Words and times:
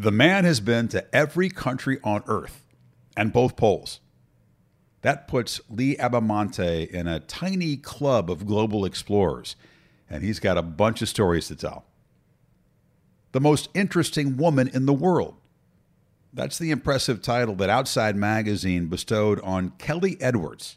The 0.00 0.12
man 0.12 0.44
has 0.44 0.60
been 0.60 0.86
to 0.88 1.12
every 1.12 1.50
country 1.50 1.98
on 2.04 2.22
earth 2.28 2.62
and 3.16 3.32
both 3.32 3.56
poles. 3.56 3.98
That 5.02 5.26
puts 5.26 5.60
Lee 5.68 5.96
Abbamonte 5.96 6.88
in 6.88 7.08
a 7.08 7.18
tiny 7.18 7.76
club 7.76 8.30
of 8.30 8.46
global 8.46 8.84
explorers, 8.84 9.56
and 10.08 10.22
he's 10.22 10.38
got 10.38 10.56
a 10.56 10.62
bunch 10.62 11.02
of 11.02 11.08
stories 11.08 11.48
to 11.48 11.56
tell. 11.56 11.84
The 13.32 13.40
most 13.40 13.70
interesting 13.74 14.36
woman 14.36 14.68
in 14.68 14.86
the 14.86 14.92
world. 14.92 15.34
That's 16.32 16.58
the 16.58 16.70
impressive 16.70 17.20
title 17.20 17.56
that 17.56 17.68
Outside 17.68 18.14
Magazine 18.14 18.86
bestowed 18.86 19.40
on 19.40 19.70
Kelly 19.78 20.16
Edwards, 20.20 20.76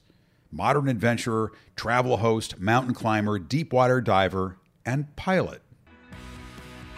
modern 0.52 0.88
adventurer, 0.88 1.52
travel 1.76 2.18
host, 2.18 2.60
mountain 2.60 2.96
climber, 2.96 3.38
deep 3.38 3.72
water 3.72 4.02
diver, 4.02 4.58
and 4.84 5.16
pilot. 5.16 5.62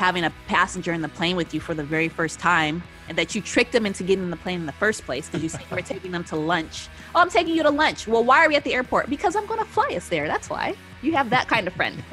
Having 0.03 0.25
a 0.25 0.33
passenger 0.47 0.91
in 0.91 1.01
the 1.01 1.07
plane 1.07 1.37
with 1.37 1.53
you 1.53 1.61
for 1.61 1.73
the 1.73 1.81
very 1.81 2.09
first 2.09 2.37
time, 2.37 2.83
and 3.07 3.17
that 3.17 3.35
you 3.35 3.41
tricked 3.41 3.71
them 3.71 3.85
into 3.85 4.03
getting 4.03 4.25
in 4.25 4.31
the 4.31 4.35
plane 4.35 4.59
in 4.59 4.65
the 4.65 4.73
first 4.73 5.05
place 5.05 5.27
because 5.27 5.41
you 5.41 5.47
said 5.47 5.61
you 5.61 5.77
were 5.77 5.81
taking 5.81 6.11
them 6.11 6.25
to 6.25 6.35
lunch. 6.35 6.89
Oh, 7.15 7.21
I'm 7.21 7.29
taking 7.29 7.55
you 7.55 7.63
to 7.63 7.69
lunch. 7.69 8.05
Well, 8.05 8.21
why 8.21 8.43
are 8.43 8.49
we 8.49 8.57
at 8.57 8.65
the 8.65 8.73
airport? 8.73 9.09
Because 9.09 9.33
I'm 9.33 9.45
going 9.45 9.59
to 9.59 9.65
fly 9.65 9.87
us 9.95 10.09
there. 10.09 10.27
That's 10.27 10.49
why. 10.49 10.75
You 11.01 11.13
have 11.13 11.29
that 11.29 11.47
kind 11.47 11.67
of 11.67 11.73
friend. 11.73 12.03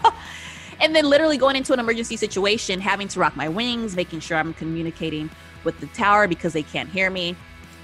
and 0.80 0.96
then 0.96 1.04
literally 1.04 1.36
going 1.36 1.54
into 1.54 1.74
an 1.74 1.80
emergency 1.80 2.16
situation, 2.16 2.80
having 2.80 3.08
to 3.08 3.20
rock 3.20 3.36
my 3.36 3.46
wings, 3.46 3.94
making 3.94 4.20
sure 4.20 4.38
I'm 4.38 4.54
communicating 4.54 5.28
with 5.64 5.78
the 5.80 5.86
tower 5.88 6.28
because 6.28 6.54
they 6.54 6.62
can't 6.62 6.88
hear 6.88 7.10
me 7.10 7.36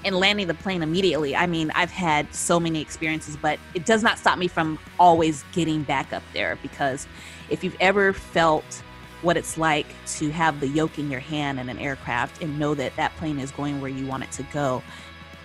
and 0.03 0.15
landing 0.15 0.47
the 0.47 0.55
plane 0.55 0.81
immediately. 0.81 1.35
I 1.35 1.45
mean, 1.45 1.71
I've 1.75 1.91
had 1.91 2.33
so 2.33 2.59
many 2.59 2.81
experiences, 2.81 3.37
but 3.37 3.59
it 3.75 3.85
does 3.85 4.01
not 4.01 4.17
stop 4.17 4.39
me 4.39 4.47
from 4.47 4.79
always 4.99 5.43
getting 5.51 5.83
back 5.83 6.13
up 6.13 6.23
there 6.33 6.57
because 6.63 7.05
if 7.51 7.63
you've 7.63 7.77
ever 7.79 8.11
felt 8.11 8.81
what 9.25 9.35
it's 9.35 9.57
like 9.57 9.87
to 10.05 10.31
have 10.31 10.59
the 10.59 10.67
yoke 10.67 10.97
in 10.97 11.11
your 11.11 11.19
hand 11.19 11.59
in 11.59 11.67
an 11.67 11.79
aircraft 11.79 12.41
and 12.41 12.57
know 12.57 12.73
that 12.75 12.95
that 12.95 13.15
plane 13.17 13.39
is 13.39 13.51
going 13.51 13.81
where 13.81 13.89
you 13.89 14.05
want 14.07 14.23
it 14.23 14.31
to 14.31 14.43
go, 14.53 14.81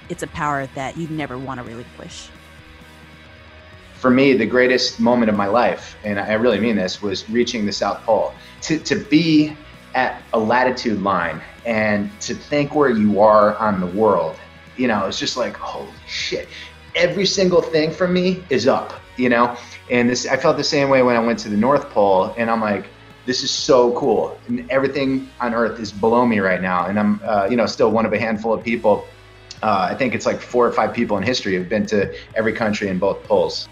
it's 0.08 0.22
a 0.22 0.28
power 0.28 0.66
that 0.74 0.96
you 0.96 1.08
never 1.08 1.36
want 1.38 1.58
to 1.58 1.64
relinquish. 1.64 2.28
For 3.94 4.10
me, 4.10 4.34
the 4.34 4.46
greatest 4.46 5.00
moment 5.00 5.30
of 5.30 5.36
my 5.36 5.46
life, 5.46 5.96
and 6.04 6.18
I 6.20 6.34
really 6.34 6.60
mean 6.60 6.76
this, 6.76 7.02
was 7.02 7.28
reaching 7.28 7.66
the 7.66 7.72
South 7.72 8.00
Pole. 8.02 8.32
To, 8.62 8.78
to 8.78 8.96
be 8.96 9.56
at 9.94 10.22
a 10.32 10.38
latitude 10.38 11.02
line 11.02 11.42
and 11.66 12.08
to 12.20 12.34
think 12.34 12.74
where 12.74 12.90
you 12.90 13.20
are 13.20 13.56
on 13.56 13.80
the 13.80 13.86
world 13.86 14.36
you 14.80 14.88
know, 14.88 15.06
it's 15.06 15.18
just 15.18 15.36
like, 15.36 15.56
holy 15.56 15.92
shit. 16.06 16.48
Every 16.94 17.26
single 17.26 17.60
thing 17.60 17.90
for 17.90 18.08
me 18.08 18.42
is 18.48 18.66
up, 18.66 18.94
you 19.16 19.28
know? 19.28 19.56
And 19.90 20.08
this, 20.08 20.26
I 20.26 20.36
felt 20.36 20.56
the 20.56 20.64
same 20.64 20.88
way 20.88 21.02
when 21.02 21.16
I 21.16 21.20
went 21.20 21.38
to 21.40 21.50
the 21.50 21.56
North 21.56 21.90
Pole, 21.90 22.34
and 22.38 22.50
I'm 22.50 22.62
like, 22.62 22.86
this 23.30 23.44
is 23.44 23.50
so 23.52 23.92
cool. 23.92 24.36
And 24.48 24.68
everything 24.72 25.30
on 25.38 25.54
Earth 25.54 25.78
is 25.78 25.92
below 25.92 26.26
me 26.26 26.40
right 26.40 26.60
now. 26.60 26.86
And 26.86 26.98
I'm, 26.98 27.20
uh, 27.22 27.46
you 27.48 27.56
know, 27.56 27.64
still 27.64 27.92
one 27.92 28.04
of 28.04 28.12
a 28.12 28.18
handful 28.18 28.52
of 28.52 28.64
people. 28.64 29.06
Uh, 29.62 29.86
I 29.88 29.94
think 29.94 30.16
it's 30.16 30.26
like 30.26 30.40
four 30.40 30.66
or 30.66 30.72
five 30.72 30.92
people 30.92 31.16
in 31.16 31.22
history 31.22 31.54
have 31.54 31.68
been 31.68 31.86
to 31.86 32.12
every 32.34 32.52
country 32.52 32.88
in 32.88 32.98
both 32.98 33.22
poles. 33.22 33.68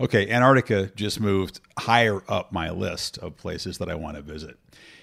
Okay, 0.00 0.30
Antarctica 0.30 0.90
just 0.96 1.20
moved 1.20 1.60
higher 1.78 2.22
up 2.28 2.50
my 2.50 2.70
list 2.70 3.18
of 3.18 3.36
places 3.36 3.76
that 3.76 3.90
I 3.90 3.94
want 3.94 4.16
to 4.16 4.22
visit. 4.22 4.56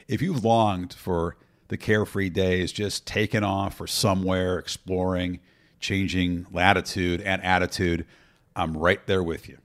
If 0.07 0.23
you've 0.23 0.43
longed 0.43 0.91
for 0.91 1.37
the 1.67 1.77
carefree 1.77 2.31
days, 2.31 2.71
just 2.71 3.05
taking 3.05 3.43
off 3.43 3.79
or 3.79 3.85
somewhere, 3.85 4.57
exploring, 4.57 5.41
changing 5.79 6.47
latitude 6.51 7.21
and 7.21 7.43
attitude, 7.43 8.07
I'm 8.55 8.75
right 8.75 9.05
there 9.05 9.21
with 9.21 9.47
you. 9.47 9.59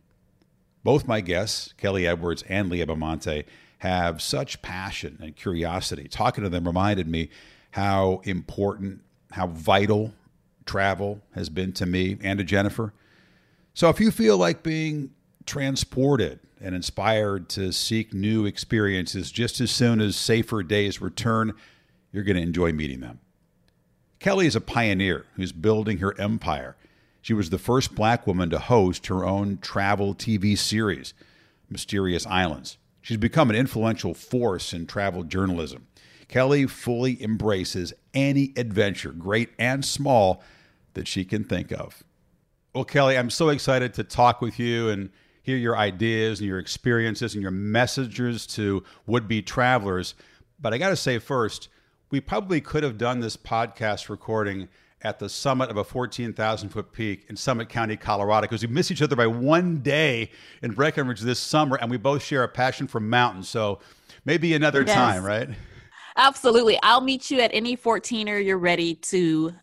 Both 0.83 1.06
my 1.06 1.20
guests, 1.20 1.75
Kelly 1.77 2.06
Edwards 2.06 2.42
and 2.48 2.70
Lee 2.70 2.81
Abbamonte, 2.81 3.45
have 3.78 4.20
such 4.20 4.62
passion 4.62 5.19
and 5.23 5.36
curiosity. 5.36 6.09
Talking 6.09 6.45
to 6.45 6.50
them 6.50 6.67
reminded 6.67 7.09
me 7.09 7.31
how 7.73 8.20
important, 8.25 9.01
how 9.33 9.47
vital 9.47 10.12
travel 10.67 11.20
has 11.34 11.48
been 11.48 11.73
to 11.73 11.86
me 11.86 12.19
and 12.23 12.39
to 12.39 12.45
Jennifer. 12.45 12.92
So 13.75 13.89
if 13.89 14.01
you 14.01 14.11
feel 14.11 14.36
like 14.36 14.63
being 14.63 15.11
transported 15.46 16.40
and 16.61 16.74
inspired 16.74 17.48
to 17.51 17.73
seek 17.73 18.13
new 18.13 18.45
experiences 18.45 19.33
just 19.33 19.61
as 19.61 19.70
soon 19.70 20.01
as 20.01 20.17
safer 20.17 20.63
days 20.63 21.01
return, 21.01 21.55
you're 22.13 22.24
going 22.24 22.36
to 22.36 22.42
enjoy 22.42 22.73
meeting 22.73 23.01
them. 23.01 23.20
Kelly 24.19 24.46
is 24.46 24.57
a 24.57 24.61
pioneer 24.61 25.24
who's 25.35 25.52
building 25.52 25.98
her 25.98 26.19
empire. 26.20 26.77
She 27.23 27.35
was 27.35 27.51
the 27.51 27.58
first 27.58 27.95
black 27.95 28.27
woman 28.27 28.51
to 28.51 28.58
host 28.58 29.07
her 29.08 29.25
own 29.25 29.58
travel 29.58 30.14
TV 30.14 30.57
series, 30.57 31.14
Mysterious 31.69 32.27
Islands. 32.27 32.79
She's 33.03 33.17
become 33.17 33.51
an 33.51 33.57
influential 33.57 34.14
force 34.14 34.73
in 34.73 34.86
travel 34.86 35.25
journalism. 35.25 35.86
Kelly 36.29 36.67
fully 36.67 37.23
embraces 37.23 37.92
any 38.14 38.53
adventure, 38.57 39.11
great 39.11 39.51
and 39.58 39.85
small, 39.85 40.42
that 40.95 41.08
she 41.08 41.25
can 41.25 41.45
think 41.45 41.73
of. 41.73 42.03
Well, 42.75 42.85
Kelly, 42.85 43.19
I'm 43.19 43.31
so 43.31 43.48
excited 43.48 43.95
to 43.95 44.05
talk 44.05 44.41
with 44.41 44.58
you 44.58 44.89
and 44.89 45.11
hear 45.42 45.57
your 45.57 45.77
ideas 45.77 46.39
and 46.39 46.48
your 46.48 46.58
experiences 46.58 47.35
and 47.35 47.42
your 47.42 47.51
messages 47.51 48.47
to 48.48 48.85
would 49.07 49.27
be 49.27 49.42
travelers. 49.42 50.14
But 50.61 50.73
I 50.73 50.79
got 50.79 50.91
to 50.91 50.97
say 50.97 51.19
first, 51.19 51.69
we 52.11 52.20
probably 52.20 52.61
could 52.61 52.83
have 52.83 52.98
done 52.98 53.20
this 53.20 53.37
podcast 53.37 54.08
recording 54.08 54.69
at 55.02 55.18
the 55.18 55.28
summit 55.28 55.70
of 55.70 55.77
a 55.77 55.84
14,000 55.84 56.68
foot 56.68 56.92
peak 56.92 57.27
in 57.28 57.36
Summit 57.36 57.68
County, 57.68 57.96
Colorado, 57.96 58.42
because 58.42 58.62
we 58.62 58.68
miss 58.68 58.90
each 58.90 59.02
other 59.02 59.16
by 59.16 59.27
one 59.27 59.78
day 59.78 60.30
in 60.62 60.72
Breckenridge 60.72 61.20
this 61.20 61.38
summer, 61.38 61.77
and 61.77 61.90
we 61.90 61.96
both 61.96 62.22
share 62.22 62.42
a 62.42 62.48
passion 62.48 62.86
for 62.86 63.00
mountains. 63.00 63.48
So 63.48 63.80
maybe 64.24 64.55
another 64.55 64.83
yes. 64.83 64.94
time, 64.94 65.24
right? 65.24 65.48
Absolutely. 66.16 66.78
I'll 66.83 67.00
meet 67.00 67.30
you 67.30 67.40
at 67.40 67.50
any 67.55 67.77
14er 67.77 68.44
you're 68.44 68.58
ready 68.58 68.94
to 68.96 69.55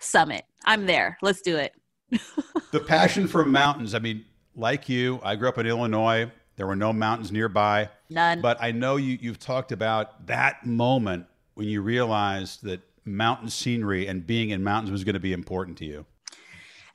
summit. 0.00 0.44
I'm 0.64 0.86
there. 0.86 1.16
Let's 1.22 1.42
do 1.42 1.56
it. 1.56 1.74
the 2.72 2.80
passion 2.80 3.28
for 3.28 3.44
mountains. 3.44 3.94
I 3.94 4.00
mean, 4.00 4.24
like 4.56 4.88
you, 4.88 5.20
I 5.22 5.36
grew 5.36 5.48
up 5.48 5.58
in 5.58 5.66
Illinois. 5.66 6.30
There 6.56 6.66
were 6.66 6.76
no 6.76 6.92
mountains 6.92 7.32
nearby. 7.32 7.88
None. 8.10 8.40
But 8.40 8.58
I 8.60 8.72
know 8.72 8.96
you, 8.96 9.18
you've 9.20 9.38
talked 9.38 9.72
about 9.72 10.26
that 10.26 10.66
moment 10.66 11.26
when 11.54 11.68
you 11.68 11.82
realized 11.82 12.62
that 12.64 12.80
mountain 13.04 13.48
scenery 13.48 14.06
and 14.06 14.26
being 14.26 14.50
in 14.50 14.62
mountains 14.62 14.90
was 14.90 15.04
going 15.04 15.14
to 15.14 15.20
be 15.20 15.32
important 15.32 15.78
to 15.78 15.84
you? 15.84 16.06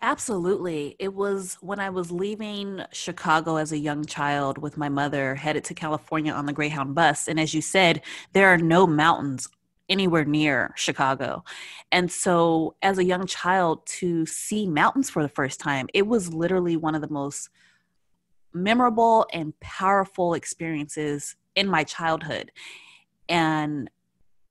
Absolutely. 0.01 0.95
It 0.99 1.15
was 1.15 1.57
when 1.61 1.79
I 1.79 1.89
was 1.89 2.11
leaving 2.11 2.83
Chicago 2.91 3.55
as 3.55 3.71
a 3.71 3.77
young 3.77 4.05
child 4.05 4.59
with 4.59 4.77
my 4.77 4.89
mother, 4.89 5.33
headed 5.33 5.63
to 5.65 5.73
California 5.73 6.31
on 6.31 6.45
the 6.45 6.53
Greyhound 6.53 6.93
bus. 6.93 7.27
And 7.27 7.39
as 7.39 7.53
you 7.53 7.61
said, 7.61 8.03
there 8.33 8.47
are 8.47 8.57
no 8.57 8.85
mountains 8.85 9.49
anywhere 9.89 10.25
near 10.25 10.71
Chicago. 10.75 11.43
And 11.91 12.11
so, 12.11 12.75
as 12.81 12.99
a 12.99 13.03
young 13.03 13.25
child, 13.25 13.85
to 13.87 14.25
see 14.25 14.67
mountains 14.67 15.09
for 15.09 15.23
the 15.23 15.29
first 15.29 15.59
time, 15.59 15.87
it 15.93 16.05
was 16.05 16.33
literally 16.33 16.77
one 16.77 16.93
of 16.93 17.01
the 17.01 17.09
most 17.09 17.49
memorable 18.53 19.25
and 19.33 19.59
powerful 19.59 20.33
experiences 20.33 21.35
in 21.55 21.67
my 21.67 21.83
childhood. 21.83 22.51
And 23.29 23.89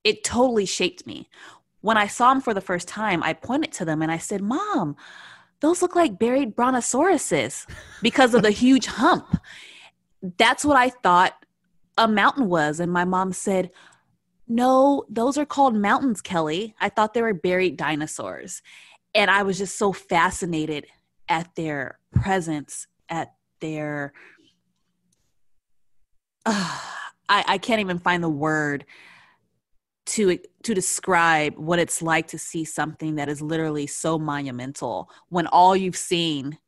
it 0.07 0.23
totally 0.23 0.67
shaped 0.67 1.05
me. 1.05 1.29
When 1.81 1.97
I 1.97 2.07
saw 2.07 2.33
them 2.33 2.41
for 2.41 2.55
the 2.55 2.61
first 2.61 2.87
time, 2.87 3.25
I 3.25 3.33
pointed 3.33 3.73
to 3.73 3.85
them 3.85 4.03
and 4.03 4.13
I 4.13 4.19
said, 4.19 4.41
Mom, 4.41 4.95
those 5.59 5.83
look 5.83 5.97
like 5.97 6.17
buried 6.17 6.55
brontosauruses 6.55 7.67
because 8.03 8.33
of 8.33 8.43
the 8.43 8.53
huge 8.53 8.87
hump. 8.87 9.37
That's 10.39 10.65
what 10.65 10.77
I 10.77 10.91
thought 10.91 11.45
a 11.99 12.07
mountain 12.07 12.49
was. 12.49 12.79
And 12.79 12.93
my 12.93 13.05
mom 13.05 13.33
said, 13.33 13.73
No, 14.47 15.05
those 15.09 15.37
are 15.37 15.45
called 15.45 15.75
mountains, 15.75 16.21
Kelly. 16.21 16.77
I 16.81 16.89
thought 16.89 17.13
they 17.13 17.23
were 17.23 17.35
buried 17.35 17.77
dinosaurs. 17.77 18.63
And 19.13 19.29
I 19.29 19.43
was 19.43 19.59
just 19.59 19.77
so 19.77 19.93
fascinated 19.93 20.87
at 21.29 21.53
their 21.57 21.99
presence, 22.13 22.87
at 23.09 23.33
their. 23.61 24.13
Uh, 26.45 26.81
I, 27.29 27.45
I 27.49 27.59
can't 27.59 27.81
even 27.81 27.99
find 27.99 28.23
the 28.23 28.29
word 28.29 28.85
to 30.07 30.39
to 30.63 30.75
describe 30.75 31.57
what 31.57 31.79
it's 31.79 32.01
like 32.01 32.29
to 32.29 32.39
see 32.39 32.65
something 32.65 33.17
that 33.17 33.29
is 33.29 33.43
literally 33.43 33.87
so 33.87 34.19
monumental 34.19 35.11
when 35.29 35.47
all 35.49 35.77
you've 35.77 35.97
seen 35.97 36.59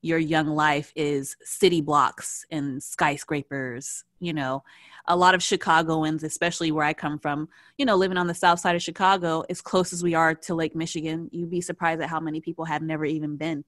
your 0.00 0.18
young 0.18 0.46
life 0.46 0.92
is 0.94 1.36
city 1.42 1.80
blocks 1.80 2.44
and 2.50 2.82
skyscrapers 2.82 4.04
you 4.20 4.32
know? 4.32 4.64
A 5.06 5.16
lot 5.16 5.34
of 5.34 5.42
chicagoans 5.42 6.22
especially 6.24 6.70
where 6.70 6.84
i 6.84 6.92
come 6.92 7.18
from 7.18 7.48
you 7.76 7.86
know 7.86 7.96
living 7.96 8.18
on 8.18 8.26
the 8.26 8.34
south 8.34 8.60
side 8.60 8.76
of 8.76 8.82
chicago 8.82 9.44
as 9.48 9.60
close 9.60 9.92
as 9.92 10.02
we 10.02 10.14
are 10.14 10.34
to 10.34 10.54
lake 10.54 10.74
michigan 10.74 11.28
you'd 11.32 11.50
be 11.50 11.60
surprised 11.60 12.02
at 12.02 12.10
how 12.10 12.20
many 12.20 12.40
people 12.40 12.64
have 12.64 12.82
never 12.82 13.04
even 13.04 13.36
been 13.36 13.64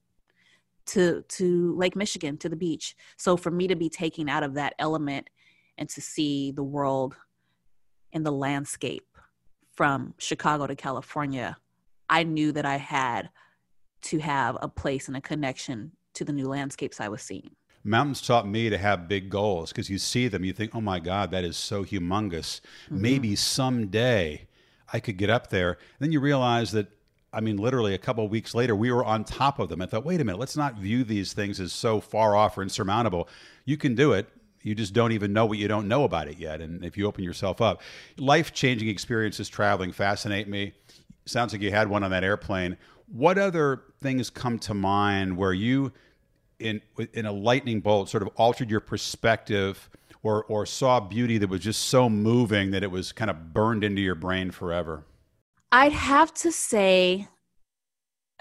to 0.87 1.23
to 1.29 1.77
lake 1.77 1.97
michigan 1.97 2.37
to 2.39 2.49
the 2.49 2.57
beach. 2.57 2.97
So 3.17 3.37
for 3.37 3.51
me 3.51 3.69
to 3.69 3.77
be 3.77 3.89
taken 3.89 4.29
out 4.29 4.43
of 4.43 4.55
that 4.55 4.75
element 4.79 5.31
and 5.79 5.89
to 5.91 6.01
see 6.01 6.51
the 6.51 6.65
world 6.65 7.17
and 8.13 8.27
the 8.27 8.33
landscape 8.33 9.07
from 9.81 10.13
Chicago 10.19 10.67
to 10.67 10.77
California, 10.77 11.57
I 12.11 12.23
knew 12.23 12.53
that 12.53 12.67
I 12.67 12.77
had 12.77 13.31
to 14.03 14.19
have 14.19 14.59
a 14.61 14.69
place 14.69 15.09
and 15.09 15.17
a 15.17 15.23
connection 15.23 15.93
to 16.13 16.23
the 16.23 16.35
new 16.35 16.47
landscapes 16.49 17.01
I 17.01 17.09
was 17.09 17.23
seeing. 17.23 17.53
mountains 17.83 18.21
taught 18.21 18.47
me 18.47 18.69
to 18.69 18.77
have 18.77 19.09
big 19.09 19.31
goals 19.31 19.71
because 19.71 19.89
you 19.89 19.97
see 19.97 20.29
them, 20.29 20.45
you 20.45 20.53
think, 20.53 20.75
oh 20.75 20.83
my 20.83 21.01
God, 21.01 21.31
that 21.31 21.45
is 21.45 21.57
so 21.57 21.83
humongous. 21.83 22.61
Mm-hmm. 22.61 23.01
Maybe 23.01 23.35
someday 23.35 24.49
I 24.93 25.01
could 25.01 25.17
get 25.17 25.31
up 25.31 25.49
there. 25.49 25.71
And 25.71 26.01
then 26.01 26.13
you 26.13 26.21
realize 26.21 26.73
that, 26.73 26.89
I 27.33 27.41
mean, 27.41 27.57
literally 27.57 27.95
a 27.95 27.99
couple 27.99 28.23
of 28.23 28.31
weeks 28.31 28.55
later, 28.55 28.77
we 28.77 28.93
were 28.93 29.03
on 29.03 29.25
top 29.25 29.59
of 29.61 29.71
them. 29.71 29.81
I 29.81 29.87
thought, 29.87 30.05
wait 30.05 30.21
a 30.21 30.25
minute, 30.25 30.39
let's 30.39 30.59
not 30.59 30.75
view 30.75 31.05
these 31.05 31.33
things 31.33 31.59
as 31.59 31.73
so 31.73 32.03
far 32.03 32.37
off 32.37 32.59
or 32.59 32.63
insurmountable. 32.63 33.31
You 33.65 33.79
can 33.79 33.95
do 33.95 34.13
it. 34.13 34.29
You 34.63 34.75
just 34.75 34.93
don't 34.93 35.13
even 35.13 35.33
know 35.33 35.47
what 35.47 35.59
you 35.59 35.69
don't 35.69 35.89
know 35.89 36.05
about 36.05 36.29
it 36.29 36.39
yet. 36.39 36.61
And 36.61 36.85
if 36.85 36.97
you 36.97 37.07
open 37.07 37.25
yourself 37.25 37.61
up, 37.61 37.81
life 38.19 38.53
changing 38.53 38.89
experiences 38.89 39.49
traveling 39.49 39.93
fascinate 39.93 40.49
me. 40.49 40.73
Sounds 41.25 41.53
like 41.53 41.63
you 41.63 41.71
had 41.71 41.89
one 41.89 42.03
on 42.03 42.11
that 42.11 42.25
airplane. 42.25 42.77
What 43.07 43.39
other 43.39 43.85
things 44.01 44.31
come 44.31 44.59
to 44.61 44.75
mind 44.75 45.37
where 45.37 45.53
you 45.53 45.93
in 46.59 46.81
in 47.15 47.25
a 47.25 47.33
lightning 47.33 47.81
bolt 47.81 48.11
sort 48.11 48.23
of 48.23 48.29
altered 48.37 48.71
your 48.71 48.81
perspective 48.81 49.89
or 50.23 50.45
or 50.45 50.67
saw 50.67 51.01
beauty 51.01 51.39
that 51.39 51.49
was 51.49 51.61
just 51.61 51.87
so 51.87 52.09
moving 52.09 52.71
that 52.73 52.83
it 52.83 52.91
was 52.91 53.13
kind 53.13 53.31
of 53.31 53.55
burned 53.55 53.83
into 53.83 54.03
your 54.03 54.15
brain 54.15 54.51
forever? 54.51 55.05
I'd 55.73 55.93
have 55.93 56.35
to 56.35 56.53
say 56.53 57.29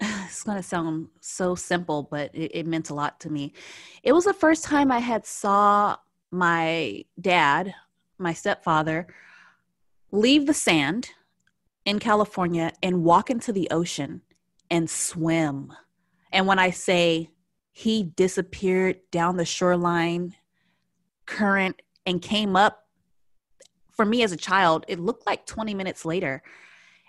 it's 0.00 0.42
going 0.42 0.56
to 0.56 0.62
sound 0.62 1.08
so 1.20 1.54
simple, 1.54 2.02
but 2.10 2.34
it, 2.34 2.52
it, 2.54 2.66
meant 2.66 2.90
a 2.90 2.94
lot 2.94 3.20
to 3.20 3.30
me. 3.30 3.52
It 4.02 4.12
was 4.12 4.24
the 4.24 4.32
first 4.32 4.64
time 4.64 4.90
I 4.90 4.98
had 4.98 5.26
saw 5.26 5.96
my 6.30 7.04
dad, 7.20 7.74
my 8.18 8.32
stepfather, 8.32 9.06
leave 10.10 10.46
the 10.46 10.54
sand 10.54 11.10
in 11.84 11.98
California 11.98 12.72
and 12.82 13.04
walk 13.04 13.30
into 13.30 13.52
the 13.52 13.68
ocean 13.70 14.22
and 14.70 14.88
swim. 14.88 15.72
And 16.32 16.46
when 16.46 16.58
I 16.58 16.70
say 16.70 17.30
he 17.72 18.02
disappeared 18.02 19.00
down 19.10 19.36
the 19.36 19.44
shoreline 19.44 20.34
current 21.26 21.80
and 22.06 22.20
came 22.20 22.56
up 22.56 22.86
for 23.90 24.04
me 24.04 24.22
as 24.22 24.32
a 24.32 24.36
child 24.36 24.84
it 24.88 24.98
looked 24.98 25.26
like 25.26 25.46
20 25.46 25.74
minutes 25.74 26.04
later 26.04 26.42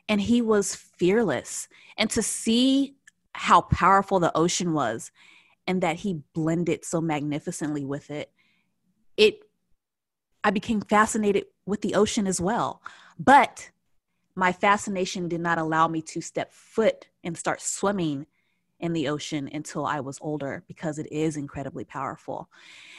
and 0.07 0.21
he 0.21 0.41
was 0.41 0.75
fearless 0.75 1.67
and 1.97 2.09
to 2.09 2.21
see 2.21 2.95
how 3.33 3.61
powerful 3.61 4.19
the 4.19 4.35
ocean 4.37 4.73
was 4.73 5.11
and 5.65 5.81
that 5.81 5.97
he 5.97 6.21
blended 6.33 6.85
so 6.85 7.01
magnificently 7.01 7.83
with 7.83 8.11
it 8.11 8.31
it 9.21 9.39
i 10.43 10.49
became 10.49 10.81
fascinated 10.81 11.45
with 11.65 11.81
the 11.81 11.95
ocean 11.95 12.27
as 12.27 12.41
well 12.41 12.81
but 13.19 13.71
my 14.35 14.51
fascination 14.51 15.27
did 15.27 15.41
not 15.41 15.57
allow 15.57 15.87
me 15.87 16.01
to 16.01 16.21
step 16.21 16.51
foot 16.53 17.07
and 17.23 17.37
start 17.37 17.61
swimming 17.61 18.25
in 18.81 18.93
the 18.93 19.07
ocean 19.07 19.47
until 19.53 19.85
I 19.85 19.99
was 19.99 20.17
older 20.21 20.63
because 20.67 20.97
it 20.97 21.09
is 21.11 21.37
incredibly 21.37 21.85
powerful. 21.85 22.49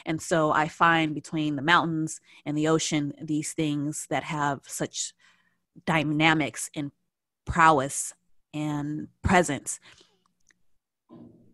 And 0.05 0.21
so 0.21 0.51
I 0.51 0.69
find 0.69 1.13
between 1.13 1.55
the 1.55 1.61
mountains 1.61 2.21
and 2.45 2.57
the 2.57 2.69
ocean 2.69 3.13
these 3.21 3.51
things 3.51 4.07
that 4.09 4.23
have 4.23 4.61
such 4.65 5.13
dynamics 5.85 6.69
and 6.75 6.91
prowess 7.45 8.13
and 8.53 9.09
presence 9.21 9.79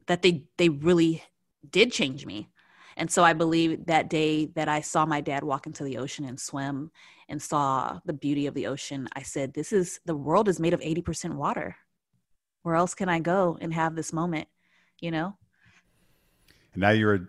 that 0.05 0.21
they 0.21 0.45
they 0.57 0.69
really 0.69 1.23
did 1.69 1.91
change 1.91 2.25
me. 2.25 2.49
And 2.99 3.09
so 3.09 3.23
I 3.23 3.31
believe 3.33 3.85
that 3.85 4.09
day 4.09 4.47
that 4.55 4.67
I 4.67 4.81
saw 4.81 5.05
my 5.05 5.21
dad 5.21 5.43
walk 5.43 5.65
into 5.65 5.85
the 5.85 5.97
ocean 5.97 6.25
and 6.25 6.39
swim 6.39 6.91
and 7.29 7.41
saw 7.41 7.99
the 8.05 8.13
beauty 8.13 8.45
of 8.45 8.53
the 8.53 8.67
ocean, 8.67 9.07
I 9.13 9.23
said, 9.23 9.53
This 9.53 9.71
is 9.71 10.01
the 10.05 10.15
world 10.15 10.49
is 10.49 10.59
made 10.59 10.73
of 10.73 10.81
80% 10.81 11.35
water 11.35 11.77
where 12.63 12.75
else 12.75 12.93
can 12.93 13.09
I 13.09 13.19
go 13.19 13.57
and 13.61 13.73
have 13.73 13.95
this 13.95 14.11
moment, 14.11 14.47
you 14.99 15.11
know? 15.11 15.37
And 16.73 16.81
now 16.81 16.89
you're 16.89 17.15
a 17.15 17.27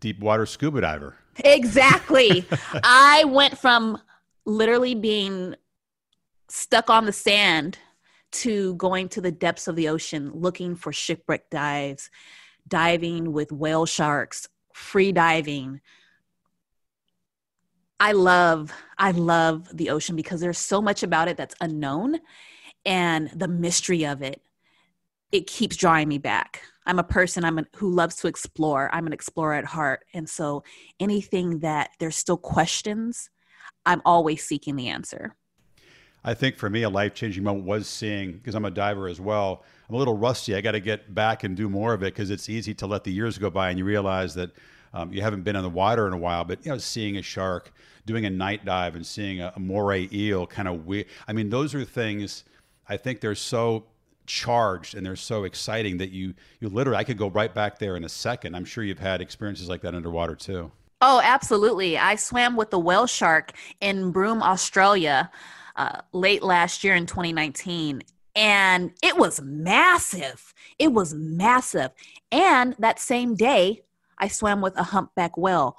deep 0.00 0.20
water 0.20 0.46
scuba 0.46 0.80
diver. 0.80 1.16
Exactly. 1.44 2.46
I 2.82 3.24
went 3.24 3.58
from 3.58 4.00
literally 4.44 4.94
being 4.94 5.54
stuck 6.48 6.88
on 6.88 7.04
the 7.04 7.12
sand 7.12 7.78
to 8.30 8.74
going 8.76 9.08
to 9.08 9.20
the 9.20 9.32
depths 9.32 9.68
of 9.68 9.76
the 9.76 9.88
ocean 9.88 10.30
looking 10.32 10.76
for 10.76 10.92
shipwreck 10.92 11.50
dives, 11.50 12.10
diving 12.66 13.32
with 13.32 13.50
whale 13.50 13.86
sharks, 13.86 14.48
free 14.78 15.12
diving. 15.12 15.80
I 18.00 18.12
love 18.12 18.72
I 18.96 19.10
love 19.10 19.68
the 19.76 19.90
ocean 19.90 20.14
because 20.14 20.40
there's 20.40 20.58
so 20.58 20.80
much 20.80 21.02
about 21.02 21.28
it 21.28 21.36
that's 21.36 21.54
unknown 21.60 22.20
and 22.86 23.28
the 23.34 23.48
mystery 23.48 24.06
of 24.06 24.22
it 24.22 24.40
it 25.30 25.46
keeps 25.46 25.76
drawing 25.76 26.08
me 26.08 26.16
back. 26.16 26.62
I'm 26.86 26.98
a 26.98 27.04
person 27.04 27.44
i'm 27.44 27.58
a, 27.58 27.64
who 27.76 27.90
loves 27.90 28.16
to 28.16 28.28
explore. 28.28 28.88
I'm 28.94 29.06
an 29.06 29.12
explorer 29.12 29.54
at 29.54 29.64
heart. 29.64 30.04
And 30.14 30.28
so 30.28 30.62
anything 31.00 31.58
that 31.58 31.90
there's 31.98 32.16
still 32.16 32.38
questions 32.38 33.30
i'm 33.84 34.00
always 34.04 34.44
seeking 34.44 34.76
the 34.76 34.88
answer. 34.88 35.34
I 36.24 36.34
think 36.34 36.56
for 36.56 36.70
me 36.70 36.82
a 36.82 36.88
life-changing 36.88 37.42
moment 37.42 37.66
was 37.66 37.88
seeing 37.88 38.32
because 38.32 38.54
i'm 38.54 38.64
a 38.64 38.70
diver 38.70 39.08
as 39.08 39.20
well 39.20 39.64
i'm 39.88 39.94
a 39.94 39.98
little 39.98 40.16
rusty 40.16 40.54
i 40.54 40.60
got 40.60 40.72
to 40.72 40.80
get 40.80 41.14
back 41.14 41.44
and 41.44 41.56
do 41.56 41.68
more 41.68 41.94
of 41.94 42.02
it 42.02 42.14
because 42.14 42.30
it's 42.30 42.48
easy 42.48 42.74
to 42.74 42.86
let 42.86 43.04
the 43.04 43.12
years 43.12 43.38
go 43.38 43.50
by 43.50 43.70
and 43.70 43.78
you 43.78 43.84
realize 43.84 44.34
that 44.34 44.50
um, 44.94 45.12
you 45.12 45.20
haven't 45.20 45.42
been 45.42 45.54
in 45.54 45.62
the 45.62 45.68
water 45.68 46.06
in 46.06 46.12
a 46.12 46.18
while 46.18 46.44
but 46.44 46.64
you 46.64 46.70
know 46.70 46.78
seeing 46.78 47.16
a 47.16 47.22
shark 47.22 47.72
doing 48.06 48.24
a 48.24 48.30
night 48.30 48.64
dive 48.64 48.94
and 48.96 49.06
seeing 49.06 49.40
a, 49.40 49.52
a 49.56 49.60
moray 49.60 50.08
eel 50.12 50.46
kind 50.46 50.68
of 50.68 50.86
weird 50.86 51.06
i 51.26 51.32
mean 51.32 51.50
those 51.50 51.74
are 51.74 51.84
things 51.84 52.44
I 52.88 52.96
think 52.96 53.20
they're 53.20 53.34
so 53.34 53.84
charged 54.26 54.94
and 54.94 55.04
they're 55.06 55.16
so 55.16 55.44
exciting 55.44 55.98
that 55.98 56.10
you 56.10 56.34
you 56.60 56.68
literally 56.68 56.98
I 56.98 57.04
could 57.04 57.18
go 57.18 57.28
right 57.28 57.54
back 57.54 57.78
there 57.78 57.96
in 57.96 58.04
a 58.04 58.08
second. 58.08 58.54
I'm 58.54 58.64
sure 58.64 58.82
you've 58.82 58.98
had 58.98 59.20
experiences 59.20 59.68
like 59.68 59.82
that 59.82 59.94
underwater 59.94 60.34
too. 60.34 60.72
Oh, 61.00 61.20
absolutely. 61.22 61.96
I 61.96 62.16
swam 62.16 62.56
with 62.56 62.70
the 62.70 62.78
whale 62.78 63.06
shark 63.06 63.52
in 63.80 64.10
Broome, 64.10 64.42
Australia, 64.42 65.30
uh, 65.76 66.00
late 66.12 66.42
last 66.42 66.82
year 66.82 66.96
in 66.96 67.06
2019. 67.06 68.02
And 68.38 68.92
it 69.02 69.16
was 69.18 69.40
massive. 69.42 70.54
It 70.78 70.92
was 70.92 71.12
massive. 71.12 71.90
And 72.30 72.76
that 72.78 73.00
same 73.00 73.34
day, 73.34 73.82
I 74.18 74.28
swam 74.28 74.60
with 74.60 74.76
a 74.76 74.84
humpback 74.84 75.36
whale 75.36 75.76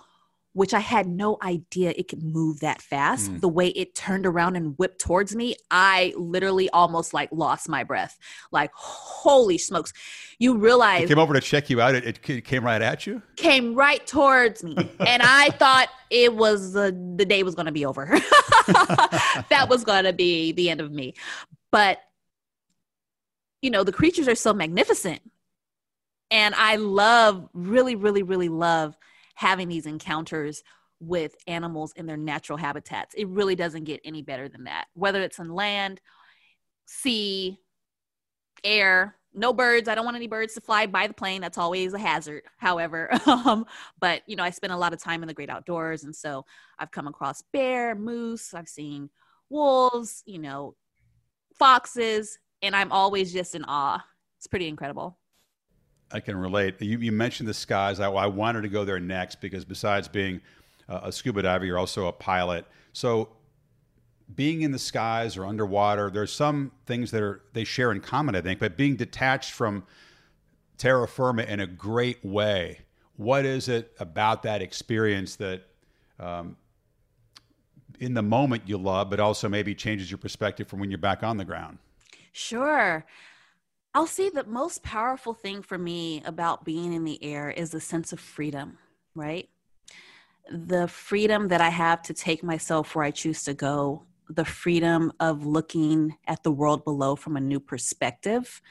which 0.53 0.73
I 0.73 0.79
had 0.79 1.07
no 1.07 1.37
idea 1.43 1.93
it 1.95 2.07
could 2.07 2.23
move 2.23 2.59
that 2.61 2.81
fast. 2.81 3.31
Mm. 3.31 3.41
The 3.41 3.47
way 3.47 3.67
it 3.69 3.93
turned 3.95 4.25
around 4.25 4.55
and 4.55 4.75
whipped 4.77 4.99
towards 4.99 5.35
me, 5.35 5.55
I 5.69 6.13
literally 6.17 6.69
almost 6.71 7.13
like 7.13 7.29
lost 7.31 7.69
my 7.69 7.83
breath. 7.83 8.17
Like, 8.51 8.71
holy 8.73 9.57
smokes. 9.57 9.93
You 10.39 10.57
realize. 10.57 11.03
It 11.03 11.07
came 11.07 11.19
over 11.19 11.33
to 11.33 11.41
check 11.41 11.69
you 11.69 11.81
out. 11.81 11.95
It, 11.95 12.27
it 12.27 12.43
came 12.45 12.65
right 12.65 12.81
at 12.81 13.05
you? 13.05 13.21
Came 13.35 13.75
right 13.75 14.05
towards 14.07 14.63
me. 14.63 14.75
and 14.99 15.21
I 15.23 15.51
thought 15.51 15.89
it 16.09 16.35
was 16.35 16.73
the, 16.73 16.91
the 17.15 17.25
day 17.25 17.43
was 17.43 17.55
going 17.55 17.67
to 17.67 17.71
be 17.71 17.85
over. 17.85 18.05
that 18.67 19.67
was 19.69 19.83
going 19.83 20.05
to 20.05 20.13
be 20.13 20.51
the 20.51 20.69
end 20.69 20.81
of 20.81 20.91
me. 20.91 21.13
But, 21.71 21.99
you 23.61 23.69
know, 23.69 23.83
the 23.83 23.91
creatures 23.91 24.27
are 24.27 24.35
so 24.35 24.53
magnificent. 24.53 25.21
And 26.31 26.53
I 26.55 26.75
love, 26.75 27.49
really, 27.53 27.95
really, 27.95 28.23
really 28.23 28.49
love 28.49 28.97
having 29.35 29.67
these 29.67 29.85
encounters 29.85 30.63
with 30.99 31.35
animals 31.47 31.93
in 31.95 32.05
their 32.05 32.17
natural 32.17 32.57
habitats. 32.57 33.15
It 33.15 33.27
really 33.29 33.55
doesn't 33.55 33.85
get 33.85 34.01
any 34.03 34.21
better 34.21 34.49
than 34.49 34.65
that. 34.65 34.85
Whether 34.93 35.21
it's 35.21 35.39
on 35.39 35.49
land, 35.49 36.01
sea, 36.85 37.59
air, 38.63 39.15
no 39.33 39.53
birds. 39.53 39.87
I 39.87 39.95
don't 39.95 40.05
want 40.05 40.17
any 40.17 40.27
birds 40.27 40.55
to 40.55 40.61
fly 40.61 40.87
by 40.87 41.07
the 41.07 41.13
plane. 41.13 41.41
That's 41.41 41.57
always 41.57 41.93
a 41.93 41.99
hazard. 41.99 42.43
However, 42.57 43.09
um, 43.25 43.65
but 43.99 44.23
you 44.27 44.35
know, 44.35 44.43
I 44.43 44.49
spend 44.49 44.73
a 44.73 44.77
lot 44.77 44.93
of 44.93 44.99
time 45.01 45.23
in 45.23 45.27
the 45.27 45.33
great 45.33 45.49
outdoors, 45.49 46.03
and 46.03 46.15
so 46.15 46.45
I've 46.77 46.91
come 46.91 47.07
across 47.07 47.43
bear, 47.53 47.95
moose. 47.95 48.53
I've 48.53 48.67
seen 48.67 49.09
wolves. 49.49 50.23
You 50.25 50.39
know, 50.39 50.75
foxes, 51.57 52.39
and 52.61 52.75
I'm 52.75 52.91
always 52.91 53.33
just 53.33 53.55
in 53.55 53.65
awe. 53.67 54.03
It's 54.37 54.47
pretty 54.47 54.67
incredible. 54.67 55.17
I 56.11 56.19
can 56.19 56.37
relate. 56.37 56.81
You, 56.81 56.97
you 56.97 57.11
mentioned 57.11 57.47
the 57.47 57.53
skies. 57.53 57.99
I, 57.99 58.09
I, 58.09 58.25
wanted 58.25 58.61
to 58.63 58.69
go 58.69 58.83
there 58.83 58.99
next 58.99 59.41
because 59.41 59.63
besides 59.63 60.07
being 60.07 60.41
a 60.87 61.11
scuba 61.11 61.43
diver, 61.43 61.65
you're 61.65 61.77
also 61.77 62.07
a 62.07 62.11
pilot. 62.11 62.65
So 62.93 63.29
being 64.35 64.61
in 64.61 64.71
the 64.71 64.79
skies 64.79 65.37
or 65.37 65.45
underwater, 65.45 66.09
there's 66.09 66.31
some 66.31 66.71
things 66.85 67.11
that 67.11 67.21
are 67.21 67.41
they 67.53 67.63
share 67.63 67.91
in 67.91 67.99
common, 68.01 68.35
I 68.35 68.41
think. 68.41 68.59
But 68.59 68.77
being 68.77 68.95
detached 68.95 69.51
from 69.51 69.83
terra 70.77 71.07
firma 71.07 71.43
in 71.43 71.59
a 71.59 71.67
great 71.67 72.23
way, 72.23 72.79
what 73.17 73.45
is 73.45 73.67
it 73.67 73.93
about 73.99 74.43
that 74.43 74.61
experience 74.61 75.35
that, 75.37 75.63
um, 76.19 76.57
in 77.99 78.13
the 78.13 78.21
moment 78.21 78.63
you 78.65 78.77
love, 78.77 79.09
but 79.09 79.19
also 79.19 79.49
maybe 79.49 79.75
changes 79.75 80.09
your 80.09 80.17
perspective 80.17 80.67
from 80.67 80.79
when 80.79 80.89
you're 80.89 80.97
back 80.97 81.21
on 81.21 81.37
the 81.37 81.45
ground? 81.45 81.79
Sure. 82.31 83.05
I'll 83.93 84.07
say 84.07 84.29
the 84.29 84.43
most 84.43 84.83
powerful 84.83 85.33
thing 85.33 85.61
for 85.61 85.77
me 85.77 86.21
about 86.23 86.63
being 86.63 86.93
in 86.93 87.03
the 87.03 87.23
air 87.23 87.49
is 87.49 87.71
the 87.71 87.81
sense 87.81 88.13
of 88.13 88.19
freedom, 88.19 88.77
right? 89.15 89.49
The 90.51 90.87
freedom 90.87 91.47
that 91.47 91.61
I 91.61 91.69
have 91.69 92.01
to 92.03 92.13
take 92.13 92.43
myself 92.43 92.95
where 92.95 93.05
I 93.05 93.11
choose 93.11 93.43
to 93.43 93.53
go, 93.53 94.03
the 94.29 94.45
freedom 94.45 95.11
of 95.19 95.45
looking 95.45 96.17
at 96.27 96.43
the 96.43 96.51
world 96.51 96.83
below 96.83 97.15
from 97.15 97.35
a 97.35 97.41
new 97.41 97.59
perspective, 97.59 98.61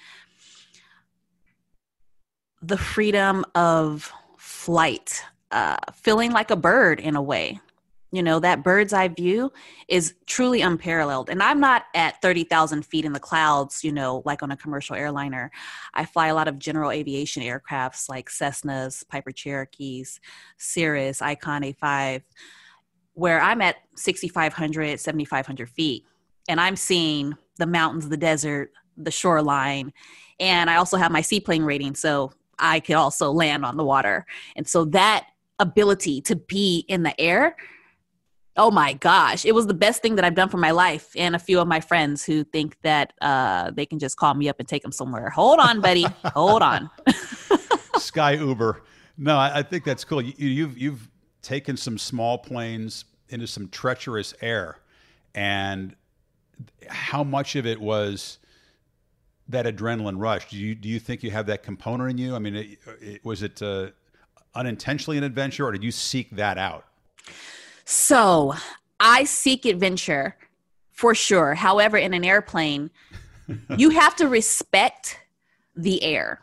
the 2.62 2.78
freedom 2.78 3.44
of 3.54 4.12
flight, 4.36 5.24
uh, 5.50 5.76
feeling 5.94 6.30
like 6.32 6.50
a 6.50 6.56
bird 6.56 7.00
in 7.00 7.16
a 7.16 7.22
way. 7.22 7.60
You 8.10 8.22
know, 8.22 8.40
that 8.40 8.64
bird's 8.64 8.94
eye 8.94 9.08
view 9.08 9.52
is 9.86 10.14
truly 10.24 10.62
unparalleled. 10.62 11.28
And 11.28 11.42
I'm 11.42 11.60
not 11.60 11.84
at 11.94 12.22
30,000 12.22 12.82
feet 12.86 13.04
in 13.04 13.12
the 13.12 13.20
clouds, 13.20 13.84
you 13.84 13.92
know, 13.92 14.22
like 14.24 14.42
on 14.42 14.50
a 14.50 14.56
commercial 14.56 14.96
airliner. 14.96 15.50
I 15.92 16.06
fly 16.06 16.28
a 16.28 16.34
lot 16.34 16.48
of 16.48 16.58
general 16.58 16.90
aviation 16.90 17.42
aircrafts 17.42 18.08
like 18.08 18.30
Cessnas, 18.30 19.06
Piper 19.08 19.30
Cherokees, 19.30 20.20
Cirrus, 20.56 21.20
Icon 21.20 21.62
A5, 21.62 22.22
where 23.12 23.42
I'm 23.42 23.60
at 23.60 23.76
6,500, 23.96 24.98
7,500 24.98 25.68
feet. 25.68 26.04
And 26.48 26.58
I'm 26.58 26.76
seeing 26.76 27.34
the 27.58 27.66
mountains, 27.66 28.08
the 28.08 28.16
desert, 28.16 28.72
the 28.96 29.10
shoreline. 29.10 29.92
And 30.40 30.70
I 30.70 30.76
also 30.76 30.96
have 30.96 31.12
my 31.12 31.20
seaplane 31.20 31.62
rating. 31.62 31.94
So 31.94 32.32
I 32.58 32.80
could 32.80 32.96
also 32.96 33.30
land 33.32 33.66
on 33.66 33.76
the 33.76 33.84
water. 33.84 34.24
And 34.56 34.66
so 34.66 34.86
that 34.86 35.26
ability 35.58 36.20
to 36.22 36.36
be 36.36 36.84
in 36.88 37.02
the 37.02 37.20
air 37.20 37.56
oh 38.58 38.70
my 38.70 38.92
gosh 38.92 39.44
it 39.44 39.54
was 39.54 39.66
the 39.66 39.74
best 39.74 40.02
thing 40.02 40.16
that 40.16 40.24
i've 40.24 40.34
done 40.34 40.48
for 40.48 40.58
my 40.58 40.70
life 40.70 41.10
and 41.16 41.34
a 41.34 41.38
few 41.38 41.60
of 41.60 41.66
my 41.66 41.80
friends 41.80 42.24
who 42.24 42.44
think 42.44 42.76
that 42.82 43.12
uh, 43.20 43.70
they 43.70 43.86
can 43.86 43.98
just 43.98 44.16
call 44.16 44.34
me 44.34 44.48
up 44.48 44.58
and 44.58 44.68
take 44.68 44.82
them 44.82 44.92
somewhere. 44.92 45.30
Hold 45.30 45.58
on 45.58 45.80
buddy. 45.80 46.06
Hold 46.34 46.62
on. 46.62 46.90
Sky 47.96 48.32
uber. 48.32 48.82
No 49.16 49.36
I, 49.36 49.58
I, 49.58 49.62
think 49.62 49.84
that's 49.84 50.04
cool. 50.04 50.22
You, 50.22 50.34
you've 50.36 50.78
you've 50.78 51.08
taken 51.42 51.76
some 51.76 51.98
small 51.98 52.38
planes 52.38 53.04
into 53.28 53.46
some 53.46 53.68
treacherous 53.68 54.34
air 54.40 54.78
and 55.34 55.94
how 56.88 57.24
much 57.24 57.56
of 57.56 57.66
it 57.66 57.80
was 57.80 58.38
that 59.48 59.66
adrenaline 59.66 60.18
rush? 60.18 60.48
Do 60.50 60.56
you 60.56 60.74
do 60.74 60.88
you 60.88 60.98
think 60.98 61.22
you 61.22 61.30
have 61.30 61.46
that 61.46 61.62
component 61.62 62.10
in 62.10 62.18
you? 62.18 62.34
I 62.34 62.38
mean 62.38 62.56
it, 62.56 62.78
it, 63.00 63.24
was 63.24 63.42
it 63.42 63.60
uh, 63.62 63.88
unintentionally 64.54 65.18
an 65.18 65.24
adventure 65.24 65.64
or 65.64 65.72
did 65.72 65.84
you 65.84 65.92
seek 65.92 66.30
that 66.32 66.58
out 66.58 66.84
so 67.90 68.52
I 69.00 69.25
seek 69.25 69.64
adventure 69.64 70.37
for 70.92 71.14
sure. 71.14 71.54
However, 71.54 71.97
in 71.97 72.12
an 72.12 72.23
airplane, 72.23 72.90
you 73.78 73.88
have 73.90 74.14
to 74.16 74.28
respect 74.28 75.18
the 75.75 76.02
air. 76.02 76.42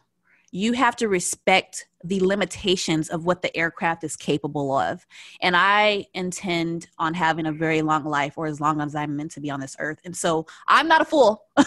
You 0.52 0.74
have 0.74 0.96
to 0.96 1.08
respect 1.08 1.88
the 2.04 2.20
limitations 2.20 3.10
of 3.10 3.26
what 3.26 3.44
the 3.44 3.56
aircraft 3.56 4.04
is 4.04 4.16
capable 4.16 4.76
of. 4.76 5.06
And 5.40 5.56
I 5.56 6.08
intend 6.16 6.88
on 6.98 7.14
having 7.14 7.46
a 7.46 7.52
very 7.52 7.84
long 7.84 8.06
life 8.06 8.40
or 8.40 8.48
as 8.48 8.60
long 8.60 8.82
as 8.82 8.96
I'm 8.96 9.16
meant 9.16 9.30
to 9.34 9.40
be 9.40 9.52
on 9.52 9.60
this 9.60 9.76
earth. 9.78 10.00
And 10.04 10.18
so 10.18 10.48
I'm 10.68 10.88
not 10.88 11.02
a 11.02 11.06
fool. 11.06 11.44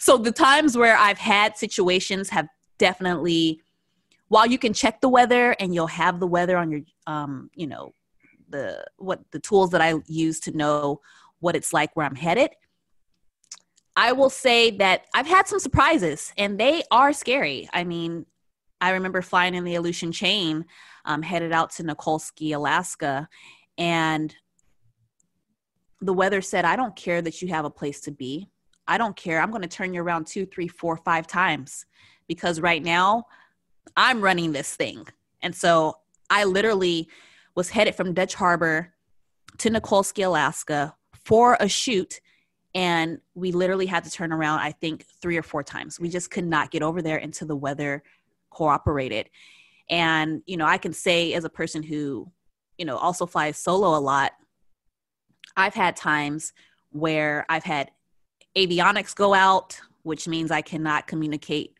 so 0.00 0.16
the 0.18 0.32
times 0.32 0.76
where 0.76 0.96
I've 0.96 1.18
had 1.18 1.56
situations 1.56 2.28
have 2.30 2.48
definitely 2.76 3.60
while 4.26 4.46
you 4.46 4.58
can 4.58 4.72
check 4.72 5.00
the 5.00 5.08
weather 5.08 5.54
and 5.60 5.72
you'll 5.72 5.86
have 5.86 6.18
the 6.18 6.26
weather 6.26 6.56
on 6.56 6.72
your 6.72 6.80
um, 7.06 7.50
you 7.54 7.68
know, 7.68 7.94
the 8.52 8.84
what 8.98 9.20
the 9.32 9.40
tools 9.40 9.70
that 9.70 9.80
I 9.80 9.94
use 10.06 10.38
to 10.40 10.56
know 10.56 11.00
what 11.40 11.56
it's 11.56 11.72
like 11.72 11.94
where 11.96 12.06
I'm 12.06 12.14
headed. 12.14 12.50
I 13.96 14.12
will 14.12 14.30
say 14.30 14.70
that 14.78 15.06
I've 15.14 15.26
had 15.26 15.46
some 15.46 15.58
surprises 15.58 16.32
and 16.38 16.58
they 16.58 16.82
are 16.90 17.12
scary. 17.12 17.68
I 17.72 17.84
mean, 17.84 18.24
I 18.80 18.90
remember 18.90 19.20
flying 19.20 19.54
in 19.54 19.64
the 19.64 19.74
Aleutian 19.74 20.12
chain, 20.12 20.64
um, 21.04 21.20
headed 21.20 21.52
out 21.52 21.70
to 21.72 21.84
Nikolsky, 21.84 22.54
Alaska, 22.54 23.28
and 23.76 24.34
the 26.00 26.12
weather 26.12 26.40
said, 26.40 26.64
I 26.64 26.76
don't 26.76 26.96
care 26.96 27.22
that 27.22 27.42
you 27.42 27.48
have 27.48 27.64
a 27.64 27.70
place 27.70 28.00
to 28.02 28.10
be. 28.10 28.48
I 28.88 28.98
don't 28.98 29.16
care. 29.16 29.40
I'm 29.40 29.50
going 29.50 29.62
to 29.62 29.68
turn 29.68 29.94
you 29.94 30.02
around 30.02 30.26
two, 30.26 30.46
three, 30.46 30.68
four, 30.68 30.96
five 30.96 31.26
times 31.26 31.86
because 32.28 32.60
right 32.60 32.82
now 32.82 33.24
I'm 33.96 34.20
running 34.20 34.52
this 34.52 34.74
thing. 34.74 35.06
And 35.42 35.54
so 35.54 35.96
I 36.30 36.44
literally 36.44 37.08
was 37.54 37.70
headed 37.70 37.94
from 37.94 38.14
Dutch 38.14 38.34
Harbor 38.34 38.94
to 39.58 39.70
Nikolsky, 39.70 40.24
Alaska 40.24 40.94
for 41.24 41.56
a 41.60 41.68
shoot. 41.68 42.20
And 42.74 43.20
we 43.34 43.52
literally 43.52 43.86
had 43.86 44.04
to 44.04 44.10
turn 44.10 44.32
around, 44.32 44.60
I 44.60 44.72
think, 44.72 45.04
three 45.20 45.36
or 45.36 45.42
four 45.42 45.62
times. 45.62 46.00
We 46.00 46.08
just 46.08 46.30
could 46.30 46.46
not 46.46 46.70
get 46.70 46.82
over 46.82 47.02
there 47.02 47.18
until 47.18 47.48
the 47.48 47.56
weather 47.56 48.02
cooperated. 48.50 49.28
And, 49.90 50.42
you 50.46 50.56
know, 50.56 50.66
I 50.66 50.78
can 50.78 50.92
say 50.92 51.34
as 51.34 51.44
a 51.44 51.50
person 51.50 51.82
who, 51.82 52.30
you 52.78 52.86
know, 52.86 52.96
also 52.96 53.26
flies 53.26 53.58
solo 53.58 53.96
a 53.96 54.00
lot, 54.00 54.32
I've 55.56 55.74
had 55.74 55.96
times 55.96 56.52
where 56.90 57.44
I've 57.48 57.64
had 57.64 57.90
avionics 58.56 59.14
go 59.14 59.34
out, 59.34 59.78
which 60.02 60.26
means 60.26 60.50
I 60.50 60.62
cannot 60.62 61.06
communicate 61.06 61.74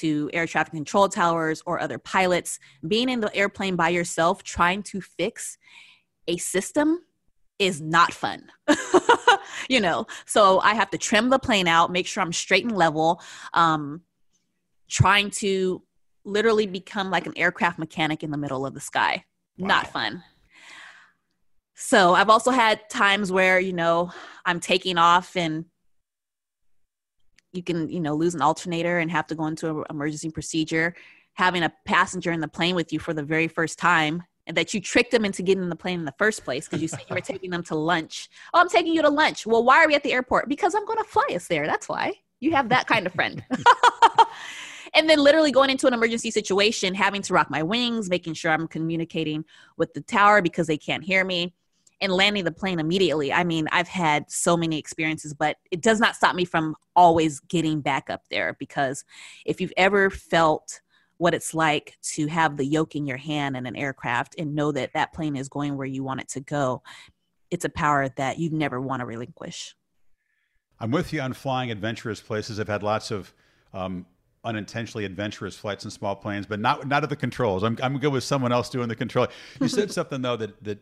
to 0.00 0.30
air 0.32 0.46
traffic 0.46 0.72
control 0.72 1.08
towers 1.08 1.62
or 1.66 1.80
other 1.80 1.98
pilots, 1.98 2.58
being 2.86 3.08
in 3.08 3.20
the 3.20 3.34
airplane 3.34 3.76
by 3.76 3.88
yourself 3.88 4.42
trying 4.42 4.82
to 4.84 5.00
fix 5.00 5.58
a 6.26 6.36
system 6.36 7.00
is 7.58 7.80
not 7.80 8.12
fun. 8.12 8.50
you 9.68 9.80
know, 9.80 10.06
so 10.26 10.60
I 10.60 10.74
have 10.74 10.90
to 10.90 10.98
trim 10.98 11.30
the 11.30 11.38
plane 11.38 11.66
out, 11.66 11.90
make 11.90 12.06
sure 12.06 12.22
I'm 12.22 12.32
straight 12.32 12.64
and 12.64 12.76
level, 12.76 13.20
um, 13.52 14.02
trying 14.88 15.30
to 15.30 15.82
literally 16.24 16.66
become 16.66 17.10
like 17.10 17.26
an 17.26 17.32
aircraft 17.36 17.78
mechanic 17.78 18.22
in 18.22 18.30
the 18.30 18.36
middle 18.36 18.66
of 18.66 18.74
the 18.74 18.80
sky. 18.80 19.24
Wow. 19.56 19.68
Not 19.68 19.86
fun. 19.88 20.22
So 21.74 22.14
I've 22.14 22.30
also 22.30 22.50
had 22.50 22.88
times 22.90 23.30
where, 23.32 23.58
you 23.60 23.72
know, 23.72 24.10
I'm 24.44 24.60
taking 24.60 24.98
off 24.98 25.36
and 25.36 25.64
you 27.52 27.62
can 27.62 27.88
you 27.88 28.00
know 28.00 28.14
lose 28.14 28.34
an 28.34 28.42
alternator 28.42 28.98
and 28.98 29.10
have 29.10 29.26
to 29.28 29.34
go 29.34 29.46
into 29.46 29.80
an 29.80 29.84
emergency 29.90 30.30
procedure. 30.30 30.94
Having 31.34 31.62
a 31.62 31.72
passenger 31.84 32.32
in 32.32 32.40
the 32.40 32.48
plane 32.48 32.74
with 32.74 32.92
you 32.92 32.98
for 32.98 33.14
the 33.14 33.22
very 33.22 33.46
first 33.46 33.78
time 33.78 34.24
and 34.48 34.56
that 34.56 34.74
you 34.74 34.80
tricked 34.80 35.12
them 35.12 35.24
into 35.24 35.42
getting 35.42 35.62
in 35.62 35.68
the 35.68 35.76
plane 35.76 36.00
in 36.00 36.04
the 36.04 36.14
first 36.18 36.44
place 36.44 36.66
because 36.66 36.82
you 36.82 36.88
said 36.88 37.04
you 37.08 37.14
were 37.14 37.20
taking 37.20 37.50
them 37.50 37.62
to 37.64 37.74
lunch. 37.76 38.28
Oh 38.54 38.60
i'm 38.60 38.68
taking 38.68 38.92
you 38.92 39.02
to 39.02 39.10
lunch. 39.10 39.46
Well 39.46 39.62
why 39.62 39.84
are 39.84 39.86
we 39.86 39.94
at 39.94 40.02
the 40.02 40.12
airport? 40.12 40.48
Because 40.48 40.74
i'm 40.74 40.84
going 40.84 40.98
to 40.98 41.04
fly 41.04 41.28
us 41.34 41.46
there 41.46 41.66
that's 41.66 41.88
why. 41.88 42.14
You 42.40 42.52
have 42.52 42.68
that 42.70 42.86
kind 42.86 43.06
of 43.06 43.12
friend. 43.12 43.44
And 44.94 45.08
then 45.08 45.18
literally 45.18 45.52
going 45.52 45.70
into 45.70 45.86
an 45.86 45.94
emergency 45.94 46.30
situation 46.30 46.94
having 46.94 47.22
to 47.22 47.34
rock 47.34 47.50
my 47.50 47.62
wings 47.62 48.08
making 48.08 48.34
sure 48.34 48.50
i'm 48.50 48.66
communicating 48.66 49.44
with 49.76 49.92
the 49.94 50.00
tower 50.00 50.42
because 50.42 50.66
they 50.66 50.78
can't 50.78 51.04
hear 51.04 51.24
me 51.24 51.54
and 52.00 52.12
landing 52.12 52.44
the 52.44 52.52
plane 52.52 52.78
immediately. 52.78 53.32
I 53.32 53.44
mean, 53.44 53.68
I've 53.72 53.88
had 53.88 54.30
so 54.30 54.56
many 54.56 54.78
experiences, 54.78 55.34
but 55.34 55.56
it 55.70 55.80
does 55.80 56.00
not 56.00 56.14
stop 56.14 56.34
me 56.34 56.44
from 56.44 56.76
always 56.94 57.40
getting 57.40 57.80
back 57.80 58.08
up 58.10 58.22
there 58.30 58.56
because 58.58 59.04
if 59.44 59.60
you've 59.60 59.72
ever 59.76 60.10
felt 60.10 60.80
what 61.16 61.34
it's 61.34 61.52
like 61.52 61.98
to 62.00 62.28
have 62.28 62.56
the 62.56 62.64
yoke 62.64 62.94
in 62.94 63.06
your 63.06 63.16
hand 63.16 63.56
in 63.56 63.66
an 63.66 63.74
aircraft 63.74 64.36
and 64.38 64.54
know 64.54 64.70
that 64.70 64.92
that 64.94 65.12
plane 65.12 65.36
is 65.36 65.48
going 65.48 65.76
where 65.76 65.86
you 65.86 66.04
want 66.04 66.20
it 66.20 66.28
to 66.28 66.40
go, 66.40 66.82
it's 67.50 67.64
a 67.64 67.68
power 67.68 68.08
that 68.10 68.38
you 68.38 68.50
never 68.50 68.80
want 68.80 69.00
to 69.00 69.06
relinquish. 69.06 69.74
I'm 70.80 70.92
with 70.92 71.12
you 71.12 71.20
on 71.20 71.32
flying 71.32 71.72
adventurous 71.72 72.20
places. 72.20 72.60
I've 72.60 72.68
had 72.68 72.84
lots 72.84 73.10
of 73.10 73.34
um, 73.72 74.06
unintentionally 74.44 75.04
adventurous 75.04 75.56
flights 75.56 75.84
in 75.84 75.90
small 75.90 76.14
planes, 76.14 76.46
but 76.46 76.60
not 76.60 76.86
not 76.86 77.02
at 77.02 77.10
the 77.10 77.16
controls. 77.16 77.64
I'm 77.64 77.76
I'm 77.82 77.98
good 77.98 78.12
with 78.12 78.22
someone 78.22 78.52
else 78.52 78.68
doing 78.68 78.88
the 78.88 78.94
control. 78.94 79.26
You 79.60 79.68
said 79.68 79.90
something 79.98 80.22
though 80.22 80.36
that 80.36 80.62
that 80.62 80.78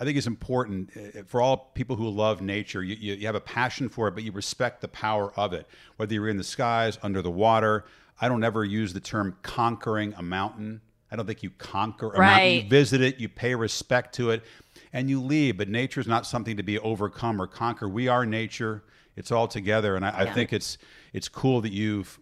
I 0.00 0.04
think 0.04 0.16
it's 0.16 0.26
important 0.26 0.90
uh, 0.96 1.22
for 1.26 1.40
all 1.40 1.70
people 1.74 1.96
who 1.96 2.08
love 2.08 2.40
nature. 2.40 2.82
You, 2.82 2.96
you, 2.98 3.14
you, 3.14 3.26
have 3.26 3.34
a 3.34 3.40
passion 3.40 3.88
for 3.88 4.08
it, 4.08 4.14
but 4.14 4.24
you 4.24 4.32
respect 4.32 4.80
the 4.80 4.88
power 4.88 5.32
of 5.36 5.52
it. 5.52 5.66
Whether 5.96 6.14
you're 6.14 6.28
in 6.28 6.38
the 6.38 6.44
skies, 6.44 6.98
under 7.02 7.22
the 7.22 7.30
water. 7.30 7.84
I 8.20 8.28
don't 8.28 8.44
ever 8.44 8.64
use 8.64 8.92
the 8.92 9.00
term 9.00 9.36
conquering 9.42 10.14
a 10.16 10.22
mountain. 10.22 10.80
I 11.10 11.16
don't 11.16 11.26
think 11.26 11.42
you 11.42 11.50
conquer 11.50 12.06
a 12.06 12.18
right. 12.18 12.26
mountain. 12.26 12.64
You 12.64 12.68
visit 12.68 13.00
it, 13.00 13.18
you 13.18 13.28
pay 13.28 13.54
respect 13.54 14.14
to 14.16 14.30
it, 14.30 14.44
and 14.92 15.10
you 15.10 15.20
leave. 15.20 15.58
But 15.58 15.68
nature 15.68 16.00
is 16.00 16.06
not 16.06 16.26
something 16.26 16.56
to 16.56 16.62
be 16.62 16.78
overcome 16.78 17.40
or 17.40 17.46
conquer. 17.46 17.88
We 17.88 18.08
are 18.08 18.24
nature. 18.24 18.84
It's 19.16 19.30
all 19.30 19.46
together, 19.46 19.96
and 19.96 20.06
I, 20.06 20.08
yeah. 20.08 20.30
I 20.30 20.32
think 20.32 20.52
it's 20.52 20.78
it's 21.12 21.28
cool 21.28 21.60
that 21.60 21.72
you've 21.72 22.18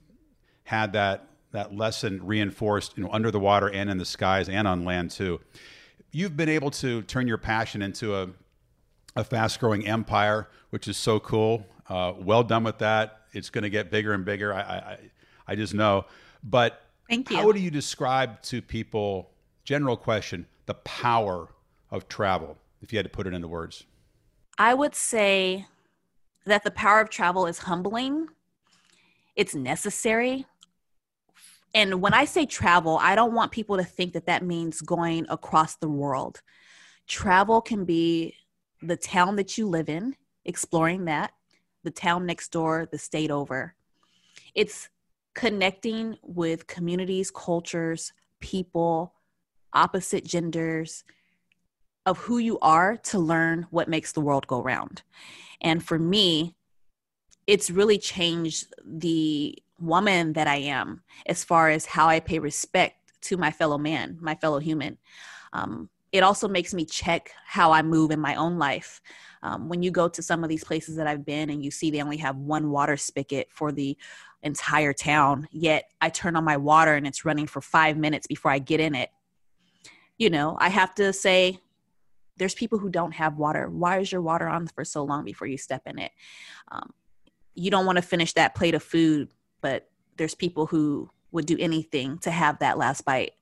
had 0.64 0.92
that 0.94 1.28
that 1.52 1.74
lesson 1.74 2.24
reinforced, 2.24 2.96
you 2.96 3.04
know, 3.04 3.10
under 3.12 3.30
the 3.30 3.40
water 3.40 3.68
and 3.70 3.90
in 3.90 3.98
the 3.98 4.04
skies 4.04 4.48
and 4.48 4.66
on 4.66 4.84
land 4.84 5.10
too 5.10 5.40
you've 6.12 6.36
been 6.36 6.48
able 6.48 6.70
to 6.70 7.02
turn 7.02 7.26
your 7.26 7.38
passion 7.38 7.82
into 7.82 8.14
a, 8.14 8.28
a 9.16 9.24
fast 9.24 9.60
growing 9.60 9.86
empire, 9.86 10.48
which 10.70 10.88
is 10.88 10.96
so 10.96 11.20
cool. 11.20 11.66
Uh, 11.88 12.12
well 12.18 12.42
done 12.42 12.64
with 12.64 12.78
that. 12.78 13.22
It's 13.32 13.50
going 13.50 13.62
to 13.62 13.70
get 13.70 13.90
bigger 13.90 14.12
and 14.12 14.24
bigger. 14.24 14.52
I, 14.52 14.60
I, 14.60 14.98
I 15.48 15.54
just 15.56 15.74
know. 15.74 16.06
But 16.42 16.82
Thank 17.08 17.30
you. 17.30 17.36
how 17.36 17.52
do 17.52 17.60
you 17.60 17.70
describe 17.70 18.42
to 18.42 18.62
people, 18.62 19.30
general 19.64 19.96
question, 19.96 20.46
the 20.66 20.74
power 20.74 21.48
of 21.90 22.08
travel, 22.08 22.56
if 22.82 22.92
you 22.92 22.98
had 22.98 23.04
to 23.04 23.10
put 23.10 23.26
it 23.26 23.34
into 23.34 23.48
words? 23.48 23.84
I 24.58 24.74
would 24.74 24.94
say 24.94 25.66
that 26.46 26.64
the 26.64 26.70
power 26.70 27.00
of 27.00 27.10
travel 27.10 27.46
is 27.46 27.58
humbling, 27.58 28.28
it's 29.36 29.54
necessary, 29.54 30.46
and 31.74 32.00
when 32.00 32.14
I 32.14 32.24
say 32.24 32.46
travel, 32.46 32.98
I 33.00 33.14
don't 33.14 33.34
want 33.34 33.52
people 33.52 33.76
to 33.76 33.84
think 33.84 34.12
that 34.14 34.26
that 34.26 34.44
means 34.44 34.80
going 34.80 35.26
across 35.28 35.76
the 35.76 35.88
world. 35.88 36.42
Travel 37.06 37.60
can 37.60 37.84
be 37.84 38.34
the 38.82 38.96
town 38.96 39.36
that 39.36 39.56
you 39.56 39.68
live 39.68 39.88
in, 39.88 40.16
exploring 40.44 41.04
that, 41.04 41.32
the 41.84 41.90
town 41.90 42.26
next 42.26 42.50
door, 42.50 42.88
the 42.90 42.98
state 42.98 43.30
over. 43.30 43.74
It's 44.54 44.88
connecting 45.34 46.16
with 46.22 46.66
communities, 46.66 47.30
cultures, 47.30 48.12
people, 48.40 49.14
opposite 49.72 50.24
genders, 50.24 51.04
of 52.06 52.18
who 52.18 52.38
you 52.38 52.58
are 52.60 52.96
to 52.96 53.18
learn 53.18 53.66
what 53.70 53.88
makes 53.88 54.12
the 54.12 54.20
world 54.20 54.46
go 54.46 54.60
round. 54.60 55.02
And 55.60 55.84
for 55.84 55.98
me, 55.98 56.56
it's 57.46 57.70
really 57.70 57.98
changed 57.98 58.72
the 58.84 59.56
woman 59.80 60.34
that 60.34 60.46
I 60.46 60.56
am 60.56 61.02
as 61.26 61.42
far 61.42 61.70
as 61.70 61.86
how 61.86 62.06
I 62.08 62.20
pay 62.20 62.38
respect 62.38 62.96
to 63.22 63.36
my 63.36 63.50
fellow 63.50 63.78
man, 63.78 64.18
my 64.20 64.34
fellow 64.34 64.58
human. 64.58 64.98
Um, 65.52 65.88
it 66.12 66.22
also 66.22 66.48
makes 66.48 66.74
me 66.74 66.84
check 66.84 67.32
how 67.46 67.72
I 67.72 67.82
move 67.82 68.10
in 68.10 68.20
my 68.20 68.34
own 68.34 68.58
life. 68.58 69.00
Um, 69.42 69.68
when 69.68 69.82
you 69.82 69.90
go 69.90 70.08
to 70.08 70.22
some 70.22 70.42
of 70.42 70.50
these 70.50 70.64
places 70.64 70.96
that 70.96 71.06
I've 71.06 71.24
been 71.24 71.50
and 71.50 71.64
you 71.64 71.70
see 71.70 71.90
they 71.90 72.02
only 72.02 72.18
have 72.18 72.36
one 72.36 72.70
water 72.70 72.96
spigot 72.96 73.48
for 73.50 73.72
the 73.72 73.96
entire 74.42 74.92
town, 74.92 75.48
yet 75.50 75.90
I 76.00 76.10
turn 76.10 76.36
on 76.36 76.44
my 76.44 76.56
water 76.56 76.94
and 76.94 77.06
it's 77.06 77.24
running 77.24 77.46
for 77.46 77.60
five 77.60 77.96
minutes 77.96 78.26
before 78.26 78.50
I 78.50 78.58
get 78.58 78.80
in 78.80 78.94
it. 78.94 79.10
You 80.18 80.30
know, 80.30 80.56
I 80.60 80.68
have 80.68 80.94
to 80.96 81.12
say, 81.12 81.58
there's 82.36 82.54
people 82.54 82.78
who 82.78 82.88
don't 82.88 83.12
have 83.12 83.36
water. 83.36 83.68
Why 83.68 83.98
is 83.98 84.10
your 84.10 84.22
water 84.22 84.48
on 84.48 84.66
for 84.66 84.84
so 84.84 85.04
long 85.04 85.24
before 85.24 85.46
you 85.46 85.58
step 85.58 85.82
in 85.86 85.98
it? 85.98 86.10
Um, 86.72 86.90
you 87.54 87.70
don't 87.70 87.84
want 87.84 87.96
to 87.96 88.02
finish 88.02 88.32
that 88.32 88.54
plate 88.54 88.74
of 88.74 88.82
food, 88.82 89.28
but 89.60 89.88
there's 90.16 90.34
people 90.34 90.66
who 90.66 91.10
would 91.32 91.46
do 91.46 91.56
anything 91.58 92.18
to 92.18 92.30
have 92.30 92.58
that 92.58 92.78
last 92.78 93.04
bite. 93.04 93.32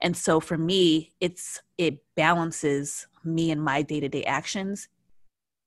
And 0.00 0.16
so 0.16 0.40
for 0.40 0.58
me, 0.58 1.12
it's 1.20 1.60
it 1.78 1.98
balances 2.14 3.06
me 3.24 3.50
and 3.50 3.62
my 3.62 3.82
day-to-day 3.82 4.24
actions 4.24 4.88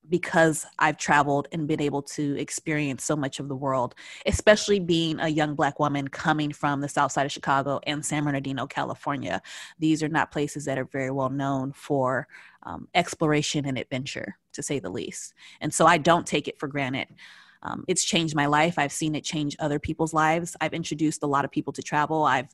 because 0.08 0.66
I've 0.78 0.96
traveled 0.96 1.46
and 1.52 1.68
been 1.68 1.80
able 1.80 2.02
to 2.02 2.38
experience 2.38 3.04
so 3.04 3.14
much 3.14 3.38
of 3.38 3.48
the 3.48 3.54
world, 3.54 3.94
especially 4.26 4.80
being 4.80 5.20
a 5.20 5.28
young 5.28 5.54
black 5.54 5.78
woman 5.78 6.08
coming 6.08 6.52
from 6.52 6.80
the 6.80 6.88
south 6.88 7.12
side 7.12 7.26
of 7.26 7.32
Chicago 7.32 7.80
and 7.86 8.04
San 8.04 8.24
Bernardino, 8.24 8.66
California. 8.66 9.42
These 9.78 10.02
are 10.02 10.08
not 10.08 10.32
places 10.32 10.64
that 10.64 10.78
are 10.78 10.86
very 10.86 11.10
well 11.10 11.30
known 11.30 11.72
for 11.72 12.26
um, 12.62 12.88
exploration 12.94 13.66
and 13.66 13.78
adventure, 13.78 14.36
to 14.54 14.62
say 14.62 14.78
the 14.78 14.90
least. 14.90 15.34
And 15.60 15.72
so 15.72 15.86
I 15.86 15.98
don't 15.98 16.26
take 16.26 16.48
it 16.48 16.58
for 16.58 16.66
granted. 16.66 17.08
Um, 17.62 17.84
it's 17.88 18.04
changed 18.04 18.34
my 18.34 18.46
life. 18.46 18.78
I've 18.78 18.92
seen 18.92 19.14
it 19.14 19.24
change 19.24 19.56
other 19.58 19.78
people's 19.78 20.14
lives. 20.14 20.56
I've 20.60 20.72
introduced 20.72 21.22
a 21.22 21.26
lot 21.26 21.44
of 21.44 21.50
people 21.50 21.72
to 21.74 21.82
travel. 21.82 22.24
I've 22.24 22.48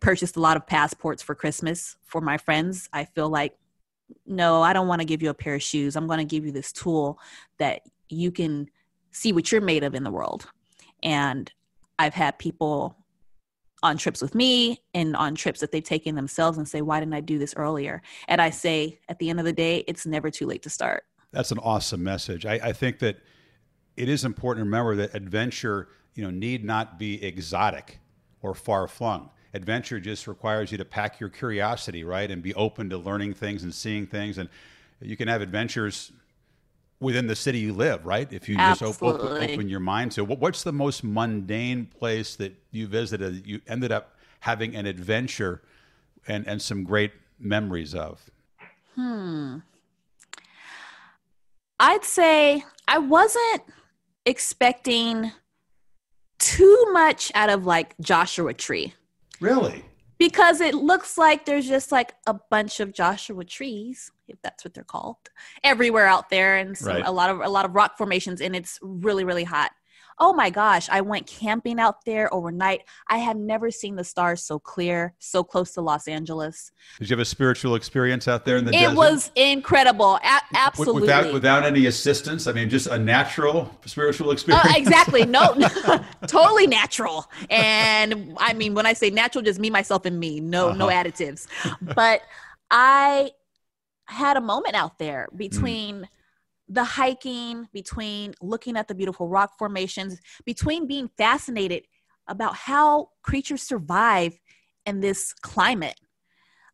purchased 0.00 0.36
a 0.36 0.40
lot 0.40 0.56
of 0.56 0.66
passports 0.66 1.22
for 1.22 1.34
Christmas 1.34 1.96
for 2.04 2.20
my 2.20 2.38
friends. 2.38 2.88
I 2.92 3.04
feel 3.04 3.28
like, 3.28 3.56
no, 4.26 4.62
I 4.62 4.72
don't 4.72 4.88
want 4.88 5.00
to 5.00 5.06
give 5.06 5.22
you 5.22 5.30
a 5.30 5.34
pair 5.34 5.54
of 5.54 5.62
shoes. 5.62 5.94
I'm 5.94 6.06
going 6.06 6.18
to 6.18 6.24
give 6.24 6.44
you 6.44 6.52
this 6.52 6.72
tool 6.72 7.18
that 7.58 7.82
you 8.08 8.32
can 8.32 8.68
see 9.12 9.32
what 9.32 9.52
you're 9.52 9.60
made 9.60 9.84
of 9.84 9.94
in 9.94 10.02
the 10.02 10.10
world. 10.10 10.50
And 11.02 11.52
I've 11.98 12.14
had 12.14 12.38
people 12.38 12.96
on 13.82 13.96
trips 13.96 14.20
with 14.20 14.34
me 14.34 14.82
and 14.94 15.16
on 15.16 15.34
trips 15.34 15.60
that 15.60 15.72
they've 15.72 15.84
taken 15.84 16.14
themselves 16.14 16.58
and 16.58 16.68
say, 16.68 16.82
Why 16.82 17.00
didn't 17.00 17.14
I 17.14 17.20
do 17.20 17.38
this 17.38 17.54
earlier? 17.56 18.02
And 18.28 18.40
I 18.40 18.50
say, 18.50 18.98
at 19.08 19.18
the 19.18 19.30
end 19.30 19.38
of 19.38 19.46
the 19.46 19.52
day, 19.52 19.84
it's 19.86 20.06
never 20.06 20.30
too 20.30 20.46
late 20.46 20.62
to 20.62 20.70
start. 20.70 21.04
That's 21.32 21.52
an 21.52 21.58
awesome 21.60 22.02
message. 22.02 22.44
I, 22.44 22.54
I 22.54 22.72
think 22.72 22.98
that 22.98 23.18
it 24.00 24.08
is 24.08 24.24
important 24.24 24.64
to 24.64 24.64
remember 24.64 24.96
that 24.96 25.14
adventure, 25.14 25.88
you 26.14 26.24
know, 26.24 26.30
need 26.30 26.64
not 26.64 26.98
be 26.98 27.22
exotic 27.22 27.98
or 28.40 28.54
far 28.54 28.88
flung. 28.88 29.28
Adventure 29.52 30.00
just 30.00 30.26
requires 30.26 30.72
you 30.72 30.78
to 30.78 30.86
pack 30.86 31.20
your 31.20 31.28
curiosity, 31.28 32.02
right, 32.02 32.30
and 32.30 32.42
be 32.42 32.54
open 32.54 32.88
to 32.88 32.96
learning 32.96 33.34
things 33.34 33.62
and 33.62 33.74
seeing 33.74 34.06
things. 34.06 34.38
And 34.38 34.48
you 35.02 35.18
can 35.18 35.28
have 35.28 35.42
adventures 35.42 36.12
within 36.98 37.26
the 37.26 37.36
city 37.36 37.58
you 37.58 37.74
live, 37.74 38.06
right? 38.06 38.32
If 38.32 38.48
you 38.48 38.56
just 38.56 38.82
open, 38.82 39.20
open, 39.20 39.68
your 39.68 39.80
mind 39.80 40.12
to 40.12 40.24
what's 40.24 40.62
the 40.62 40.72
most 40.72 41.04
mundane 41.04 41.84
place 41.84 42.36
that 42.36 42.54
you 42.70 42.86
visited, 42.86 43.46
you 43.46 43.60
ended 43.68 43.92
up 43.92 44.16
having 44.40 44.76
an 44.76 44.86
adventure 44.86 45.60
and, 46.26 46.46
and 46.46 46.62
some 46.62 46.84
great 46.84 47.12
memories 47.38 47.94
of? 47.94 48.30
Hmm. 48.94 49.58
I'd 51.78 52.04
say 52.04 52.64
I 52.88 52.98
wasn't 52.98 53.62
expecting 54.26 55.32
too 56.38 56.86
much 56.92 57.30
out 57.34 57.50
of 57.50 57.66
like 57.66 57.94
Joshua 58.00 58.54
Tree. 58.54 58.94
Really? 59.40 59.84
Because 60.18 60.60
it 60.60 60.74
looks 60.74 61.16
like 61.16 61.46
there's 61.46 61.66
just 61.66 61.92
like 61.92 62.12
a 62.26 62.34
bunch 62.50 62.80
of 62.80 62.92
Joshua 62.92 63.44
trees, 63.44 64.10
if 64.28 64.40
that's 64.42 64.64
what 64.64 64.74
they're 64.74 64.84
called, 64.84 65.16
everywhere 65.64 66.06
out 66.06 66.28
there, 66.28 66.56
and 66.58 66.76
so 66.76 66.92
right. 66.92 67.02
a 67.06 67.10
lot 67.10 67.30
of 67.30 67.40
a 67.40 67.48
lot 67.48 67.64
of 67.64 67.74
rock 67.74 67.96
formations, 67.96 68.42
and 68.42 68.54
it's 68.54 68.78
really 68.82 69.24
really 69.24 69.44
hot 69.44 69.70
oh 70.20 70.34
my 70.34 70.50
gosh, 70.50 70.88
I 70.90 71.00
went 71.00 71.26
camping 71.26 71.80
out 71.80 72.04
there 72.04 72.32
overnight. 72.32 72.82
I 73.08 73.16
had 73.16 73.38
never 73.38 73.70
seen 73.70 73.96
the 73.96 74.04
stars 74.04 74.42
so 74.42 74.58
clear, 74.58 75.14
so 75.18 75.42
close 75.42 75.72
to 75.72 75.80
Los 75.80 76.06
Angeles. 76.06 76.72
Did 76.98 77.08
you 77.08 77.14
have 77.14 77.22
a 77.22 77.24
spiritual 77.24 77.74
experience 77.74 78.28
out 78.28 78.44
there 78.44 78.58
in 78.58 78.66
the 78.66 78.70
it 78.70 78.80
desert? 78.80 78.92
It 78.92 78.96
was 78.96 79.30
incredible. 79.34 80.16
A- 80.22 80.42
absolutely. 80.54 81.02
Without, 81.02 81.32
without 81.32 81.64
any 81.64 81.86
assistance? 81.86 82.46
I 82.46 82.52
mean, 82.52 82.68
just 82.68 82.86
a 82.86 82.98
natural 82.98 83.74
spiritual 83.86 84.30
experience? 84.30 84.66
Uh, 84.66 84.74
exactly. 84.76 85.24
No, 85.24 85.54
totally 86.26 86.66
natural. 86.66 87.30
And 87.48 88.36
I 88.38 88.52
mean, 88.52 88.74
when 88.74 88.84
I 88.84 88.92
say 88.92 89.08
natural, 89.08 89.42
just 89.42 89.58
me, 89.58 89.70
myself, 89.70 90.04
and 90.04 90.20
me. 90.20 90.40
No, 90.40 90.68
uh-huh. 90.68 90.76
no 90.76 90.88
additives. 90.88 91.46
But 91.80 92.20
I 92.70 93.30
had 94.04 94.36
a 94.36 94.40
moment 94.42 94.74
out 94.74 94.98
there 94.98 95.28
between. 95.34 96.02
Mm 96.02 96.08
the 96.70 96.84
hiking, 96.84 97.66
between 97.72 98.32
looking 98.40 98.76
at 98.76 98.86
the 98.86 98.94
beautiful 98.94 99.28
rock 99.28 99.58
formations, 99.58 100.20
between 100.46 100.86
being 100.86 101.10
fascinated 101.18 101.82
about 102.28 102.54
how 102.54 103.08
creatures 103.22 103.60
survive 103.60 104.38
in 104.86 105.00
this 105.00 105.32
climate. 105.32 106.00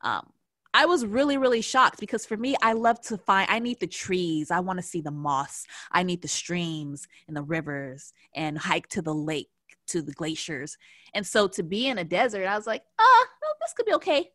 Um, 0.03 0.29
I 0.75 0.85
was 0.85 1.07
really, 1.07 1.39
really 1.39 1.63
shocked 1.63 1.99
because 1.99 2.27
for 2.27 2.37
me, 2.37 2.55
I 2.61 2.75
love 2.75 3.01
to 3.03 3.17
find, 3.17 3.51
I 3.51 3.59
need 3.59 3.81
the 3.81 3.87
trees. 3.87 4.51
I 4.51 4.61
want 4.61 4.79
to 4.79 4.83
see 4.83 5.01
the 5.01 5.11
moss. 5.11 5.65
I 5.91 6.03
need 6.03 6.21
the 6.21 6.29
streams 6.29 7.09
and 7.27 7.35
the 7.35 7.43
rivers 7.43 8.13
and 8.35 8.59
hike 8.59 8.89
to 8.89 9.01
the 9.01 9.15
lake, 9.15 9.49
to 9.89 10.03
the 10.03 10.13
glaciers. 10.13 10.77
And 11.15 11.27
so 11.27 11.49
to 11.49 11.63
be 11.63 11.87
in 11.87 11.97
a 11.97 12.05
desert, 12.05 12.47
I 12.47 12.55
was 12.55 12.67
like, 12.67 12.83
ah, 12.99 13.03
oh, 13.45 13.55
this 13.63 13.73
could 13.73 13.87
be 13.87 13.95
okay. 13.95 14.29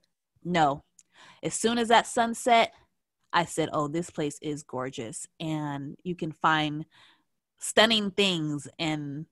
No. 0.43 0.83
As 1.43 1.53
soon 1.53 1.77
as 1.77 1.89
that 1.89 2.07
sunset, 2.07 2.73
I 3.33 3.45
said, 3.45 3.69
"Oh, 3.73 3.87
this 3.87 4.09
place 4.09 4.37
is 4.41 4.63
gorgeous, 4.63 5.27
and 5.39 5.95
you 6.03 6.15
can 6.15 6.31
find 6.31 6.85
stunning 7.59 8.11
things 8.11 8.67
and 8.79 9.25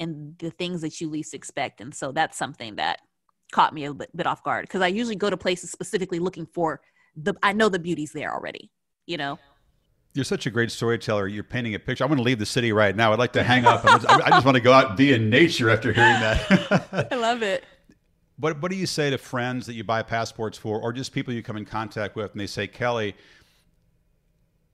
and 0.00 0.36
the 0.38 0.50
things 0.50 0.80
that 0.82 1.00
you 1.00 1.08
least 1.08 1.34
expect." 1.34 1.80
And 1.80 1.94
so 1.94 2.12
that's 2.12 2.36
something 2.36 2.76
that 2.76 3.00
caught 3.52 3.74
me 3.74 3.84
a 3.84 3.94
bit, 3.94 4.14
bit 4.16 4.26
off 4.26 4.42
guard 4.42 4.64
because 4.64 4.80
I 4.80 4.88
usually 4.88 5.16
go 5.16 5.30
to 5.30 5.36
places 5.36 5.70
specifically 5.70 6.18
looking 6.18 6.46
for 6.46 6.80
the. 7.16 7.34
I 7.42 7.52
know 7.52 7.68
the 7.68 7.78
beauty's 7.78 8.12
there 8.12 8.32
already, 8.32 8.70
you 9.06 9.16
know. 9.16 9.38
You're 10.14 10.24
such 10.26 10.44
a 10.44 10.50
great 10.50 10.70
storyteller. 10.70 11.26
You're 11.26 11.42
painting 11.42 11.74
a 11.74 11.78
picture. 11.78 12.04
I 12.04 12.06
want 12.06 12.18
to 12.18 12.22
leave 12.22 12.38
the 12.38 12.44
city 12.44 12.70
right 12.72 12.94
now. 12.94 13.14
I'd 13.14 13.18
like 13.18 13.32
to 13.32 13.42
hang 13.42 13.64
up. 13.64 13.82
I 13.86 14.28
just 14.30 14.44
want 14.44 14.56
to 14.56 14.60
go 14.60 14.72
out 14.72 14.88
and 14.88 14.96
be 14.96 15.14
in 15.14 15.30
nature 15.30 15.70
after 15.70 15.90
hearing 15.90 16.20
that. 16.20 17.08
I 17.10 17.14
love 17.14 17.42
it. 17.42 17.64
What 18.38 18.60
what 18.60 18.70
do 18.70 18.76
you 18.76 18.86
say 18.86 19.10
to 19.10 19.18
friends 19.18 19.66
that 19.66 19.74
you 19.74 19.84
buy 19.84 20.02
passports 20.02 20.58
for, 20.58 20.80
or 20.80 20.92
just 20.92 21.12
people 21.12 21.32
you 21.32 21.42
come 21.42 21.56
in 21.56 21.64
contact 21.64 22.16
with, 22.16 22.32
and 22.32 22.40
they 22.40 22.46
say, 22.46 22.66
Kelly, 22.66 23.14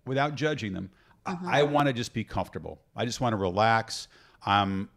without 0.07 0.35
judging 0.35 0.73
them, 0.73 0.91
mm-hmm. 1.27 1.47
I, 1.47 1.61
I 1.61 1.63
want 1.65 1.89
to 1.89 1.93
just 1.93 2.15
be 2.15 2.25
comfortable. 2.25 2.81
I 2.97 3.05
just 3.05 3.21
want 3.21 3.33
to 3.33 3.37
relax. 3.37 4.09
I'm 4.47 4.89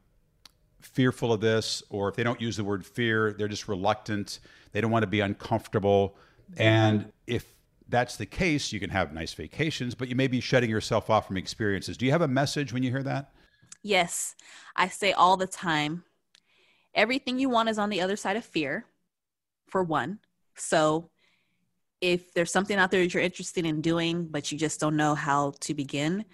fearful 0.80 1.34
of 1.34 1.42
this, 1.42 1.84
or 1.90 2.10
if 2.10 2.16
they 2.16 2.24
don't 2.24 2.42
use 2.42 2.58
the 2.58 2.64
word 2.64 2.86
fear, 2.86 3.34
they're 3.34 3.48
just 3.48 3.68
reluctant. 3.68 4.40
They 4.72 4.82
don't 4.82 4.92
want 4.92 5.04
to 5.04 5.08
be 5.08 5.20
uncomfortable. 5.20 6.16
And 6.58 7.12
if 7.28 7.46
that's 7.90 8.16
the 8.16 8.26
case, 8.26 8.72
you 8.72 8.80
can 8.80 8.90
have 8.90 9.14
nice 9.14 9.34
vacations, 9.34 9.96
but 9.96 10.08
you 10.08 10.16
may 10.16 10.28
be 10.28 10.40
shutting 10.40 10.70
yourself 10.70 11.10
off 11.10 11.28
from 11.28 11.38
experiences. 11.38 11.98
Do 11.98 12.06
you 12.06 12.12
have 12.12 12.22
a 12.22 12.28
message 12.28 12.74
when 12.74 12.84
you 12.84 12.90
hear 12.90 13.04
that? 13.04 13.32
Yes. 13.84 14.36
I 14.76 14.88
say 14.88 15.12
all 15.12 15.38
the 15.38 15.48
time 15.48 16.04
everything 16.94 17.40
you 17.40 17.50
want 17.50 17.70
is 17.70 17.78
on 17.78 17.90
the 17.90 18.02
other 18.02 18.16
side 18.16 18.38
of 18.38 18.46
fear, 18.46 18.86
for 19.68 19.84
one. 19.84 20.20
So 20.56 21.10
if 22.02 22.34
there's 22.34 22.52
something 22.52 22.78
out 22.78 22.92
there 22.92 23.02
that 23.02 23.14
you're 23.14 23.24
interested 23.24 23.66
in 23.66 23.82
doing, 23.82 24.26
but 24.26 24.52
you 24.52 24.58
just 24.58 24.80
don't 24.80 24.98
know 24.98 25.16
how 25.16 25.54
to 25.62 25.74
begin, 25.74 26.26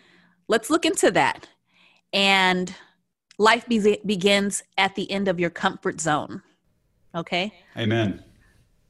let's 0.48 0.70
look 0.70 0.86
into 0.86 1.12
that. 1.12 1.48
And 2.13 2.74
life 3.38 3.65
be- 3.67 4.02
begins 4.06 4.63
at 4.78 4.96
the 4.96 5.10
end 5.12 5.28
of 5.28 5.39
your 5.39 5.50
comfort 5.50 6.02
zone. 6.02 6.41
Okay? 7.13 7.54
Amen. 7.78 8.24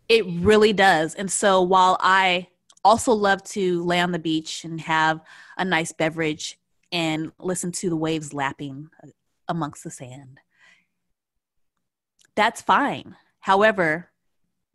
It 0.08 0.26
really 0.28 0.74
does. 0.74 1.16
And 1.16 1.30
so 1.30 1.62
while 1.62 1.98
I 2.00 2.48
also 2.84 3.12
love 3.12 3.44
to 3.44 3.84
lay 3.84 4.00
on 4.00 4.12
the 4.12 4.20
beach 4.20 4.64
and 4.64 4.80
have 4.82 5.20
a 5.58 5.66
nice 5.66 5.92
beverage 5.92 6.58
and 6.92 7.32
listen 7.40 7.72
to 7.74 7.90
the 7.90 7.98
waves 7.98 8.34
lapping 8.34 8.90
uh, 9.04 9.08
amongst 9.50 9.84
the 9.84 9.92
sand, 9.92 10.40
that's 12.38 12.62
fine. 12.62 13.17
However, 13.39 14.10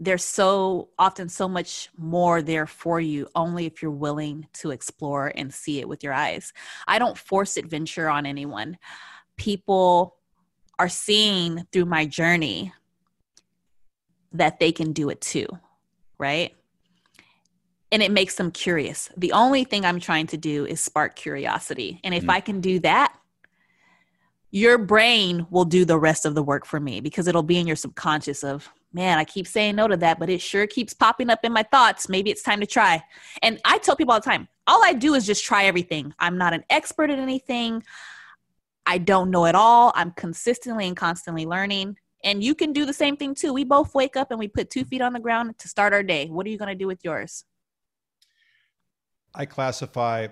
there's 0.01 0.25
so 0.25 0.89
often 0.99 1.29
so 1.29 1.49
much 1.49 1.89
more 1.97 2.43
there 2.43 2.67
for 2.67 3.01
you 3.01 3.29
only 3.37 3.67
if 3.67 3.81
you're 3.81 3.91
willing 3.93 4.49
to 4.55 4.73
explore 4.73 5.33
and 5.37 5.55
see 5.55 5.79
it 5.79 5.89
with 5.89 6.03
your 6.03 6.13
eyes. 6.13 6.53
I 6.89 6.99
don't 6.99 7.17
force 7.17 7.57
adventure 7.57 8.11
on 8.11 8.27
anyone. 8.27 8.79
People 9.37 10.17
are 10.77 10.89
seeing 10.89 11.65
through 11.73 11.85
my 11.85 12.05
journey 12.05 12.73
that 14.33 14.59
they 14.59 14.73
can 14.73 14.93
do 14.93 15.09
it 15.09 15.21
too, 15.21 15.47
right? 16.19 16.57
And 17.93 18.03
it 18.03 18.11
makes 18.11 18.35
them 18.35 18.51
curious. 18.51 19.09
The 19.17 19.33
only 19.33 19.63
thing 19.63 19.85
I'm 19.85 20.01
trying 20.01 20.27
to 20.29 20.37
do 20.37 20.67
is 20.67 20.81
spark 20.81 21.15
curiosity. 21.15 22.01
And 22.03 22.13
if 22.13 22.25
mm. 22.25 22.31
I 22.31 22.41
can 22.41 22.61
do 22.61 22.81
that, 22.81 23.15
your 24.53 24.77
brain 24.77 25.47
will 25.51 25.65
do 25.65 25.87
the 25.87 25.99
rest 25.99 26.27
of 26.27 26.35
the 26.35 26.43
work 26.43 26.67
for 26.67 26.79
me 26.79 27.01
because 27.01 27.27
it'll 27.27 27.43
be 27.43 27.59
in 27.59 27.67
your 27.67 27.75
subconscious 27.75 28.45
of, 28.45 28.69
man, 28.93 29.17
I 29.17 29.25
keep 29.25 29.47
saying 29.47 29.77
no 29.77 29.89
to 29.89 29.97
that, 29.97 30.19
but 30.19 30.29
it 30.29 30.43
sure 30.43 30.67
keeps 30.67 30.93
popping 30.93 31.31
up 31.31 31.41
in 31.43 31.55
my 31.55 31.63
thoughts. 31.63 32.11
Maybe 32.11 32.31
it's 32.31 32.43
time 32.43 32.61
to 32.61 32.67
try. 32.67 33.03
And 33.41 33.59
I 33.65 33.79
tell 33.79 33.97
people 33.97 34.13
all 34.13 34.21
the 34.21 34.27
time, 34.27 34.47
all 34.67 34.85
I 34.85 34.93
do 34.93 35.15
is 35.15 35.25
just 35.25 35.43
try 35.43 35.65
everything. 35.65 36.13
I'm 36.19 36.37
not 36.37 36.53
an 36.53 36.65
expert 36.69 37.09
at 37.09 37.19
anything. 37.19 37.83
I 38.85 38.99
don't 38.99 39.31
know 39.31 39.47
it 39.47 39.55
all. 39.55 39.91
I'm 39.95 40.11
consistently 40.13 40.87
and 40.87 40.97
constantly 40.97 41.47
learning. 41.47 41.97
And 42.23 42.45
you 42.45 42.55
can 42.55 42.75
do 42.75 42.85
the 42.85 42.93
same 42.93 43.17
thing 43.17 43.35
too. 43.35 43.55
We 43.55 43.65
both 43.65 43.95
wake 43.95 44.17
up 44.17 44.31
and 44.31 44.39
we 44.39 44.49
put 44.49 44.69
two 44.69 44.85
feet 44.85 45.01
on 45.01 45.15
the 45.15 45.21
ground 45.21 45.59
to 45.61 45.69
start 45.69 45.95
our 45.95 46.03
day. 46.03 46.27
What 46.27 46.47
are 46.47 46.51
you 46.51 46.59
going 46.59 46.69
to 46.69 46.75
do 46.75 46.87
with 46.87 47.01
yours? 47.03 47.45
I 49.35 49.47
classify 49.47 50.29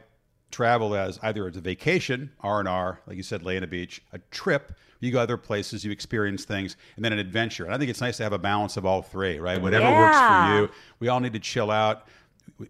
travel 0.50 0.94
as 0.94 1.18
either 1.22 1.46
as 1.48 1.56
a 1.56 1.60
vacation, 1.60 2.30
R&R, 2.40 3.00
like 3.06 3.16
you 3.16 3.22
said, 3.22 3.42
lay 3.42 3.56
on 3.56 3.62
the 3.62 3.66
beach, 3.66 4.02
a 4.12 4.18
trip, 4.30 4.72
you 5.00 5.10
go 5.10 5.20
other 5.20 5.36
places, 5.36 5.84
you 5.84 5.90
experience 5.90 6.44
things, 6.44 6.76
and 6.96 7.04
then 7.04 7.12
an 7.12 7.18
adventure. 7.18 7.64
And 7.64 7.74
I 7.74 7.78
think 7.78 7.90
it's 7.90 8.00
nice 8.00 8.18
to 8.18 8.22
have 8.22 8.32
a 8.32 8.38
balance 8.38 8.76
of 8.76 8.84
all 8.84 9.02
three, 9.02 9.38
right? 9.38 9.60
Whatever 9.60 9.86
yeah. 9.86 10.00
works 10.00 10.18
for 10.18 10.60
you. 10.60 10.82
We 10.98 11.08
all 11.08 11.20
need 11.20 11.32
to 11.32 11.38
chill 11.38 11.70
out. 11.70 12.06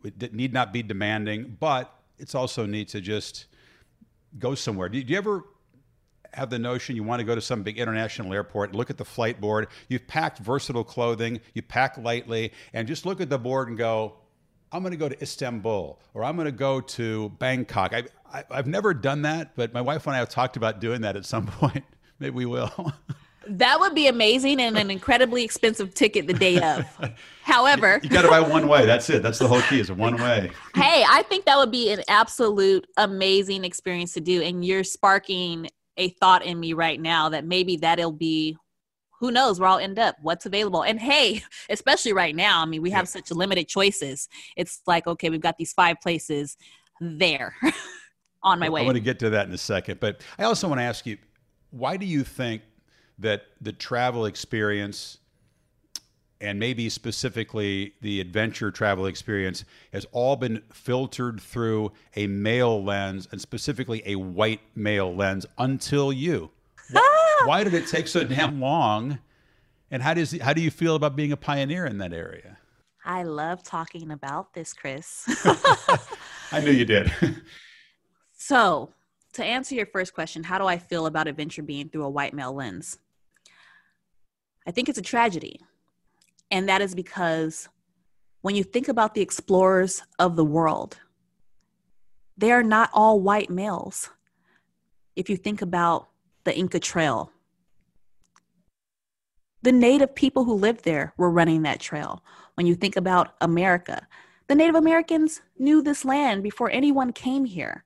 It 0.04 0.32
need 0.32 0.52
not 0.52 0.72
be 0.72 0.82
demanding, 0.82 1.56
but 1.58 1.92
it's 2.18 2.34
also 2.34 2.66
neat 2.66 2.88
to 2.88 3.00
just 3.00 3.46
go 4.38 4.54
somewhere. 4.54 4.88
Do 4.88 4.98
you, 4.98 5.04
do 5.04 5.12
you 5.12 5.18
ever 5.18 5.44
have 6.32 6.50
the 6.50 6.58
notion 6.58 6.96
you 6.96 7.02
want 7.02 7.20
to 7.20 7.24
go 7.24 7.34
to 7.34 7.40
some 7.40 7.62
big 7.62 7.78
international 7.78 8.32
airport, 8.32 8.74
look 8.74 8.90
at 8.90 8.98
the 8.98 9.04
flight 9.04 9.40
board, 9.40 9.68
you've 9.88 10.06
packed 10.06 10.38
versatile 10.38 10.84
clothing, 10.84 11.40
you 11.54 11.62
pack 11.62 11.98
lightly, 11.98 12.52
and 12.72 12.86
just 12.86 13.04
look 13.04 13.20
at 13.20 13.28
the 13.28 13.38
board 13.38 13.68
and 13.68 13.76
go, 13.76 14.14
I'm 14.72 14.83
going 14.83 14.92
to 14.92 14.96
go 14.98 15.09
to 15.09 15.20
Istanbul 15.20 15.98
or 16.14 16.24
I'm 16.24 16.37
going 16.37 16.46
to 16.46 16.52
go 16.52 16.80
to 16.80 17.30
Bangkok. 17.38 17.92
I, 17.92 18.04
I, 18.33 18.44
I've 18.50 18.66
never 18.66 18.94
done 18.94 19.22
that, 19.22 19.56
but 19.56 19.72
my 19.72 19.80
wife 19.80 20.06
and 20.06 20.14
I 20.14 20.18
have 20.18 20.28
talked 20.28 20.56
about 20.56 20.80
doing 20.80 21.00
that 21.02 21.16
at 21.16 21.24
some 21.24 21.46
point. 21.46 21.85
Maybe 22.18 22.35
we 22.35 22.46
will. 22.46 22.92
That 23.48 23.80
would 23.80 23.94
be 23.94 24.06
amazing 24.06 24.61
and 24.61 24.76
an 24.76 24.90
incredibly 24.90 25.42
expensive 25.42 25.94
ticket 25.94 26.26
the 26.26 26.35
day 26.35 26.61
of. 26.61 26.85
However, 27.42 27.98
you, 28.02 28.09
you 28.09 28.11
got 28.11 28.22
to 28.22 28.28
buy 28.28 28.40
one 28.40 28.68
way. 28.68 28.85
That's 28.85 29.09
it. 29.11 29.22
That's 29.22 29.38
the 29.38 29.48
whole 29.48 29.62
key 29.62 29.80
is 29.80 29.90
one 29.90 30.16
way. 30.16 30.52
hey, 30.74 31.04
I 31.09 31.22
think 31.22 31.46
that 31.46 31.56
would 31.56 31.72
be 31.72 31.90
an 31.90 32.02
absolute 32.06 32.87
amazing 32.96 33.64
experience 33.64 34.12
to 34.12 34.20
do. 34.20 34.42
And 34.42 34.64
you're 34.64 34.85
sparking 34.85 35.68
a 35.96 36.11
thought 36.11 36.44
in 36.44 36.61
me 36.61 36.74
right 36.74 37.00
now 37.00 37.30
that 37.30 37.44
maybe 37.44 37.76
that'll 37.78 38.12
be 38.12 38.56
who 39.20 39.30
knows 39.30 39.61
where 39.61 39.68
I'll 39.68 39.78
end 39.78 39.98
up, 39.98 40.16
what's 40.22 40.46
available. 40.46 40.83
And 40.83 40.98
hey, 40.98 41.42
especially 41.70 42.12
right 42.12 42.35
now, 42.35 42.62
I 42.62 42.64
mean, 42.64 42.83
we 42.83 42.90
have 42.90 43.02
yeah. 43.02 43.20
such 43.20 43.30
limited 43.30 43.68
choices. 43.68 44.28
It's 44.56 44.80
like, 44.87 45.06
okay, 45.06 45.30
we've 45.30 45.40
got 45.40 45.59
these 45.59 45.72
five 45.72 46.00
places 46.00 46.56
there 47.00 47.54
on 48.42 48.59
my 48.59 48.68
way. 48.68 48.80
I'm 48.80 48.87
going 48.87 48.94
to 48.94 49.00
get 49.00 49.18
to 49.20 49.30
that 49.30 49.46
in 49.46 49.52
a 49.52 49.59
second. 49.59 50.00
But 50.00 50.22
I 50.38 50.44
also 50.44 50.66
want 50.66 50.80
to 50.80 50.85
ask 50.85 51.06
you, 51.06 51.18
why 51.70 51.98
do 51.98 52.06
you 52.06 52.24
think 52.24 52.62
that 53.18 53.44
the 53.61 53.72
travel 53.72 54.24
experience 54.24 55.18
and 56.40 56.59
maybe 56.59 56.88
specifically 56.88 57.92
the 58.00 58.20
adventure 58.20 58.70
travel 58.70 59.06
experience 59.06 59.64
has 59.92 60.06
all 60.12 60.37
been 60.37 60.62
filtered 60.72 61.40
through 61.40 61.92
a 62.16 62.26
male 62.26 62.83
lens 62.83 63.28
and 63.30 63.40
specifically 63.40 64.02
a 64.06 64.14
white 64.14 64.61
male 64.74 65.14
lens 65.14 65.44
until 65.59 66.11
you. 66.11 66.50
Why, 66.92 67.19
why 67.44 67.64
did 67.64 67.74
it 67.74 67.87
take 67.87 68.09
so 68.09 68.24
damn 68.24 68.61
long? 68.61 69.18
And 69.90 70.03
how 70.03 70.14
does 70.14 70.38
how 70.40 70.53
do 70.53 70.61
you 70.61 70.70
feel 70.70 70.94
about 70.94 71.16
being 71.16 71.33
a 71.33 71.37
pioneer 71.37 71.87
in 71.87 71.98
that 71.98 72.12
area? 72.12 72.59
I 73.05 73.22
love 73.22 73.62
talking 73.62 74.11
about 74.11 74.53
this, 74.55 74.72
Chris. 74.72 75.24
I 76.53 76.61
knew 76.61 76.70
you 76.70 76.85
did. 76.85 77.12
so, 78.37 78.92
to 79.33 79.44
answer 79.44 79.74
your 79.74 79.87
first 79.87 80.14
question, 80.14 80.44
how 80.44 80.59
do 80.59 80.66
I 80.66 80.79
feel 80.79 81.07
about 81.07 81.26
adventure 81.26 81.62
being 81.62 81.88
through 81.88 82.05
a 82.05 82.11
white 82.11 82.35
male 82.35 82.53
lens? 82.53 82.98
I 84.66 84.70
think 84.70 84.88
it's 84.88 84.98
a 84.98 85.03
tragedy. 85.03 85.61
And 86.50 86.68
that 86.68 86.83
is 86.83 86.94
because 86.94 87.68
when 88.42 88.55
you 88.55 88.64
think 88.64 88.88
about 88.88 89.14
the 89.14 89.20
explorers 89.20 90.03
of 90.18 90.37
the 90.37 90.44
world, 90.44 90.98
they 92.37 92.53
are 92.53 92.62
not 92.62 92.90
all 92.92 93.20
white 93.20 93.50
males. 93.50 94.11
If 95.16 95.31
you 95.31 95.37
think 95.37 95.62
about 95.62 96.09
the 96.44 96.57
Inca 96.57 96.81
Trail, 96.81 97.31
the 99.62 99.72
native 99.72 100.14
people 100.14 100.44
who 100.44 100.55
lived 100.55 100.85
there 100.85 101.12
were 101.16 101.31
running 101.31 101.62
that 101.62 101.81
trail. 101.81 102.22
When 102.55 102.66
you 102.66 102.74
think 102.74 102.96
about 102.96 103.35
America, 103.40 104.07
the 104.48 104.55
Native 104.55 104.74
Americans 104.74 105.42
knew 105.59 105.83
this 105.83 106.05
land 106.05 106.42
before 106.42 106.70
anyone 106.70 107.12
came 107.12 107.44
here. 107.44 107.85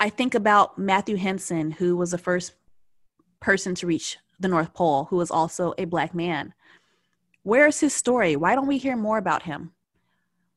I 0.00 0.08
think 0.08 0.34
about 0.34 0.78
Matthew 0.78 1.16
Henson, 1.16 1.70
who 1.70 1.96
was 1.96 2.10
the 2.10 2.18
first 2.18 2.54
person 3.40 3.74
to 3.76 3.86
reach 3.86 4.18
the 4.40 4.48
North 4.48 4.74
Pole, 4.74 5.04
who 5.04 5.16
was 5.16 5.30
also 5.30 5.72
a 5.78 5.84
black 5.84 6.14
man. 6.14 6.52
Where's 7.44 7.80
his 7.80 7.94
story? 7.94 8.34
Why 8.34 8.54
don't 8.54 8.66
we 8.66 8.78
hear 8.78 8.96
more 8.96 9.18
about 9.18 9.44
him? 9.44 9.72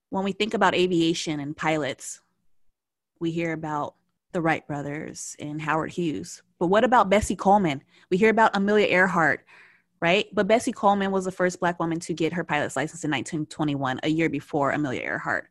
When 0.09 0.23
we 0.23 0.31
think 0.31 0.53
about 0.53 0.75
aviation 0.75 1.39
and 1.39 1.55
pilots, 1.55 2.21
we 3.19 3.31
hear 3.31 3.53
about 3.53 3.95
the 4.35 4.41
Wright 4.41 4.67
brothers 4.67 5.33
and 5.39 5.61
Howard 5.61 5.91
Hughes. 5.91 6.43
But 6.59 6.67
what 6.67 6.83
about 6.83 7.09
Bessie 7.09 7.37
Coleman? 7.37 7.81
We 8.11 8.17
hear 8.17 8.29
about 8.29 8.53
Amelia 8.53 8.85
Earhart, 8.87 9.45
right? 10.01 10.27
But 10.33 10.45
Bessie 10.45 10.73
Coleman 10.73 11.11
was 11.11 11.23
the 11.23 11.31
first 11.31 11.61
black 11.61 11.79
woman 11.79 12.01
to 12.01 12.13
get 12.13 12.33
her 12.33 12.43
pilot's 12.43 12.75
license 12.75 13.05
in 13.05 13.11
1921, 13.11 14.01
a 14.03 14.09
year 14.09 14.29
before 14.29 14.71
Amelia 14.71 15.03
Earhart. 15.03 15.47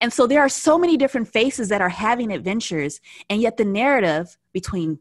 And 0.00 0.12
so 0.12 0.28
there 0.28 0.40
are 0.40 0.48
so 0.48 0.78
many 0.78 0.96
different 0.96 1.26
faces 1.26 1.70
that 1.70 1.80
are 1.80 1.88
having 1.88 2.32
adventures, 2.32 3.00
and 3.28 3.42
yet 3.42 3.56
the 3.56 3.64
narrative 3.64 4.38
between 4.52 5.00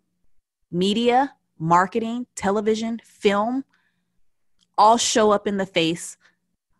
media, 0.71 1.35
marketing, 1.59 2.25
television, 2.35 2.99
film, 3.05 3.63
all 4.75 4.97
show 4.97 5.29
up 5.29 5.45
in 5.45 5.57
the 5.57 5.67
face 5.67 6.17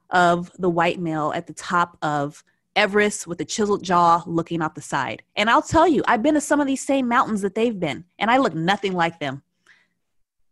of 0.09 0.51
the 0.57 0.69
white 0.69 0.99
male 0.99 1.31
at 1.35 1.45
the 1.45 1.53
top 1.53 1.95
of 2.01 2.43
Everest 2.75 3.27
with 3.27 3.41
a 3.41 3.45
chiseled 3.45 3.83
jaw 3.83 4.23
looking 4.25 4.61
out 4.61 4.75
the 4.75 4.81
side. 4.81 5.23
And 5.35 5.49
I'll 5.49 5.61
tell 5.61 5.87
you, 5.87 6.03
I've 6.07 6.23
been 6.23 6.35
to 6.35 6.41
some 6.41 6.61
of 6.61 6.67
these 6.67 6.85
same 6.85 7.07
mountains 7.07 7.41
that 7.41 7.55
they've 7.55 7.79
been, 7.79 8.05
and 8.17 8.29
I 8.31 8.37
look 8.37 8.53
nothing 8.53 8.93
like 8.93 9.19
them 9.19 9.43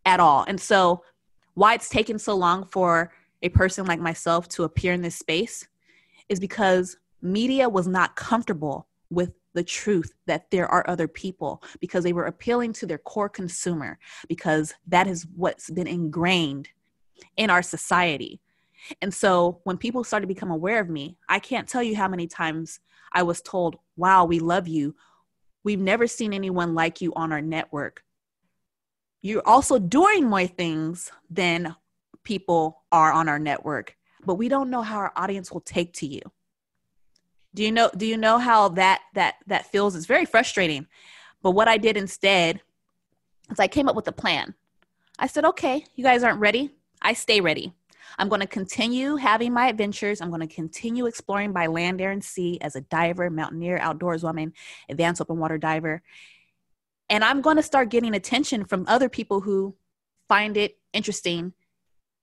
at 0.06 0.19
all. 0.19 0.45
And 0.47 0.60
so, 0.60 1.03
why 1.53 1.73
it's 1.73 1.89
taken 1.89 2.19
so 2.19 2.36
long 2.36 2.65
for 2.65 3.12
a 3.41 3.49
person 3.49 3.86
like 3.86 3.99
myself 3.99 4.47
to 4.49 4.63
appear 4.63 4.93
in 4.93 5.01
this 5.01 5.15
space 5.15 5.67
is 6.30 6.39
because 6.39 6.97
media 7.21 7.67
was 7.67 7.88
not 7.88 8.15
comfortable 8.15 8.88
with 9.10 9.32
the 9.53 9.63
truth 9.63 10.13
that 10.27 10.51
there 10.51 10.67
are 10.67 10.88
other 10.88 11.08
people 11.08 11.63
because 11.80 12.03
they 12.03 12.13
were 12.13 12.25
appealing 12.25 12.73
to 12.73 12.86
their 12.86 12.99
core 12.99 13.30
consumer 13.30 13.97
because 14.27 14.73
that 14.86 15.08
is 15.08 15.25
what's 15.36 15.69
been 15.71 15.88
ingrained 15.88 16.69
in 17.38 17.49
our 17.49 17.63
society. 17.63 18.39
And 19.01 19.13
so 19.13 19.59
when 19.63 19.77
people 19.77 20.03
started 20.03 20.27
to 20.27 20.33
become 20.33 20.51
aware 20.51 20.79
of 20.79 20.89
me, 20.89 21.17
I 21.27 21.39
can't 21.39 21.67
tell 21.67 21.83
you 21.83 21.95
how 21.95 22.07
many 22.07 22.27
times 22.27 22.79
I 23.11 23.23
was 23.23 23.41
told, 23.41 23.77
Wow, 23.95 24.25
we 24.25 24.39
love 24.39 24.67
you. 24.67 24.95
We've 25.63 25.79
never 25.79 26.07
seen 26.07 26.33
anyone 26.33 26.75
like 26.75 27.01
you 27.01 27.13
on 27.15 27.31
our 27.31 27.41
network. 27.41 28.03
You're 29.21 29.47
also 29.47 29.79
doing 29.79 30.25
more 30.25 30.47
things 30.47 31.11
than 31.29 31.75
people 32.23 32.83
are 32.91 33.11
on 33.11 33.27
our 33.27 33.39
network, 33.39 33.95
but 34.25 34.35
we 34.35 34.47
don't 34.47 34.69
know 34.69 34.81
how 34.81 34.97
our 34.97 35.11
audience 35.15 35.51
will 35.51 35.61
take 35.61 35.93
to 35.93 36.05
you. 36.05 36.21
Do 37.53 37.63
you 37.63 37.71
know 37.71 37.89
do 37.97 38.05
you 38.05 38.17
know 38.17 38.37
how 38.37 38.69
that 38.69 39.01
that 39.15 39.35
that 39.47 39.65
feels? 39.71 39.95
It's 39.95 40.05
very 40.05 40.25
frustrating. 40.25 40.85
But 41.41 41.51
what 41.51 41.67
i 41.67 41.77
did 41.77 41.97
instead 41.97 42.61
is 43.49 43.59
i 43.59 43.67
came 43.67 43.89
up 43.89 43.95
with 43.95 44.07
a 44.07 44.11
plan. 44.11 44.53
I 45.17 45.27
said 45.27 45.45
okay 45.45 45.85
you 45.95 46.03
guys 46.03 46.23
aren't 46.23 46.39
ready. 46.39 46.69
I 47.01 47.13
stay 47.13 47.41
ready 47.41 47.73
i'm 48.17 48.30
going 48.30 48.41
to 48.41 48.47
continue 48.47 49.15
having 49.15 49.53
my 49.53 49.67
adventures 49.67 50.21
i'm 50.21 50.30
going 50.30 50.47
to 50.47 50.53
continue 50.53 51.06
exploring 51.06 51.53
by 51.53 51.67
land 51.67 52.01
air 52.01 52.12
and 52.12 52.23
sea 52.23 52.58
as 52.62 52.75
a 52.75 52.82
diver 52.82 53.30
mountaineer 53.30 53.77
outdoors 53.80 54.23
woman 54.23 54.53
advanced 54.89 55.21
open 55.21 55.38
water 55.38 55.58
diver 55.58 56.01
and 57.10 57.23
i'm 57.23 57.41
going 57.41 57.58
to 57.58 57.63
start 57.63 57.89
getting 57.89 58.15
attention 58.15 58.65
from 58.65 58.86
other 58.88 59.10
people 59.10 59.41
who 59.41 59.75
find 60.27 60.58
it 60.58 60.77
interesting 60.93 61.53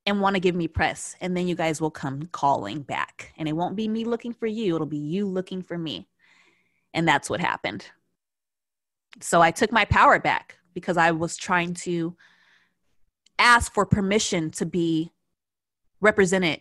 and 0.06 0.20
want 0.20 0.36
to 0.36 0.40
give 0.40 0.54
me 0.54 0.68
press. 0.68 1.16
And 1.20 1.36
then 1.36 1.48
you 1.48 1.54
guys 1.54 1.80
will 1.80 1.90
come 1.90 2.26
calling 2.32 2.82
back. 2.82 3.32
And 3.38 3.48
it 3.48 3.56
won't 3.56 3.76
be 3.76 3.88
me 3.88 4.04
looking 4.04 4.32
for 4.32 4.46
you, 4.46 4.74
it'll 4.74 4.86
be 4.86 4.98
you 4.98 5.26
looking 5.26 5.62
for 5.62 5.78
me. 5.78 6.08
And 6.92 7.08
that's 7.08 7.28
what 7.28 7.40
happened. 7.40 7.86
So 9.20 9.40
I 9.40 9.50
took 9.50 9.72
my 9.72 9.84
power 9.84 10.18
back 10.18 10.58
because 10.74 10.96
I 10.96 11.12
was 11.12 11.36
trying 11.36 11.74
to 11.74 12.16
ask 13.38 13.72
for 13.72 13.86
permission 13.86 14.50
to 14.52 14.66
be 14.66 15.12
represented 16.04 16.60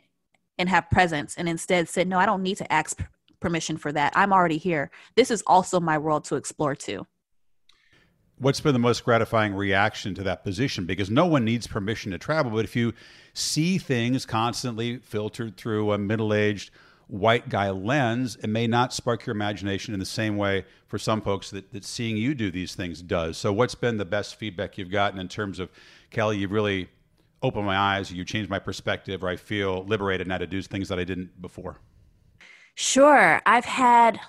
and 0.58 0.69
have 0.69 0.89
presence 0.89 1.36
and 1.36 1.47
instead 1.47 1.89
said, 1.89 2.08
no, 2.08 2.17
I 2.17 2.25
don't 2.25 2.41
need 2.41 2.58
to 2.58 2.73
ask 2.73 3.03
permission 3.39 3.77
for 3.77 3.91
that. 3.91 4.13
I'm 4.15 4.34
already 4.34 4.58
here. 4.58 4.89
This 5.15 5.29
is 5.29 5.43
also 5.45 5.79
my 5.79 5.97
world 5.97 6.23
to 6.25 6.36
explore 6.36 6.75
too 6.75 7.06
what's 8.38 8.60
been 8.60 8.73
the 8.73 8.79
most 8.79 9.06
gratifying 9.06 9.53
reaction 9.53 10.13
to 10.15 10.23
that 10.23 10.43
position? 10.43 10.86
Because 10.86 11.10
no 11.10 11.25
one 11.25 11.45
needs 11.45 11.67
permission 11.67 12.12
to 12.12 12.17
travel, 12.17 12.51
but 12.51 12.65
if 12.65 12.75
you 12.75 12.93
see 13.34 13.77
things 13.77 14.25
constantly 14.25 14.97
filtered 14.97 15.58
through 15.58 15.91
a 15.91 15.97
middle 15.97 16.34
aged 16.34 16.71
white 17.08 17.49
guy 17.49 17.69
lens, 17.69 18.38
it 18.38 18.49
may 18.49 18.67
not 18.67 18.93
spark 18.93 19.25
your 19.25 19.36
imagination 19.36 19.93
in 19.93 19.99
the 19.99 20.06
same 20.06 20.36
way 20.36 20.65
for 20.88 20.97
some 20.97 21.21
folks 21.21 21.51
that, 21.51 21.71
that 21.71 21.86
seeing 21.86 22.17
you 22.17 22.34
do 22.34 22.51
these 22.51 22.75
things 22.75 23.01
does. 23.01 23.38
So, 23.38 23.53
what's 23.53 23.75
been 23.75 23.97
the 23.97 24.06
best 24.06 24.36
feedback 24.36 24.77
you've 24.77 24.91
gotten 24.91 25.19
in 25.19 25.27
terms 25.27 25.60
of 25.60 25.69
Kelly? 26.10 26.38
You've 26.38 26.51
really 26.51 26.89
opened 27.43 27.65
my 27.65 27.77
eyes, 27.77 28.12
you 28.12 28.23
changed 28.23 28.49
my 28.49 28.60
perspective, 28.60 29.23
or 29.23 29.27
I 29.27 29.36
feel 29.36 29.84
liberated 29.84 30.27
now 30.27 30.38
to 30.38 30.47
do 30.47 30.62
things 30.62 30.88
that 30.89 30.97
I 30.97 31.03
didn't 31.03 31.41
before. 31.41 31.79
Sure. 32.75 33.41
I've 33.45 33.65
had 33.65 34.19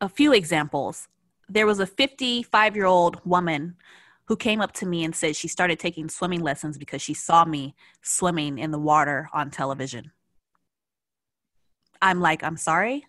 a 0.00 0.08
few 0.08 0.32
examples. 0.32 1.08
There 1.48 1.66
was 1.66 1.80
a 1.80 1.86
55 1.86 2.76
year 2.76 2.86
old 2.86 3.20
woman 3.24 3.76
who 4.26 4.36
came 4.36 4.60
up 4.60 4.72
to 4.72 4.86
me 4.86 5.04
and 5.04 5.14
said 5.14 5.36
she 5.36 5.48
started 5.48 5.78
taking 5.78 6.08
swimming 6.08 6.40
lessons 6.40 6.78
because 6.78 7.02
she 7.02 7.12
saw 7.12 7.44
me 7.44 7.74
swimming 8.00 8.58
in 8.58 8.70
the 8.70 8.78
water 8.78 9.28
on 9.34 9.50
television. 9.50 10.12
I'm 12.00 12.20
like, 12.20 12.42
I'm 12.42 12.56
sorry. 12.56 13.04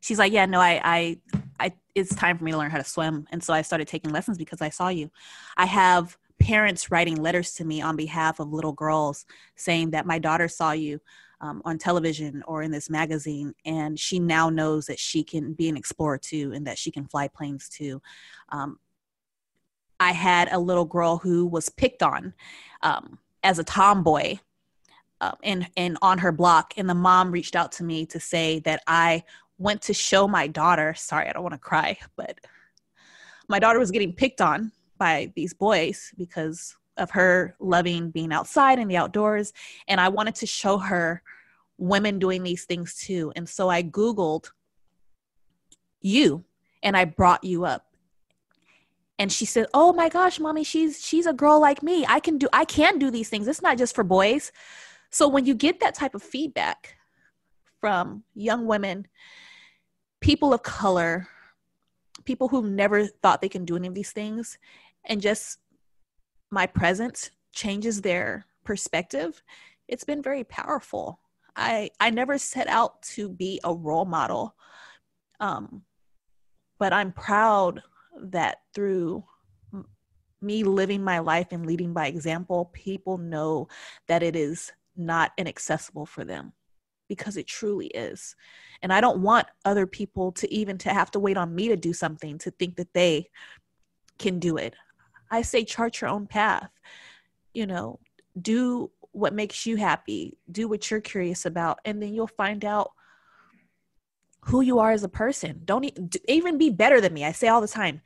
She's 0.00 0.18
like, 0.18 0.32
yeah, 0.32 0.46
no, 0.46 0.60
I, 0.60 0.80
I, 0.84 1.20
I, 1.58 1.72
it's 1.94 2.14
time 2.14 2.36
for 2.36 2.44
me 2.44 2.50
to 2.50 2.58
learn 2.58 2.70
how 2.70 2.78
to 2.78 2.84
swim. 2.84 3.26
And 3.30 3.42
so 3.42 3.54
I 3.54 3.62
started 3.62 3.86
taking 3.86 4.10
lessons 4.10 4.36
because 4.36 4.60
I 4.60 4.68
saw 4.68 4.88
you. 4.88 5.10
I 5.56 5.66
have 5.66 6.18
parents 6.42 6.90
writing 6.90 7.16
letters 7.16 7.52
to 7.54 7.64
me 7.64 7.80
on 7.80 7.96
behalf 7.96 8.40
of 8.40 8.52
little 8.52 8.72
girls 8.72 9.26
saying 9.56 9.90
that 9.90 10.06
my 10.06 10.18
daughter 10.18 10.48
saw 10.48 10.72
you 10.72 11.00
um, 11.40 11.62
on 11.64 11.78
television 11.78 12.42
or 12.46 12.62
in 12.62 12.70
this 12.70 12.88
magazine, 12.88 13.54
and 13.64 13.98
she 13.98 14.18
now 14.18 14.48
knows 14.48 14.86
that 14.86 14.98
she 14.98 15.24
can 15.24 15.54
be 15.54 15.68
an 15.68 15.76
explorer 15.76 16.18
too 16.18 16.52
and 16.54 16.66
that 16.66 16.78
she 16.78 16.90
can 16.90 17.06
fly 17.06 17.28
planes 17.28 17.68
too. 17.68 18.00
Um, 18.50 18.78
I 19.98 20.12
had 20.12 20.52
a 20.52 20.58
little 20.58 20.84
girl 20.84 21.18
who 21.18 21.46
was 21.46 21.68
picked 21.68 22.02
on 22.02 22.34
um, 22.82 23.18
as 23.42 23.58
a 23.58 23.64
tomboy 23.64 24.38
uh, 25.22 25.32
and 25.44 25.68
and 25.76 25.96
on 26.02 26.18
her 26.18 26.32
block 26.32 26.74
and 26.76 26.90
the 26.90 26.94
mom 26.94 27.30
reached 27.30 27.56
out 27.56 27.72
to 27.72 27.84
me 27.84 28.04
to 28.04 28.18
say 28.20 28.58
that 28.60 28.82
i 28.86 29.22
went 29.56 29.80
to 29.80 29.94
show 29.94 30.26
my 30.26 30.46
daughter 30.46 30.92
sorry 30.94 31.28
i 31.28 31.32
don't 31.32 31.44
want 31.44 31.54
to 31.54 31.58
cry 31.58 31.96
but 32.16 32.38
my 33.48 33.58
daughter 33.58 33.78
was 33.78 33.92
getting 33.92 34.12
picked 34.12 34.40
on 34.40 34.72
by 35.02 35.32
these 35.34 35.52
boys 35.52 36.12
because 36.16 36.76
of 36.96 37.10
her 37.10 37.56
loving 37.58 38.12
being 38.12 38.32
outside 38.32 38.78
in 38.78 38.86
the 38.86 38.96
outdoors. 38.96 39.52
And 39.88 40.00
i 40.00 40.08
wanted 40.08 40.36
to 40.36 40.46
show 40.46 40.78
her 40.78 41.24
women 41.76 42.20
doing 42.20 42.44
these 42.44 42.66
things 42.66 42.94
too. 42.94 43.32
And 43.34 43.48
so 43.48 43.68
i 43.68 43.82
googled 43.82 44.52
you 46.00 46.44
and 46.84 46.96
i 46.96 47.04
brought 47.04 47.42
you 47.42 47.64
up. 47.64 47.84
And 49.18 49.32
she 49.32 49.44
said 49.44 49.66
oh 49.74 49.92
my 49.92 50.08
gosh 50.08 50.38
mommy 50.38 50.62
she's 50.62 51.04
she's 51.04 51.26
a 51.26 51.32
girl 51.32 51.60
like 51.60 51.82
me. 51.82 52.06
I 52.06 52.20
can 52.20 52.38
do 52.38 52.48
i 52.52 52.64
can 52.64 53.00
do 53.00 53.10
these 53.10 53.28
things. 53.28 53.48
It's 53.48 53.60
not 53.60 53.78
just 53.78 53.96
for 53.96 54.04
boys. 54.04 54.52
So 55.10 55.26
when 55.26 55.46
you 55.46 55.54
get 55.56 55.80
that 55.80 55.96
type 55.96 56.14
of 56.14 56.22
feedback 56.22 56.94
from 57.80 58.22
young 58.36 58.66
women, 58.66 59.08
people 60.20 60.54
of 60.54 60.62
color, 60.62 61.26
people 62.24 62.48
who 62.48 62.62
never 62.70 63.06
thought 63.06 63.40
they 63.40 63.48
can 63.48 63.64
do 63.64 63.76
any 63.76 63.88
of 63.88 63.94
these 63.94 64.12
things, 64.12 64.58
and 65.04 65.20
just 65.20 65.58
my 66.50 66.66
presence 66.66 67.30
changes 67.52 68.02
their 68.02 68.46
perspective, 68.64 69.42
it's 69.88 70.04
been 70.04 70.22
very 70.22 70.44
powerful. 70.44 71.20
I 71.56 71.90
I 72.00 72.10
never 72.10 72.38
set 72.38 72.68
out 72.68 73.02
to 73.14 73.28
be 73.28 73.60
a 73.64 73.74
role 73.74 74.04
model, 74.04 74.54
um, 75.40 75.82
but 76.78 76.92
I'm 76.92 77.12
proud 77.12 77.82
that 78.20 78.58
through 78.74 79.24
me 80.40 80.64
living 80.64 81.04
my 81.04 81.20
life 81.20 81.48
and 81.52 81.66
leading 81.66 81.92
by 81.92 82.06
example, 82.06 82.70
people 82.72 83.16
know 83.18 83.68
that 84.08 84.22
it 84.22 84.34
is 84.34 84.72
not 84.96 85.32
inaccessible 85.38 86.06
for 86.06 86.24
them 86.24 86.52
because 87.08 87.36
it 87.36 87.46
truly 87.46 87.88
is 87.88 88.34
and 88.82 88.92
i 88.92 89.00
don't 89.00 89.20
want 89.20 89.46
other 89.64 89.86
people 89.86 90.32
to 90.32 90.52
even 90.52 90.78
to 90.78 90.90
have 90.90 91.10
to 91.10 91.20
wait 91.20 91.36
on 91.36 91.54
me 91.54 91.68
to 91.68 91.76
do 91.76 91.92
something 91.92 92.38
to 92.38 92.50
think 92.52 92.76
that 92.76 92.92
they 92.94 93.28
can 94.18 94.38
do 94.38 94.56
it 94.56 94.74
i 95.32 95.42
say 95.42 95.64
chart 95.64 96.00
your 96.00 96.10
own 96.10 96.26
path 96.26 96.70
you 97.52 97.66
know 97.66 97.98
do 98.40 98.90
what 99.10 99.34
makes 99.34 99.66
you 99.66 99.76
happy 99.76 100.38
do 100.50 100.68
what 100.68 100.90
you're 100.90 101.00
curious 101.00 101.44
about 101.44 101.80
and 101.84 102.00
then 102.00 102.14
you'll 102.14 102.26
find 102.26 102.64
out 102.64 102.92
who 104.46 104.60
you 104.60 104.78
are 104.78 104.92
as 104.92 105.02
a 105.02 105.08
person 105.08 105.60
don't 105.64 105.90
even 106.28 106.56
be 106.56 106.70
better 106.70 107.00
than 107.00 107.12
me 107.12 107.24
i 107.24 107.32
say 107.32 107.48
all 107.48 107.60
the 107.60 107.68
time 107.68 108.00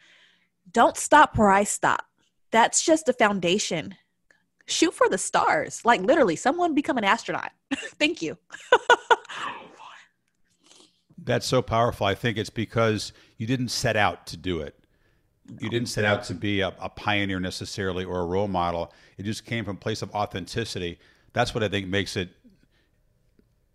don't 0.72 0.96
stop 0.96 1.36
where 1.36 1.50
i 1.50 1.62
stop 1.62 2.06
that's 2.50 2.82
just 2.82 3.04
the 3.04 3.12
foundation 3.12 3.94
shoot 4.66 4.92
for 4.92 5.08
the 5.08 5.18
stars. 5.18 5.84
Like 5.84 6.00
literally, 6.02 6.36
someone 6.36 6.74
become 6.74 6.98
an 6.98 7.04
astronaut. 7.04 7.52
Thank 7.98 8.22
you. 8.22 8.36
That's 11.18 11.46
so 11.46 11.62
powerful. 11.62 12.06
I 12.06 12.14
think 12.14 12.38
it's 12.38 12.50
because 12.50 13.12
you 13.36 13.46
didn't 13.46 13.70
set 13.70 13.96
out 13.96 14.26
to 14.28 14.36
do 14.36 14.60
it. 14.60 14.76
You 15.60 15.70
didn't 15.70 15.88
set 15.88 16.04
out 16.04 16.24
to 16.24 16.34
be 16.34 16.60
a, 16.60 16.68
a, 16.80 16.88
pioneer 16.88 17.38
necessarily 17.38 18.04
or 18.04 18.20
a 18.20 18.26
role 18.26 18.48
model. 18.48 18.92
It 19.16 19.22
just 19.22 19.44
came 19.44 19.64
from 19.64 19.76
a 19.76 19.78
place 19.78 20.02
of 20.02 20.10
authenticity. 20.10 20.98
That's 21.32 21.54
what 21.54 21.62
I 21.62 21.68
think 21.68 21.86
makes 21.86 22.16
it 22.16 22.30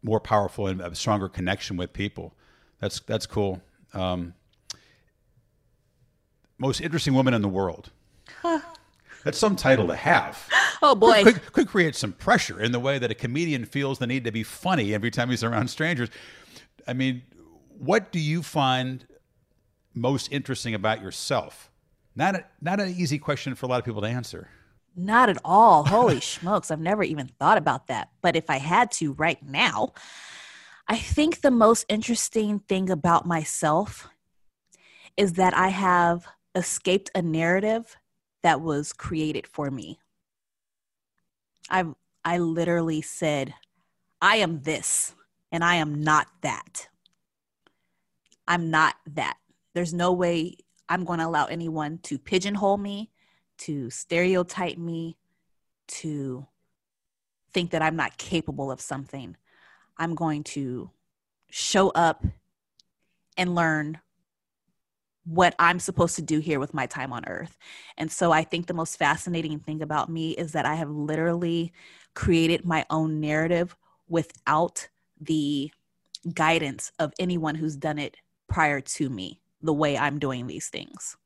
more 0.03 0.19
powerful 0.19 0.67
and 0.67 0.81
a 0.81 0.93
stronger 0.95 1.29
connection 1.29 1.77
with 1.77 1.93
people. 1.93 2.33
That's 2.79 2.99
that's 3.01 3.25
cool. 3.25 3.61
Um, 3.93 4.33
most 6.57 6.81
interesting 6.81 7.13
woman 7.13 7.33
in 7.33 7.41
the 7.41 7.49
world. 7.49 7.91
That's 9.23 9.37
some 9.37 9.55
title 9.55 9.87
to 9.87 9.95
have. 9.95 10.47
Oh 10.81 10.95
boy, 10.95 11.23
could, 11.23 11.35
could, 11.35 11.53
could, 11.53 11.67
create 11.67 11.95
some 11.95 12.11
pressure 12.11 12.59
in 12.59 12.71
the 12.71 12.79
way 12.79 12.97
that 12.97 13.11
a 13.11 13.15
comedian 13.15 13.65
feels 13.65 13.99
the 13.99 14.07
need 14.07 14.23
to 14.23 14.31
be 14.31 14.41
funny 14.41 14.95
every 14.95 15.11
time 15.11 15.29
he's 15.29 15.43
around 15.43 15.69
strangers. 15.69 16.09
I 16.87 16.93
mean, 16.93 17.21
what 17.77 18.11
do 18.11 18.19
you 18.19 18.41
find 18.41 19.05
most 19.93 20.31
interesting 20.31 20.73
about 20.73 21.01
yourself? 21.01 21.69
Not 22.15 22.35
a, 22.35 22.45
not 22.61 22.79
an 22.79 22.93
easy 22.97 23.19
question 23.19 23.55
for 23.55 23.65
a 23.65 23.69
lot 23.69 23.79
of 23.79 23.85
people 23.85 24.01
to 24.01 24.07
answer. 24.07 24.49
Not 24.95 25.29
at 25.29 25.37
all. 25.45 25.85
Holy 25.85 26.19
smokes, 26.21 26.71
I've 26.71 26.79
never 26.79 27.03
even 27.03 27.27
thought 27.39 27.57
about 27.57 27.87
that. 27.87 28.09
But 28.21 28.35
if 28.35 28.49
I 28.49 28.57
had 28.57 28.91
to 28.93 29.13
right 29.13 29.41
now, 29.43 29.93
I 30.87 30.97
think 30.97 31.41
the 31.41 31.51
most 31.51 31.85
interesting 31.87 32.59
thing 32.59 32.89
about 32.89 33.25
myself 33.25 34.09
is 35.15 35.33
that 35.33 35.55
I 35.55 35.69
have 35.69 36.27
escaped 36.55 37.09
a 37.15 37.21
narrative 37.21 37.95
that 38.43 38.61
was 38.61 38.91
created 38.91 39.47
for 39.47 39.71
me. 39.71 39.99
I 41.69 41.85
I 42.23 42.37
literally 42.37 43.01
said, 43.01 43.53
I 44.21 44.37
am 44.37 44.61
this 44.61 45.15
and 45.51 45.63
I 45.63 45.75
am 45.75 46.03
not 46.03 46.27
that. 46.41 46.87
I'm 48.47 48.69
not 48.69 48.95
that. 49.07 49.37
There's 49.73 49.93
no 49.93 50.11
way 50.11 50.57
I'm 50.89 51.05
going 51.05 51.19
to 51.19 51.25
allow 51.25 51.45
anyone 51.45 51.99
to 52.03 52.19
pigeonhole 52.19 52.77
me, 52.77 53.11
to 53.59 53.89
stereotype 53.89 54.77
me, 54.77 55.17
to 55.87 56.45
think 57.53 57.71
that 57.71 57.81
I'm 57.81 57.95
not 57.95 58.17
capable 58.17 58.71
of 58.71 58.81
something. 58.81 59.35
I'm 59.97 60.15
going 60.15 60.43
to 60.43 60.89
show 61.49 61.89
up 61.89 62.25
and 63.37 63.55
learn 63.55 63.99
what 65.23 65.55
I'm 65.59 65.79
supposed 65.79 66.15
to 66.15 66.21
do 66.21 66.39
here 66.39 66.59
with 66.59 66.73
my 66.73 66.85
time 66.85 67.13
on 67.13 67.25
earth. 67.27 67.57
And 67.97 68.11
so 68.11 68.31
I 68.31 68.43
think 68.43 68.67
the 68.67 68.73
most 68.73 68.97
fascinating 68.97 69.59
thing 69.59 69.81
about 69.81 70.09
me 70.09 70.31
is 70.31 70.53
that 70.53 70.65
I 70.65 70.75
have 70.75 70.89
literally 70.89 71.73
created 72.15 72.65
my 72.65 72.85
own 72.89 73.19
narrative 73.19 73.75
without 74.07 74.87
the 75.19 75.71
guidance 76.33 76.91
of 76.99 77.13
anyone 77.19 77.55
who's 77.55 77.75
done 77.75 77.99
it 77.99 78.17
prior 78.49 78.81
to 78.81 79.09
me, 79.09 79.40
the 79.63 79.73
way 79.73 79.97
I'm 79.97 80.19
doing 80.19 80.47
these 80.47 80.69
things. 80.69 81.17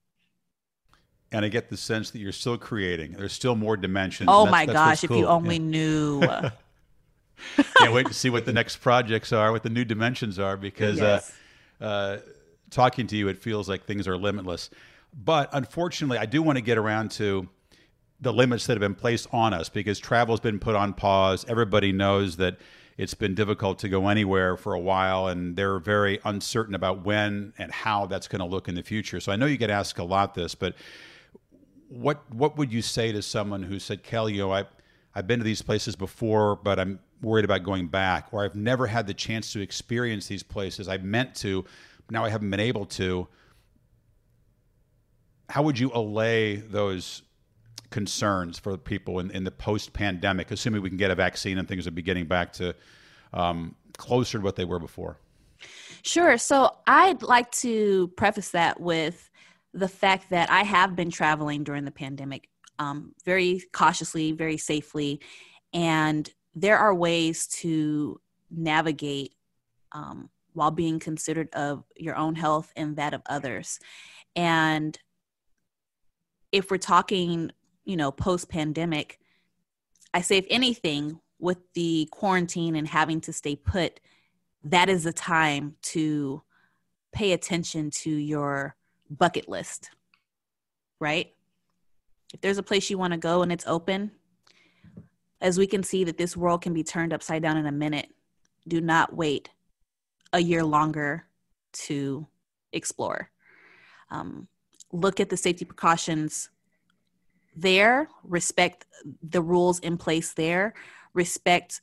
And 1.32 1.43
I 1.43 1.50
get 1.50 1.69
the 1.69 1.78
sense 1.78 2.12
that 2.12 2.19
you're 2.19 2.32
still 2.32 2.58
creating. 2.58 3.13
There's 3.13 3.34
still 3.34 3.56
more 3.56 3.76
dimensions. 3.76 4.30
Oh 4.32 4.45
my 4.45 4.65
gosh, 4.65 5.04
if 5.04 5.10
you 5.10 5.28
only 5.28 5.56
yeah. 5.56 5.62
knew. 5.62 6.21
Can't 7.78 7.93
wait 7.93 8.08
to 8.08 8.13
see 8.13 8.30
what 8.30 8.45
the 8.45 8.54
next 8.54 8.78
projects 8.78 9.34
are, 9.34 9.52
what 9.52 9.63
the 9.63 9.69
new 9.69 9.84
dimensions 9.84 10.39
are, 10.39 10.56
because 10.56 11.02
uh, 11.02 11.06
yes. 11.06 11.34
uh, 11.82 11.84
uh, 11.84 12.17
talking 12.69 13.08
to 13.08 13.17
you, 13.17 13.28
it 13.28 13.38
feels 13.38 13.67
like 13.67 13.86
things 13.86 14.08
are 14.08 14.17
limitless. 14.17 14.69
But 15.13 15.50
unfortunately, 15.52 16.17
I 16.17 16.26
do 16.26 16.41
want 16.41 16.58
to 16.58 16.62
get 16.62 16.78
around 16.78 17.12
to 17.12 17.50
the 18.21 18.32
limits 18.32 18.67
that 18.67 18.74
have 18.74 18.82
been 18.82 18.95
placed 18.95 19.28
on 19.32 19.54
us 19.54 19.69
because 19.69 20.00
travel's 20.00 20.39
been 20.39 20.60
put 20.60 20.76
on 20.76 20.93
pause. 20.93 21.45
Everybody 21.48 21.91
knows 21.91 22.38
that 22.38 22.58
it's 22.97 23.13
been 23.13 23.36
difficult 23.36 23.79
to 23.79 23.89
go 23.89 24.08
anywhere 24.08 24.55
for 24.58 24.73
a 24.73 24.79
while, 24.79 25.27
and 25.27 25.55
they're 25.55 25.79
very 25.79 26.19
uncertain 26.23 26.75
about 26.75 27.05
when 27.05 27.53
and 27.58 27.71
how 27.71 28.05
that's 28.05 28.27
going 28.27 28.39
to 28.39 28.45
look 28.45 28.67
in 28.67 28.75
the 28.75 28.84
future. 28.84 29.19
So 29.19 29.31
I 29.31 29.36
know 29.36 29.45
you 29.45 29.58
get 29.58 29.69
asked 29.69 29.99
a 29.99 30.03
lot 30.03 30.34
this, 30.34 30.55
but 30.55 30.75
what 31.89 32.23
what 32.34 32.58
would 32.58 32.71
you 32.73 32.81
say 32.81 33.12
to 33.12 33.21
someone 33.21 33.63
who 33.63 33.79
said, 33.79 34.03
"Kelly, 34.03 34.34
you 34.34 34.39
know, 34.39 34.53
I 34.53 34.65
I've 35.13 35.27
been 35.27 35.39
to 35.39 35.45
these 35.45 35.62
places 35.62 35.95
before, 35.95 36.55
but 36.55 36.79
I'm 36.79 36.99
worried 37.21 37.45
about 37.45 37.63
going 37.63 37.88
back, 37.88 38.27
or 38.31 38.43
I've 38.43 38.55
never 38.55 38.88
had 38.88 39.08
the 39.08 39.13
chance 39.13 39.53
to 39.53 39.62
experience 39.62 40.27
these 40.27 40.43
places. 40.43 40.88
I 40.88 40.97
meant 40.97 41.36
to, 41.36 41.63
but 41.63 42.12
now 42.12 42.23
I 42.25 42.29
haven't 42.29 42.49
been 42.49 42.60
able 42.60 42.86
to. 42.88 43.27
how 45.49 45.62
would 45.63 45.77
you 45.77 45.91
allay 45.93 46.55
those 46.55 47.21
concerns 47.89 48.60
for 48.60 48.78
people 48.78 49.19
in, 49.19 49.32
in 49.32 49.43
the 49.43 49.52
post 49.52 49.93
pandemic, 49.93 50.52
assuming 50.52 50.82
we 50.82 50.89
can 50.89 50.98
get 50.98 51.12
a 51.12 51.15
vaccine 51.15 51.58
and 51.58 51.67
things 51.67 51.86
will 51.86 51.93
be 51.93 52.02
getting 52.02 52.26
back 52.26 52.54
to 52.54 52.76
um, 53.34 53.76
closer 53.98 54.38
to 54.38 54.43
what 54.43 54.56
they 54.56 54.65
were 54.65 54.80
before? 54.80 55.17
Sure. 56.02 56.38
So 56.38 56.76
I'd 56.86 57.24
like 57.24 57.52
to 57.54 58.10
preface 58.10 58.50
that 58.52 58.80
with 58.80 59.30
the 59.74 59.88
fact 59.88 60.30
that 60.30 60.50
I 60.50 60.63
have 60.63 60.95
been 60.95 61.12
traveling 61.12 61.63
during 61.63 61.84
the 61.84 61.91
pandemic 61.91 62.50
um, 62.78 63.13
very 63.26 63.62
cautiously, 63.71 64.32
very 64.32 64.58
safely, 64.58 65.21
and 65.74 66.30
there 66.54 66.78
are 66.78 66.93
ways 66.93 67.48
to 67.48 68.19
navigate 68.50 69.34
um, 69.91 70.30
while 70.54 70.71
being 70.71 71.00
considerate 71.00 71.54
of 71.54 71.84
your 71.95 72.15
own 72.15 72.36
health 72.36 72.71
and 72.76 72.95
that 72.98 73.13
of 73.13 73.21
others. 73.26 73.80
And 74.36 74.98
if 76.52 76.71
we're 76.71 76.78
talking, 76.78 77.52
you 77.86 77.95
know, 77.95 78.12
post 78.12 78.50
pandemic, 78.50 79.19
I 80.13 80.21
say, 80.21 80.38
if 80.38 80.45
anything, 80.50 81.19
with 81.39 81.58
the 81.74 82.08
quarantine 82.12 82.76
and 82.76 82.88
having 82.88 83.21
to 83.21 83.34
stay 83.34 83.56
put, 83.56 84.00
that 84.63 84.89
is 84.89 85.04
the 85.04 85.13
time 85.13 85.76
to 85.82 86.41
pay 87.13 87.34
attention 87.34 87.91
to 87.91 88.10
your 88.10 88.76
bucket 89.10 89.48
list, 89.48 89.89
right? 91.00 91.34
If 92.34 92.41
there's 92.41 92.58
a 92.58 92.63
place 92.63 92.89
you 92.89 92.98
want 92.98 93.13
to 93.13 93.17
go 93.17 93.41
and 93.41 93.52
it's 93.52 93.67
open, 93.67 94.12
as 95.41 95.58
we 95.58 95.67
can 95.67 95.84
see 95.84 96.04
that 96.06 96.17
this 96.17 96.36
world 96.36 96.62
can 96.62 96.74
be 96.74 96.84
turned 96.84 97.13
upside 97.13 97.41
down 97.41 97.58
in 97.58 97.65
a 97.65 97.71
minute, 97.71 98.10
do 98.67 98.82
not 98.82 99.15
wait 99.15 99.50
a 100.34 100.39
year 100.39 100.63
longer 100.63 101.26
to 101.74 102.26
explore. 102.74 103.30
Um, 104.10 104.48
look 104.91 105.19
at 105.19 105.30
the 105.30 105.38
safety 105.38 105.65
precautions 105.65 106.50
there, 107.56 108.10
respect 108.24 108.86
the 109.22 109.41
rules 109.41 109.80
in 109.80 109.98
place 109.98 110.34
there, 110.34 110.74
respect 111.13 111.82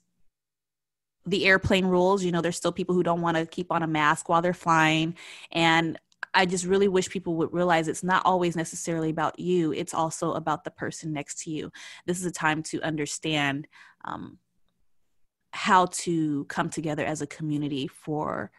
the 1.25 1.47
airplane 1.47 1.87
rules. 1.87 2.25
You 2.25 2.33
know, 2.33 2.41
there's 2.41 2.57
still 2.57 2.73
people 2.73 2.95
who 2.95 3.03
don't 3.03 3.21
want 3.21 3.37
to 3.37 3.47
keep 3.47 3.71
on 3.71 3.83
a 3.83 3.87
mask 3.87 4.29
while 4.29 4.43
they're 4.43 4.55
flying. 4.55 5.17
And 5.51 5.99
I 6.35 6.47
just 6.47 6.65
really 6.65 6.89
wish 6.89 7.11
people 7.11 7.37
would 7.37 7.53
realize 7.53 7.89
it's 7.89 8.03
not 8.03 8.25
always 8.25 8.57
necessarily 8.57 9.11
about 9.11 9.39
you, 9.39 9.73
it's 9.73 9.95
also 9.95 10.33
about 10.33 10.65
the 10.65 10.71
person 10.71 11.13
next 11.13 11.43
to 11.43 11.51
you. 11.51 11.71
This 12.07 12.19
is 12.19 12.27
a 12.27 12.33
time 12.33 12.63
to 12.65 12.81
understand 12.83 13.69
um, 14.05 14.39
how 15.53 15.87
to 15.87 16.45
come 16.47 16.71
together 16.71 17.05
as 17.05 17.21
a 17.21 17.27
community 17.27 17.87
for 17.87 18.51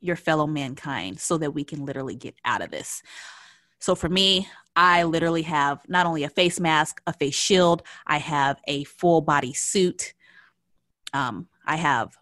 your 0.00 0.16
fellow 0.16 0.46
mankind 0.46 1.18
so 1.18 1.38
that 1.38 1.52
we 1.52 1.64
can 1.64 1.84
literally 1.84 2.14
get 2.14 2.34
out 2.44 2.62
of 2.62 2.70
this. 2.70 3.02
So 3.80 3.94
for 3.94 4.08
me, 4.08 4.48
I 4.78 5.02
literally 5.02 5.42
have 5.42 5.80
not 5.88 6.06
only 6.06 6.22
a 6.22 6.28
face 6.28 6.60
mask, 6.60 7.02
a 7.04 7.12
face 7.12 7.34
shield, 7.34 7.82
I 8.06 8.18
have 8.18 8.60
a 8.68 8.84
full 8.84 9.20
body 9.20 9.52
suit. 9.52 10.14
Um, 11.12 11.48
I 11.66 11.74
have 11.74 12.16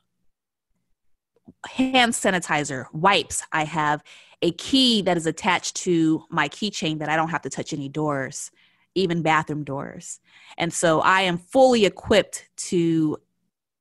hand 1.68 2.14
sanitizer, 2.14 2.86
wipes. 2.94 3.42
I 3.52 3.64
have 3.64 4.02
a 4.40 4.52
key 4.52 5.02
that 5.02 5.18
is 5.18 5.26
attached 5.26 5.76
to 5.84 6.24
my 6.30 6.48
keychain 6.48 6.98
that 7.00 7.10
I 7.10 7.16
don't 7.16 7.28
have 7.28 7.42
to 7.42 7.50
touch 7.50 7.74
any 7.74 7.90
doors, 7.90 8.50
even 8.94 9.20
bathroom 9.20 9.62
doors. 9.62 10.20
And 10.56 10.72
so 10.72 11.00
I 11.02 11.20
am 11.22 11.36
fully 11.36 11.84
equipped 11.84 12.48
to 12.68 13.18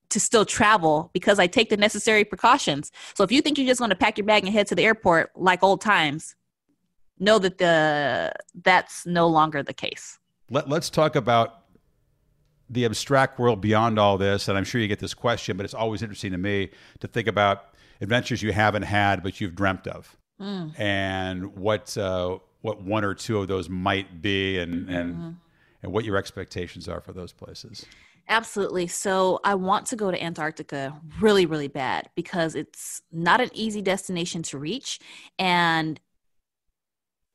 to 0.09 0.19
still 0.19 0.45
travel 0.45 1.09
because 1.13 1.39
I 1.39 1.47
take 1.47 1.69
the 1.69 1.77
necessary 1.77 2.25
precautions. 2.25 2.91
So 3.15 3.23
if 3.23 3.31
you 3.31 3.41
think 3.41 3.57
you're 3.57 3.67
just 3.67 3.79
going 3.79 3.89
to 3.89 3.95
pack 3.95 4.17
your 4.17 4.27
bag 4.27 4.43
and 4.43 4.53
head 4.53 4.67
to 4.67 4.75
the 4.75 4.83
airport 4.83 5.31
like 5.35 5.63
old 5.63 5.81
times, 5.81 6.35
know 7.19 7.39
that 7.39 7.57
the 7.57 8.31
that's 8.63 9.05
no 9.05 9.27
longer 9.27 9.63
the 9.63 9.73
case. 9.73 10.19
Let, 10.49 10.69
let's 10.69 10.89
talk 10.89 11.15
about 11.15 11.61
the 12.69 12.85
abstract 12.85 13.39
world 13.39 13.61
beyond 13.61 13.99
all 13.99 14.17
this. 14.17 14.47
And 14.47 14.57
I'm 14.57 14.63
sure 14.63 14.81
you 14.81 14.87
get 14.87 14.99
this 14.99 15.13
question, 15.13 15.57
but 15.57 15.63
it's 15.63 15.73
always 15.73 16.01
interesting 16.01 16.31
to 16.31 16.37
me 16.37 16.71
to 16.99 17.07
think 17.07 17.27
about 17.27 17.75
adventures 18.01 18.41
you 18.41 18.51
haven't 18.51 18.83
had 18.83 19.23
but 19.23 19.39
you've 19.39 19.55
dreamt 19.55 19.87
of, 19.87 20.17
mm. 20.39 20.77
and 20.79 21.55
what 21.55 21.97
uh, 21.97 22.37
what 22.61 22.81
one 22.81 23.03
or 23.03 23.13
two 23.13 23.39
of 23.39 23.47
those 23.47 23.69
might 23.69 24.21
be, 24.21 24.59
and 24.59 24.89
and 24.89 25.13
mm-hmm. 25.13 25.29
and 25.83 25.91
what 25.91 26.05
your 26.05 26.17
expectations 26.17 26.87
are 26.87 27.01
for 27.01 27.13
those 27.13 27.31
places. 27.31 27.85
Absolutely. 28.27 28.87
So 28.87 29.39
I 29.43 29.53
want 29.53 29.85
to 29.87 29.95
go 29.95 30.09
to 30.09 30.21
Antarctica 30.21 30.99
really, 31.21 31.45
really 31.45 31.67
bad 31.67 32.09
because 32.15 32.55
it's 32.55 33.01
not 33.11 33.39
an 33.39 33.51
easy 33.53 33.83
destination 33.83 34.41
to 34.43 34.57
reach. 34.57 34.99
And 35.37 35.99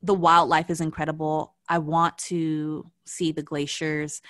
the 0.01 0.13
wildlife 0.13 0.69
is 0.69 0.81
incredible. 0.81 1.55
I 1.69 1.77
want 1.77 2.17
to 2.19 2.89
see 3.05 3.31
the 3.31 3.43
glaciers. 3.43 4.21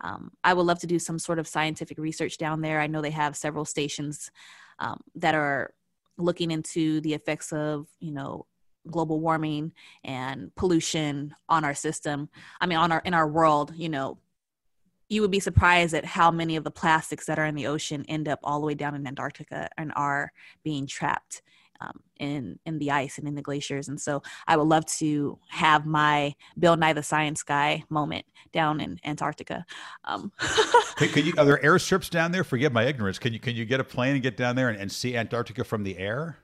Um, 0.00 0.32
I 0.42 0.54
would 0.54 0.66
love 0.66 0.80
to 0.80 0.86
do 0.86 0.98
some 0.98 1.18
sort 1.18 1.38
of 1.38 1.46
scientific 1.46 1.98
research 1.98 2.38
down 2.38 2.62
there. 2.62 2.80
I 2.80 2.86
know 2.86 3.02
they 3.02 3.10
have 3.10 3.36
several 3.36 3.64
stations 3.64 4.30
um, 4.78 5.00
that 5.14 5.34
are 5.34 5.74
looking 6.16 6.50
into 6.50 7.00
the 7.02 7.14
effects 7.14 7.52
of, 7.52 7.86
you 8.00 8.12
know, 8.12 8.46
global 8.90 9.20
warming 9.20 9.72
and 10.04 10.54
pollution 10.56 11.34
on 11.48 11.64
our 11.64 11.74
system. 11.74 12.28
I 12.60 12.66
mean, 12.66 12.78
on 12.78 12.92
our 12.92 13.02
in 13.04 13.14
our 13.14 13.28
world. 13.28 13.72
You 13.76 13.90
know, 13.90 14.18
you 15.08 15.20
would 15.20 15.30
be 15.30 15.40
surprised 15.40 15.94
at 15.94 16.04
how 16.04 16.30
many 16.30 16.56
of 16.56 16.64
the 16.64 16.70
plastics 16.70 17.26
that 17.26 17.38
are 17.38 17.46
in 17.46 17.54
the 17.54 17.66
ocean 17.66 18.04
end 18.08 18.28
up 18.28 18.40
all 18.42 18.60
the 18.60 18.66
way 18.66 18.74
down 18.74 18.94
in 18.94 19.06
Antarctica 19.06 19.68
and 19.76 19.92
are 19.96 20.32
being 20.64 20.86
trapped 20.86 21.42
um, 21.80 22.00
in 22.18 22.58
in 22.66 22.78
the 22.78 22.90
ice 22.90 23.18
and 23.18 23.26
in 23.26 23.34
the 23.34 23.42
glaciers. 23.42 23.88
And 23.88 24.00
so 24.00 24.22
I 24.46 24.56
would 24.56 24.68
love 24.68 24.86
to 24.98 25.38
have 25.48 25.86
my 25.86 26.34
Bill 26.58 26.76
Nye 26.76 26.92
the 26.92 27.02
Science 27.02 27.42
Guy 27.42 27.84
moment 27.88 28.26
down 28.52 28.80
in 28.80 28.98
Antarctica. 29.04 29.64
Um. 30.04 30.32
can, 30.96 31.24
you, 31.24 31.32
are 31.38 31.44
there 31.44 31.58
airstrips 31.58 32.10
down 32.10 32.32
there? 32.32 32.44
Forgive 32.44 32.72
my 32.72 32.84
ignorance. 32.84 33.18
Can 33.18 33.32
you 33.32 33.40
can 33.40 33.54
you 33.54 33.64
get 33.64 33.80
a 33.80 33.84
plane 33.84 34.14
and 34.14 34.22
get 34.22 34.36
down 34.36 34.56
there 34.56 34.68
and, 34.68 34.78
and 34.78 34.90
see 34.90 35.16
Antarctica 35.16 35.64
from 35.64 35.82
the 35.82 35.98
air? 35.98 36.38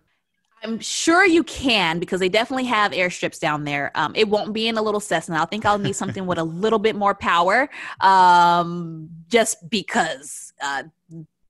I'm 0.62 0.80
sure 0.80 1.26
you 1.26 1.44
can 1.44 1.98
because 1.98 2.18
they 2.18 2.28
definitely 2.28 2.64
have 2.64 2.92
airstrips 2.92 3.38
down 3.38 3.64
there. 3.64 3.92
Um, 3.94 4.12
it 4.16 4.28
won't 4.28 4.52
be 4.52 4.68
in 4.68 4.78
a 4.78 4.82
little 4.82 5.00
Cessna. 5.00 5.40
I 5.40 5.44
think 5.44 5.66
I'll 5.66 5.78
need 5.78 5.94
something 5.94 6.26
with 6.26 6.38
a 6.38 6.44
little 6.64 6.78
bit 6.78 6.96
more 6.96 7.14
power, 7.14 7.68
um, 8.00 9.08
just 9.28 9.68
because 9.68 10.52
uh, 10.62 10.84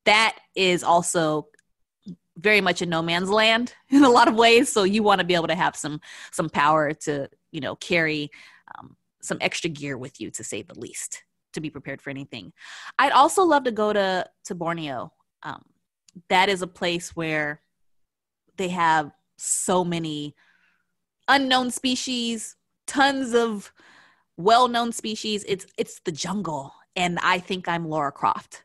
that 0.04 0.38
is 0.54 0.82
also 0.82 1.48
very 2.36 2.60
much 2.60 2.82
a 2.82 2.86
no 2.86 3.02
man's 3.02 3.30
land 3.30 3.74
in 3.90 4.04
a 4.04 4.10
lot 4.10 4.28
of 4.28 4.34
ways. 4.34 4.72
So 4.72 4.84
you 4.84 5.02
want 5.02 5.20
to 5.20 5.26
be 5.26 5.34
able 5.34 5.48
to 5.48 5.54
have 5.54 5.76
some 5.76 6.00
some 6.32 6.48
power 6.48 6.92
to 6.92 7.28
you 7.50 7.60
know 7.60 7.76
carry 7.76 8.30
um, 8.76 8.96
some 9.22 9.38
extra 9.40 9.70
gear 9.70 9.96
with 9.96 10.20
you 10.20 10.30
to 10.32 10.44
say 10.44 10.62
the 10.62 10.78
least 10.78 11.24
to 11.54 11.60
be 11.60 11.70
prepared 11.70 12.02
for 12.02 12.10
anything. 12.10 12.52
I'd 12.98 13.12
also 13.12 13.44
love 13.44 13.64
to 13.64 13.72
go 13.72 13.92
to 13.92 14.26
to 14.44 14.54
Borneo. 14.54 15.12
Um, 15.42 15.62
that 16.28 16.48
is 16.48 16.62
a 16.62 16.66
place 16.66 17.14
where 17.14 17.60
they 18.56 18.68
have 18.68 19.10
so 19.36 19.84
many 19.84 20.34
unknown 21.28 21.70
species, 21.70 22.56
tons 22.86 23.34
of 23.34 23.72
well-known 24.36 24.92
species. 24.92 25.44
It's 25.48 25.66
it's 25.76 26.00
the 26.00 26.12
jungle, 26.12 26.72
and 26.94 27.18
I 27.22 27.38
think 27.38 27.68
I'm 27.68 27.88
Lara 27.88 28.12
Croft 28.12 28.64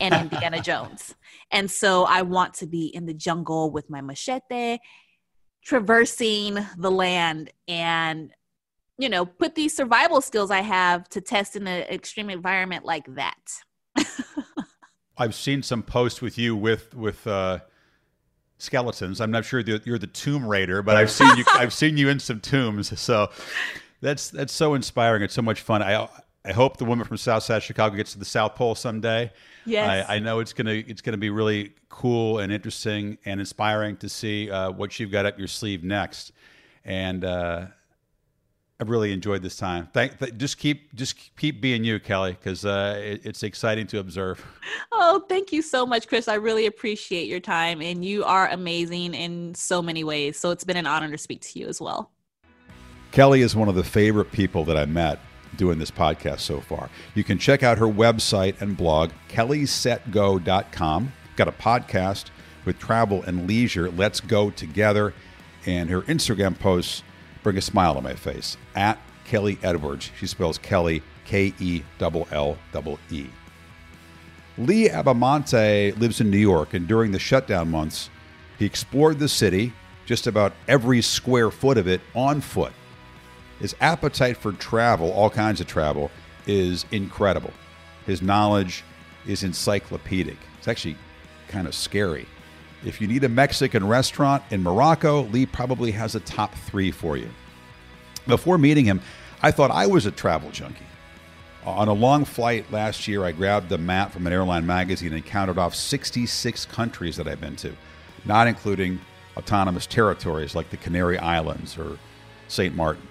and 0.00 0.14
Indiana 0.14 0.60
Jones. 0.62 1.14
And 1.50 1.70
so 1.70 2.04
I 2.04 2.22
want 2.22 2.54
to 2.54 2.66
be 2.66 2.86
in 2.86 3.06
the 3.06 3.14
jungle 3.14 3.70
with 3.70 3.90
my 3.90 4.00
machete, 4.00 4.78
traversing 5.64 6.58
the 6.76 6.90
land 6.90 7.50
and 7.68 8.32
you 8.98 9.08
know, 9.08 9.24
put 9.24 9.54
these 9.54 9.74
survival 9.74 10.20
skills 10.20 10.50
I 10.50 10.60
have 10.60 11.08
to 11.10 11.20
test 11.20 11.56
in 11.56 11.66
an 11.66 11.82
extreme 11.84 12.30
environment 12.30 12.84
like 12.84 13.06
that. 13.16 13.34
I've 15.18 15.34
seen 15.34 15.62
some 15.62 15.82
posts 15.82 16.22
with 16.22 16.38
you 16.38 16.54
with 16.54 16.94
with 16.94 17.26
uh, 17.26 17.60
skeletons. 18.58 19.20
I'm 19.20 19.30
not 19.30 19.44
sure 19.44 19.60
you're 19.60 19.98
the 19.98 20.06
Tomb 20.06 20.46
Raider, 20.46 20.82
but 20.82 20.96
I've 20.96 21.10
seen 21.10 21.36
you. 21.36 21.44
I've 21.54 21.72
seen 21.72 21.96
you 21.96 22.08
in 22.08 22.18
some 22.20 22.40
tombs. 22.40 22.98
So 22.98 23.30
that's 24.00 24.30
that's 24.30 24.52
so 24.52 24.74
inspiring. 24.74 25.22
It's 25.22 25.34
so 25.34 25.42
much 25.42 25.60
fun. 25.60 25.82
I 25.82 26.08
I 26.44 26.52
hope 26.52 26.76
the 26.76 26.84
woman 26.84 27.06
from 27.06 27.16
Southside 27.16 27.62
Chicago 27.62 27.96
gets 27.96 28.12
to 28.12 28.18
the 28.18 28.24
South 28.24 28.56
Pole 28.56 28.74
someday. 28.74 29.32
Yes, 29.64 30.08
I, 30.08 30.16
I 30.16 30.18
know 30.18 30.40
it's 30.40 30.52
gonna 30.52 30.72
it's 30.72 31.00
gonna 31.00 31.16
be 31.16 31.30
really 31.30 31.72
cool 31.88 32.40
and 32.40 32.52
interesting 32.52 33.18
and 33.24 33.38
inspiring 33.38 33.96
to 33.98 34.08
see 34.08 34.50
uh, 34.50 34.70
what 34.72 34.98
you've 34.98 35.12
got 35.12 35.24
up 35.24 35.38
your 35.38 35.48
sleeve 35.48 35.84
next. 35.84 36.32
And 36.84 37.24
uh, 37.24 37.66
I've 38.80 38.90
really 38.90 39.12
enjoyed 39.12 39.42
this 39.42 39.56
time. 39.56 39.88
Thank, 39.92 40.18
th- 40.18 40.36
just 40.36 40.58
keep 40.58 40.92
just 40.96 41.36
keep 41.36 41.60
being 41.60 41.84
you, 41.84 42.00
Kellee, 42.00 42.32
because 42.32 42.64
uh, 42.64 43.00
it, 43.00 43.24
it's 43.24 43.44
exciting 43.44 43.86
to 43.88 44.00
observe. 44.00 44.44
Oh, 44.90 45.24
thank 45.28 45.52
you 45.52 45.62
so 45.62 45.86
much, 45.86 46.08
Chris. 46.08 46.26
I 46.26 46.34
really 46.34 46.66
appreciate 46.66 47.28
your 47.28 47.40
time, 47.40 47.80
and 47.80 48.04
you 48.04 48.24
are 48.24 48.48
amazing 48.48 49.14
in 49.14 49.54
so 49.54 49.80
many 49.80 50.02
ways. 50.02 50.38
So 50.38 50.50
it's 50.50 50.64
been 50.64 50.76
an 50.76 50.86
honor 50.86 51.10
to 51.10 51.18
speak 51.18 51.40
to 51.42 51.60
you 51.60 51.68
as 51.68 51.80
well. 51.80 52.10
Kellee 53.12 53.42
is 53.42 53.54
one 53.54 53.68
of 53.68 53.74
the 53.76 53.84
favorite 53.84 54.32
people 54.32 54.64
that 54.64 54.76
I 54.76 54.86
met 54.86 55.20
doing 55.56 55.78
this 55.78 55.90
podcast 55.90 56.40
so 56.40 56.60
far. 56.60 56.90
You 57.14 57.24
can 57.24 57.38
check 57.38 57.62
out 57.62 57.78
her 57.78 57.86
website 57.86 58.60
and 58.60 58.76
blog, 58.76 59.10
kellysetgo.com. 59.28 61.12
Got 61.36 61.48
a 61.48 61.52
podcast 61.52 62.26
with 62.64 62.78
travel 62.78 63.22
and 63.22 63.48
leisure, 63.48 63.90
Let's 63.90 64.20
Go 64.20 64.50
Together, 64.50 65.14
and 65.66 65.90
her 65.90 66.02
Instagram 66.02 66.58
posts 66.58 67.02
bring 67.42 67.56
a 67.56 67.60
smile 67.60 67.94
to 67.94 68.00
my 68.00 68.14
face 68.14 68.56
at 68.74 68.98
Kellee 69.24 69.58
Edwards. 69.62 70.10
She 70.18 70.26
spells 70.26 70.58
Kelly 70.58 71.02
K 71.24 71.54
E 71.58 71.82
L 72.00 72.28
L 72.30 72.58
E. 73.10 73.26
Lee 74.58 74.88
Abbamonte 74.88 75.98
lives 75.98 76.20
in 76.20 76.30
New 76.30 76.36
York, 76.36 76.74
and 76.74 76.86
during 76.86 77.10
the 77.12 77.18
shutdown 77.18 77.70
months, 77.70 78.10
he 78.58 78.66
explored 78.66 79.18
the 79.18 79.28
city, 79.28 79.72
just 80.04 80.26
about 80.26 80.52
every 80.68 81.00
square 81.00 81.50
foot 81.50 81.78
of 81.78 81.88
it, 81.88 82.00
on 82.14 82.40
foot. 82.40 82.72
His 83.62 83.76
appetite 83.80 84.36
for 84.36 84.50
travel, 84.50 85.12
all 85.12 85.30
kinds 85.30 85.60
of 85.60 85.68
travel, 85.68 86.10
is 86.48 86.84
incredible. 86.90 87.52
His 88.06 88.20
knowledge 88.20 88.82
is 89.24 89.44
encyclopedic. 89.44 90.36
It's 90.58 90.66
actually 90.66 90.96
kind 91.46 91.68
of 91.68 91.74
scary. 91.76 92.26
If 92.84 93.00
you 93.00 93.06
need 93.06 93.22
a 93.22 93.28
Mexican 93.28 93.86
restaurant 93.86 94.42
in 94.50 94.64
Morocco, 94.64 95.22
Lee 95.26 95.46
probably 95.46 95.92
has 95.92 96.16
a 96.16 96.20
top 96.20 96.52
three 96.56 96.90
for 96.90 97.16
you. 97.16 97.30
Before 98.26 98.58
meeting 98.58 98.84
him, 98.84 99.00
I 99.42 99.52
thought 99.52 99.70
I 99.70 99.86
was 99.86 100.06
a 100.06 100.10
travel 100.10 100.50
junkie. 100.50 100.84
On 101.64 101.86
a 101.86 101.92
long 101.92 102.24
flight 102.24 102.68
last 102.72 103.06
year, 103.06 103.24
I 103.24 103.30
grabbed 103.30 103.68
the 103.68 103.78
map 103.78 104.10
from 104.10 104.26
an 104.26 104.32
airline 104.32 104.66
magazine 104.66 105.12
and 105.12 105.24
counted 105.24 105.56
off 105.56 105.76
66 105.76 106.66
countries 106.66 107.14
that 107.14 107.28
I've 107.28 107.40
been 107.40 107.54
to, 107.56 107.76
not 108.24 108.48
including 108.48 109.00
autonomous 109.36 109.86
territories 109.86 110.56
like 110.56 110.70
the 110.70 110.76
Canary 110.78 111.16
Islands 111.16 111.78
or 111.78 111.96
St. 112.48 112.74
Martin. 112.74 113.06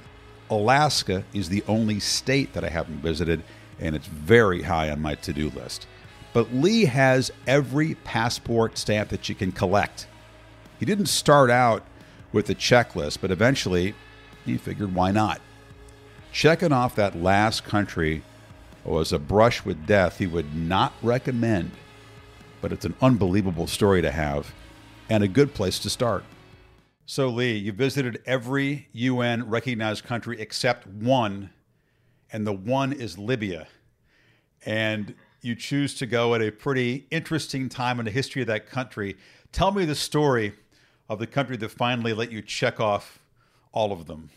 Alaska 0.51 1.23
is 1.33 1.49
the 1.49 1.63
only 1.67 1.99
state 1.99 2.53
that 2.53 2.63
I 2.63 2.69
haven't 2.69 3.01
visited, 3.01 3.41
and 3.79 3.95
it's 3.95 4.07
very 4.07 4.61
high 4.61 4.89
on 4.89 5.01
my 5.01 5.15
to 5.15 5.33
do 5.33 5.49
list. 5.49 5.87
But 6.33 6.53
Lee 6.53 6.85
has 6.85 7.31
every 7.47 7.95
passport 7.95 8.77
stamp 8.77 9.09
that 9.09 9.27
you 9.29 9.35
can 9.35 9.51
collect. 9.51 10.07
He 10.79 10.85
didn't 10.85 11.07
start 11.07 11.49
out 11.49 11.83
with 12.31 12.49
a 12.49 12.55
checklist, 12.55 13.19
but 13.21 13.31
eventually 13.31 13.95
he 14.45 14.57
figured 14.57 14.93
why 14.93 15.11
not? 15.11 15.41
Checking 16.31 16.71
off 16.71 16.95
that 16.95 17.21
last 17.21 17.63
country 17.63 18.23
was 18.83 19.11
a 19.11 19.19
brush 19.19 19.63
with 19.63 19.85
death 19.85 20.17
he 20.17 20.27
would 20.27 20.55
not 20.55 20.93
recommend, 21.01 21.71
but 22.61 22.71
it's 22.71 22.85
an 22.85 22.95
unbelievable 23.01 23.67
story 23.67 24.01
to 24.01 24.11
have 24.11 24.53
and 25.09 25.23
a 25.23 25.27
good 25.27 25.53
place 25.53 25.77
to 25.79 25.89
start. 25.89 26.23
So, 27.13 27.27
Lee, 27.27 27.57
you 27.57 27.73
visited 27.73 28.21
every 28.25 28.87
UN 28.93 29.49
recognized 29.49 30.05
country 30.05 30.39
except 30.39 30.87
one, 30.87 31.49
and 32.31 32.47
the 32.47 32.53
one 32.53 32.93
is 32.93 33.17
Libya. 33.17 33.67
And 34.65 35.15
you 35.41 35.55
choose 35.55 35.93
to 35.95 36.05
go 36.05 36.35
at 36.35 36.41
a 36.41 36.51
pretty 36.51 37.07
interesting 37.11 37.67
time 37.67 37.99
in 37.99 38.05
the 38.05 38.11
history 38.11 38.43
of 38.43 38.47
that 38.47 38.65
country. 38.65 39.17
Tell 39.51 39.73
me 39.73 39.83
the 39.83 39.93
story 39.93 40.53
of 41.09 41.19
the 41.19 41.27
country 41.27 41.57
that 41.57 41.71
finally 41.71 42.13
let 42.13 42.31
you 42.31 42.41
check 42.41 42.79
off 42.79 43.19
all 43.73 43.91
of 43.91 44.05
them. 44.05 44.29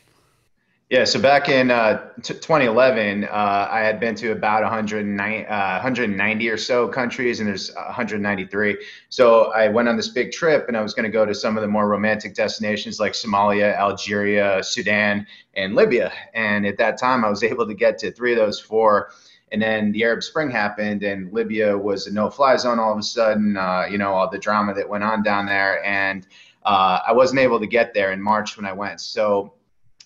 Yeah, 0.94 1.02
so 1.02 1.20
back 1.20 1.48
in 1.48 1.72
uh, 1.72 2.08
t- 2.22 2.34
2011, 2.34 3.24
uh, 3.24 3.28
I 3.68 3.80
had 3.80 3.98
been 3.98 4.14
to 4.14 4.30
about 4.30 4.62
190, 4.62 5.44
uh, 5.44 5.72
190 5.72 6.48
or 6.48 6.56
so 6.56 6.86
countries, 6.86 7.40
and 7.40 7.48
there's 7.48 7.74
193. 7.74 8.78
So 9.08 9.50
I 9.50 9.66
went 9.66 9.88
on 9.88 9.96
this 9.96 10.10
big 10.10 10.30
trip, 10.30 10.66
and 10.68 10.76
I 10.76 10.82
was 10.82 10.94
going 10.94 11.02
to 11.02 11.10
go 11.10 11.26
to 11.26 11.34
some 11.34 11.56
of 11.56 11.62
the 11.62 11.66
more 11.66 11.88
romantic 11.88 12.36
destinations 12.36 13.00
like 13.00 13.14
Somalia, 13.14 13.76
Algeria, 13.76 14.62
Sudan, 14.62 15.26
and 15.54 15.74
Libya. 15.74 16.12
And 16.32 16.64
at 16.64 16.78
that 16.78 16.96
time, 16.96 17.24
I 17.24 17.28
was 17.28 17.42
able 17.52 17.66
to 17.66 17.74
get 17.74 17.98
to 17.98 18.12
three 18.12 18.30
of 18.30 18.38
those 18.38 18.60
four. 18.60 19.10
And 19.50 19.60
then 19.60 19.90
the 19.90 20.04
Arab 20.04 20.22
Spring 20.22 20.48
happened, 20.48 21.02
and 21.02 21.32
Libya 21.32 21.76
was 21.76 22.06
a 22.06 22.12
no-fly 22.12 22.54
zone 22.54 22.78
all 22.78 22.92
of 22.92 22.98
a 23.00 23.02
sudden. 23.02 23.56
Uh, 23.56 23.86
you 23.90 23.98
know 23.98 24.12
all 24.12 24.30
the 24.30 24.38
drama 24.38 24.72
that 24.74 24.88
went 24.88 25.02
on 25.02 25.24
down 25.24 25.46
there, 25.46 25.84
and 25.84 26.24
uh, 26.64 27.00
I 27.04 27.12
wasn't 27.14 27.40
able 27.40 27.58
to 27.58 27.66
get 27.66 27.94
there 27.94 28.12
in 28.12 28.22
March 28.22 28.56
when 28.56 28.64
I 28.64 28.72
went. 28.72 29.00
So 29.00 29.54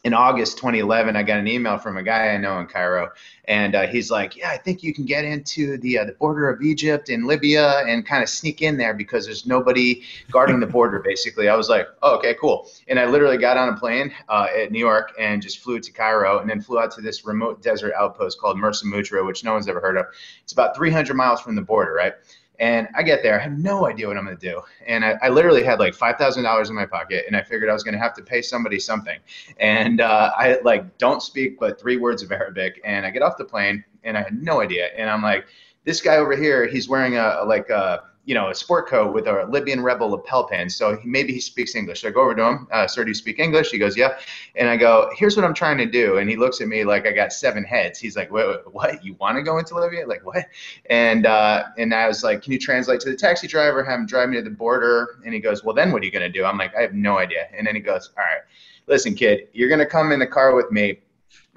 in 0.05 0.15
August 0.15 0.59
2011, 0.59 1.17
I 1.17 1.23
got 1.25 1.39
an 1.39 1.49
email 1.49 1.77
from 1.77 1.97
a 1.97 2.03
guy 2.03 2.29
I 2.29 2.37
know 2.37 2.61
in 2.61 2.67
Cairo, 2.67 3.11
and 3.47 3.75
uh, 3.75 3.87
he's 3.89 4.11
like, 4.11 4.37
"Yeah, 4.37 4.51
I 4.51 4.57
think 4.57 4.83
you 4.83 4.95
can 4.95 5.05
get 5.05 5.25
into 5.25 5.77
the 5.79 5.99
uh, 5.99 6.05
the 6.05 6.13
border 6.13 6.49
of 6.49 6.63
Egypt 6.63 7.09
and 7.09 7.27
Libya 7.27 7.83
and 7.87 8.07
kind 8.07 8.23
of 8.23 8.29
sneak 8.29 8.63
in 8.63 8.77
there 8.77 8.95
because 8.95 9.27
there's 9.27 9.45
nobody 9.45 10.05
guarding 10.31 10.61
the 10.61 10.67
border." 10.67 11.01
Basically, 11.05 11.49
I 11.49 11.57
was 11.57 11.69
like, 11.69 11.89
"Oh, 12.03 12.17
okay, 12.19 12.35
cool." 12.41 12.71
And 12.87 12.99
I 12.99 13.07
literally 13.07 13.39
got 13.39 13.57
on 13.57 13.71
a 13.71 13.77
plane 13.77 14.15
uh, 14.29 14.47
at 14.57 14.71
New 14.71 14.79
York 14.79 15.13
and 15.19 15.43
just 15.43 15.59
flew 15.59 15.81
to 15.81 15.93
Cairo, 15.93 16.39
and 16.39 16.49
then 16.49 16.61
flew 16.61 16.79
out 16.79 16.93
to 16.93 17.01
this 17.01 17.27
remote 17.27 17.61
desert 17.61 17.93
outpost 17.99 18.41
called 18.41 18.57
Mersa 18.57 18.85
Matruh, 18.85 19.27
which 19.27 19.43
no 19.43 19.53
one's 19.55 19.67
ever 19.67 19.81
heard 19.81 19.97
of. 19.97 20.07
It's 20.45 20.53
about 20.53 20.77
300 20.77 21.15
miles 21.15 21.41
from 21.41 21.57
the 21.57 21.63
border, 21.63 21.93
right? 21.93 22.15
And 22.59 22.89
I 22.97 23.03
get 23.03 23.23
there, 23.23 23.39
I 23.39 23.43
have 23.43 23.57
no 23.57 23.87
idea 23.87 24.09
what 24.09 24.17
I'm 24.17 24.25
going 24.25 24.37
to 24.37 24.51
do. 24.51 24.61
And 24.87 25.05
I, 25.05 25.17
I, 25.23 25.29
literally 25.29 25.63
had 25.63 25.79
like 25.79 25.95
$5,000 25.95 26.69
in 26.69 26.75
my 26.75 26.87
pocket, 26.87 27.25
and 27.27 27.37
I 27.37 27.43
figured 27.43 27.71
I 27.71 27.73
was 27.73 27.85
going 27.85 27.95
to 27.95 28.01
have 28.01 28.15
to 28.15 28.23
pay 28.23 28.43
somebody 28.43 28.81
something. 28.81 29.19
And 29.61 30.01
uh, 30.01 30.33
I 30.37 30.59
like 30.65 30.99
don't 30.99 31.23
speak 31.23 31.61
but 31.61 31.81
three 31.81 31.97
words 31.97 32.23
of 32.23 32.33
Arabic. 32.33 32.81
And 32.85 33.07
I 33.07 33.11
get 33.11 33.23
off 33.23 33.37
the 33.39 33.45
plane, 33.45 33.85
and 34.03 34.17
I 34.17 34.23
had 34.23 34.43
no 34.43 34.61
idea. 34.61 34.89
And 34.97 35.09
I'm 35.09 35.23
like, 35.23 35.47
this 35.85 36.01
guy 36.01 36.17
over 36.17 36.37
here, 36.37 36.67
he's 36.67 36.89
wearing 36.89 37.17
a 37.17 37.43
like 37.47 37.71
a 37.71 38.03
you 38.29 38.35
know, 38.35 38.51
a 38.51 38.55
sport 38.55 38.87
coat 38.87 39.15
with 39.15 39.27
a 39.27 39.47
Libyan 39.49 39.83
rebel 39.83 40.11
lapel 40.11 40.45
pin. 40.45 40.69
So 40.69 40.99
he, 40.99 41.09
maybe 41.09 41.33
he 41.33 41.41
speaks 41.41 41.75
English. 41.75 42.03
So 42.03 42.09
I 42.09 42.11
go 42.11 42.21
over 42.21 42.35
to 42.35 42.45
him, 42.45 42.69
uh, 42.71 42.87
sir, 42.87 43.03
do 43.03 43.09
you 43.09 43.15
speak 43.15 43.39
English? 43.39 43.71
He 43.71 43.79
goes, 43.79 43.97
yeah. 43.97 44.19
And 44.55 44.69
I 44.69 44.77
go, 44.77 45.11
here's 45.17 45.35
what 45.35 45.47
I'm 45.47 45.55
trying 45.55 45.79
to 45.79 45.87
do. 45.87 46.19
And 46.19 46.29
he 46.29 46.37
looks 46.37 46.61
at 46.61 46.69
me 46.69 46.85
like 46.85 47.07
I 47.07 47.13
got 47.13 47.33
seven 47.33 47.65
heads. 47.65 47.99
He's 47.99 48.17
like, 48.17 48.31
wait, 48.31 48.47
wait 48.47 48.59
what? 48.71 49.03
You 49.03 49.15
want 49.15 49.39
to 49.39 49.43
go 49.43 49.57
into 49.57 49.75
Libya? 49.75 50.07
Like, 50.07 50.27
what? 50.27 50.45
And, 50.91 51.25
uh, 51.25 51.69
and 51.79 51.95
I 51.95 52.07
was 52.07 52.23
like, 52.23 52.43
can 52.43 52.53
you 52.53 52.59
translate 52.59 53.01
to 53.01 53.11
the 53.11 53.17
taxi 53.17 53.47
driver, 53.47 53.83
have 53.83 53.99
him 53.99 54.05
drive 54.05 54.29
me 54.29 54.37
to 54.37 54.43
the 54.43 54.51
border? 54.51 55.21
And 55.25 55.33
he 55.33 55.41
goes, 55.41 55.65
well, 55.65 55.75
then 55.75 55.91
what 55.91 56.03
are 56.03 56.05
you 56.05 56.13
going 56.13 56.31
to 56.31 56.39
do? 56.39 56.45
I'm 56.45 56.59
like, 56.59 56.77
I 56.77 56.83
have 56.83 56.93
no 56.93 57.17
idea. 57.17 57.49
And 57.57 57.67
then 57.67 57.75
he 57.77 57.81
goes, 57.81 58.11
all 58.19 58.25
right, 58.25 58.43
listen, 58.89 59.15
kid, 59.15 59.49
you're 59.55 59.71
going 59.71 59.79
to 59.79 59.87
come 59.87 60.13
in 60.13 60.19
the 60.19 60.27
car 60.27 60.55
with 60.55 60.71
me 60.71 60.99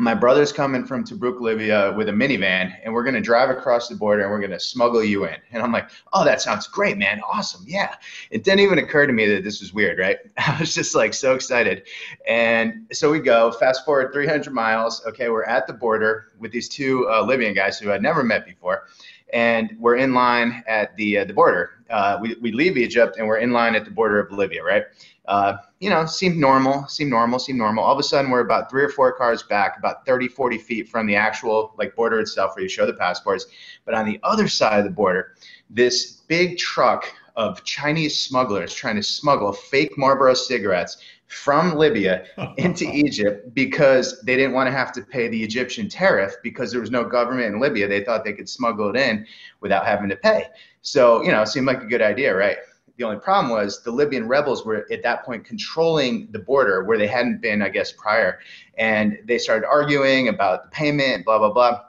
my 0.01 0.15
brother's 0.15 0.51
coming 0.51 0.83
from 0.83 1.03
Tobruk, 1.03 1.39
Libya 1.41 1.93
with 1.95 2.09
a 2.09 2.11
minivan, 2.11 2.73
and 2.83 2.91
we're 2.91 3.03
going 3.03 3.13
to 3.13 3.21
drive 3.21 3.51
across 3.51 3.87
the 3.87 3.93
border 3.93 4.23
and 4.23 4.31
we're 4.31 4.39
going 4.39 4.49
to 4.49 4.59
smuggle 4.59 5.03
you 5.03 5.25
in. 5.25 5.35
And 5.51 5.61
I'm 5.61 5.71
like, 5.71 5.91
oh, 6.11 6.25
that 6.25 6.41
sounds 6.41 6.65
great, 6.65 6.97
man. 6.97 7.21
Awesome. 7.31 7.63
Yeah. 7.67 7.93
It 8.31 8.43
didn't 8.43 8.61
even 8.61 8.79
occur 8.79 9.05
to 9.05 9.13
me 9.13 9.27
that 9.27 9.43
this 9.43 9.61
was 9.61 9.75
weird, 9.75 9.99
right? 9.99 10.17
I 10.37 10.57
was 10.59 10.73
just 10.73 10.95
like 10.95 11.13
so 11.13 11.35
excited. 11.35 11.83
And 12.27 12.87
so 12.91 13.11
we 13.11 13.19
go, 13.19 13.51
fast 13.51 13.85
forward 13.85 14.11
300 14.11 14.51
miles. 14.51 15.05
Okay, 15.05 15.29
we're 15.29 15.43
at 15.43 15.67
the 15.67 15.73
border 15.73 16.31
with 16.39 16.51
these 16.51 16.67
two 16.67 17.07
uh, 17.07 17.23
Libyan 17.23 17.53
guys 17.53 17.77
who 17.77 17.91
I'd 17.91 18.01
never 18.01 18.23
met 18.23 18.43
before. 18.43 18.87
And 19.33 19.75
we're 19.79 19.95
in 19.95 20.13
line 20.13 20.63
at 20.67 20.95
the, 20.97 21.19
uh, 21.19 21.25
the 21.25 21.33
border. 21.33 21.83
Uh, 21.89 22.17
we, 22.21 22.35
we 22.41 22.51
leave 22.51 22.77
Egypt 22.77 23.17
and 23.17 23.27
we're 23.27 23.37
in 23.37 23.51
line 23.51 23.75
at 23.75 23.85
the 23.85 23.91
border 23.91 24.19
of 24.19 24.31
Libya, 24.31 24.63
right? 24.63 24.83
uh, 25.31 25.57
you 25.79 25.89
know, 25.89 26.05
seemed 26.05 26.37
normal, 26.37 26.87
seemed 26.87 27.09
normal, 27.09 27.39
seemed 27.39 27.57
normal. 27.57 27.83
All 27.83 27.93
of 27.93 27.99
a 27.99 28.03
sudden, 28.03 28.31
we're 28.31 28.41
about 28.41 28.69
three 28.69 28.83
or 28.83 28.89
four 28.89 29.13
cars 29.13 29.43
back, 29.43 29.77
about 29.77 30.05
30, 30.05 30.27
40 30.27 30.57
feet 30.57 30.89
from 30.89 31.05
the 31.07 31.15
actual 31.15 31.73
like 31.77 31.95
border 31.95 32.19
itself 32.19 32.55
where 32.55 32.63
you 32.63 32.69
show 32.69 32.85
the 32.85 32.93
passports. 32.93 33.45
But 33.85 33.93
on 33.93 34.05
the 34.05 34.19
other 34.23 34.47
side 34.47 34.79
of 34.79 34.85
the 34.85 34.91
border, 34.91 35.35
this 35.69 36.23
big 36.27 36.57
truck 36.57 37.13
of 37.35 37.63
Chinese 37.63 38.19
smugglers 38.19 38.73
trying 38.73 38.97
to 38.97 39.03
smuggle 39.03 39.53
fake 39.53 39.97
Marlboro 39.97 40.33
cigarettes 40.33 40.97
from 41.31 41.75
Libya 41.75 42.25
into 42.57 42.85
Egypt 42.85 43.53
because 43.53 44.21
they 44.21 44.35
didn't 44.35 44.53
want 44.53 44.67
to 44.67 44.71
have 44.71 44.91
to 44.91 45.01
pay 45.01 45.29
the 45.29 45.41
Egyptian 45.41 45.87
tariff 45.87 46.35
because 46.43 46.71
there 46.71 46.81
was 46.81 46.91
no 46.91 47.05
government 47.05 47.53
in 47.53 47.59
Libya. 47.59 47.87
They 47.87 48.03
thought 48.03 48.23
they 48.23 48.33
could 48.33 48.49
smuggle 48.49 48.89
it 48.89 48.97
in 48.97 49.25
without 49.61 49.85
having 49.85 50.09
to 50.09 50.15
pay. 50.15 50.47
So, 50.81 51.23
you 51.23 51.31
know, 51.31 51.41
it 51.41 51.47
seemed 51.47 51.67
like 51.67 51.81
a 51.81 51.85
good 51.85 52.01
idea, 52.01 52.35
right? 52.35 52.57
The 52.97 53.05
only 53.05 53.19
problem 53.19 53.51
was 53.51 53.81
the 53.81 53.91
Libyan 53.91 54.27
rebels 54.27 54.65
were 54.65 54.85
at 54.91 55.01
that 55.03 55.23
point 55.23 55.45
controlling 55.45 56.27
the 56.31 56.39
border 56.39 56.83
where 56.83 56.97
they 56.97 57.07
hadn't 57.07 57.41
been, 57.41 57.61
I 57.61 57.69
guess, 57.69 57.93
prior. 57.93 58.39
And 58.77 59.17
they 59.25 59.37
started 59.37 59.65
arguing 59.67 60.27
about 60.27 60.63
the 60.63 60.69
payment, 60.69 61.23
blah, 61.23 61.39
blah, 61.39 61.51
blah. 61.51 61.81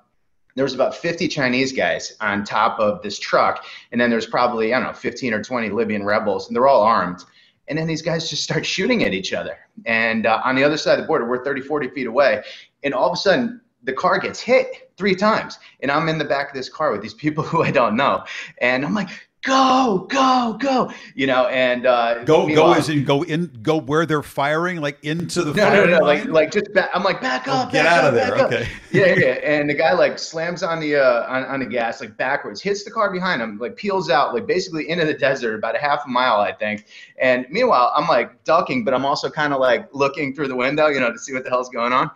There 0.54 0.64
was 0.64 0.74
about 0.74 0.94
50 0.94 1.28
Chinese 1.28 1.72
guys 1.72 2.14
on 2.20 2.44
top 2.44 2.78
of 2.78 3.02
this 3.02 3.18
truck. 3.18 3.64
And 3.90 4.00
then 4.00 4.08
there's 4.08 4.26
probably, 4.26 4.72
I 4.72 4.78
don't 4.78 4.88
know, 4.88 4.94
15 4.94 5.34
or 5.34 5.42
20 5.42 5.70
Libyan 5.70 6.04
rebels, 6.04 6.46
and 6.46 6.54
they're 6.54 6.68
all 6.68 6.82
armed. 6.82 7.24
And 7.72 7.78
then 7.78 7.86
these 7.86 8.02
guys 8.02 8.28
just 8.28 8.42
start 8.42 8.66
shooting 8.66 9.02
at 9.02 9.14
each 9.14 9.32
other. 9.32 9.56
And 9.86 10.26
uh, 10.26 10.42
on 10.44 10.56
the 10.56 10.62
other 10.62 10.76
side 10.76 10.98
of 10.98 11.04
the 11.04 11.06
border, 11.06 11.26
we're 11.26 11.42
30, 11.42 11.62
40 11.62 11.88
feet 11.88 12.06
away. 12.06 12.42
And 12.82 12.92
all 12.92 13.06
of 13.06 13.14
a 13.14 13.16
sudden, 13.16 13.62
the 13.84 13.94
car 13.94 14.18
gets 14.18 14.40
hit 14.40 14.92
three 14.98 15.14
times. 15.14 15.58
And 15.80 15.90
I'm 15.90 16.06
in 16.10 16.18
the 16.18 16.24
back 16.26 16.48
of 16.48 16.54
this 16.54 16.68
car 16.68 16.92
with 16.92 17.00
these 17.00 17.14
people 17.14 17.42
who 17.50 17.62
I 17.62 17.70
don't 17.70 17.96
know. 17.96 18.24
And 18.60 18.84
I'm 18.84 18.92
like, 18.92 19.08
go, 19.42 20.06
go, 20.08 20.56
go, 20.60 20.92
you 21.14 21.26
know, 21.26 21.46
and 21.48 21.84
uh, 21.84 22.22
go, 22.24 22.46
go 22.54 22.72
as 22.72 22.88
in 22.88 23.04
go 23.04 23.22
in, 23.22 23.46
go 23.62 23.80
where 23.80 24.06
they're 24.06 24.22
firing, 24.22 24.80
like 24.80 25.02
into 25.04 25.42
the 25.42 25.52
no, 25.54 25.84
no, 25.84 25.98
no, 25.98 26.04
like, 26.04 26.24
like 26.26 26.52
just 26.52 26.72
back, 26.72 26.90
I'm 26.94 27.02
like 27.02 27.20
back 27.20 27.48
oh, 27.48 27.52
up, 27.52 27.68
oh, 27.68 27.72
get 27.72 27.84
back 27.84 27.92
out 27.92 28.04
up, 28.04 28.08
of 28.08 28.14
there, 28.14 28.46
okay, 28.46 28.68
yeah, 28.92 29.14
yeah, 29.18 29.32
and 29.42 29.68
the 29.68 29.74
guy 29.74 29.92
like 29.92 30.18
slams 30.18 30.62
on 30.62 30.80
the 30.80 30.96
uh 30.96 31.26
on, 31.26 31.44
on 31.44 31.60
the 31.60 31.66
gas 31.66 32.00
like 32.00 32.16
backwards, 32.16 32.62
hits 32.62 32.84
the 32.84 32.90
car 32.90 33.12
behind 33.12 33.42
him, 33.42 33.58
like 33.58 33.76
peels 33.76 34.10
out, 34.10 34.32
like 34.32 34.46
basically 34.46 34.88
into 34.88 35.04
the 35.04 35.14
desert, 35.14 35.56
about 35.56 35.74
a 35.74 35.78
half 35.78 36.04
a 36.06 36.08
mile, 36.08 36.40
I 36.40 36.52
think, 36.52 36.86
and 37.18 37.46
meanwhile 37.50 37.92
I'm 37.96 38.06
like 38.06 38.44
ducking, 38.44 38.84
but 38.84 38.94
I'm 38.94 39.04
also 39.04 39.28
kind 39.28 39.52
of 39.52 39.60
like 39.60 39.88
looking 39.92 40.34
through 40.34 40.48
the 40.48 40.56
window, 40.56 40.86
you 40.86 41.00
know, 41.00 41.12
to 41.12 41.18
see 41.18 41.32
what 41.32 41.42
the 41.42 41.50
hell's 41.50 41.68
going 41.68 41.92
on, 41.92 42.10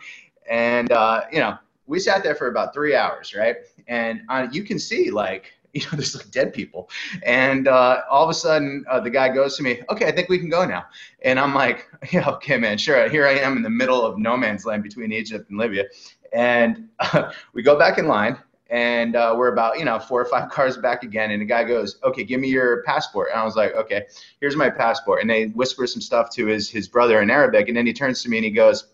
and 0.49 0.93
uh, 0.93 1.23
you 1.33 1.41
know, 1.41 1.57
we 1.89 1.99
sat 1.99 2.23
there 2.23 2.37
for 2.37 2.49
about 2.49 2.73
three 2.73 2.95
hours, 2.95 3.35
right, 3.35 3.57
and 3.89 4.23
uh, 4.29 4.47
you 4.53 4.63
can 4.63 4.79
see 4.79 5.11
like 5.11 5.53
you 5.77 5.83
know, 5.83 5.91
there's 5.93 6.17
like 6.17 6.31
dead 6.31 6.53
people. 6.53 6.89
And 7.23 7.69
uh, 7.69 8.03
all 8.11 8.25
of 8.25 8.31
a 8.31 8.35
sudden, 8.35 8.85
uh, 8.91 9.01
the 9.01 9.11
guy 9.11 9.29
goes 9.29 9.57
to 9.59 9.63
me, 9.63 9.83
okay, 9.91 10.07
I 10.07 10.13
think 10.13 10.29
we 10.29 10.39
can 10.39 10.49
go 10.49 10.65
now. 10.65 10.87
And 11.23 11.39
I'm 11.39 11.55
like, 11.55 11.87
yeah, 12.13 12.29
okay, 12.31 12.57
man, 12.57 12.79
sure. 12.79 13.09
Here 13.09 13.27
I 13.27 13.33
am 13.33 13.57
in 13.57 13.63
the 13.63 13.71
middle 13.71 14.05
of 14.05 14.19
no 14.19 14.37
man's 14.37 14.65
land 14.65 14.83
between 14.83 15.13
Egypt 15.13 15.51
and 15.51 15.59
Libya. 15.59 15.85
And 16.33 16.89
uh, 16.99 17.31
we 17.53 17.63
go 17.63 17.79
back 17.79 17.99
in 17.99 18.07
line 18.07 18.39
and 18.69 19.15
uh, 19.15 19.33
we're 19.39 19.53
about 19.53 19.79
you 19.79 19.85
know 19.85 19.97
four 19.97 20.21
or 20.21 20.25
five 20.25 20.51
cars 20.51 20.77
back 20.77 21.05
again 21.05 21.31
and 21.31 21.41
the 21.41 21.47
guy 21.47 21.63
goes 21.63 22.01
okay 22.03 22.25
give 22.25 22.41
me 22.41 22.49
your 22.49 22.83
passport 22.83 23.29
and 23.31 23.39
i 23.39 23.45
was 23.45 23.55
like 23.55 23.73
okay 23.77 24.05
here's 24.41 24.57
my 24.57 24.69
passport 24.69 25.21
and 25.21 25.31
they 25.31 25.47
whisper 25.47 25.87
some 25.87 26.03
stuff 26.03 26.31
to 26.31 26.47
his 26.47 26.69
his 26.69 26.89
brother 26.89 27.23
in 27.23 27.31
arabic 27.31 27.69
and 27.69 27.77
then 27.77 27.87
he 27.87 27.93
turns 27.93 28.25
to 28.25 28.29
me 28.29 28.39
and 28.39 28.45
he 28.45 28.51
goes 28.51 28.89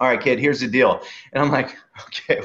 all 0.00 0.08
right 0.08 0.20
kid 0.20 0.38
here's 0.38 0.60
the 0.60 0.66
deal. 0.66 1.02
And 1.32 1.42
i'm 1.42 1.50
like 1.50 1.76
okay. 2.06 2.40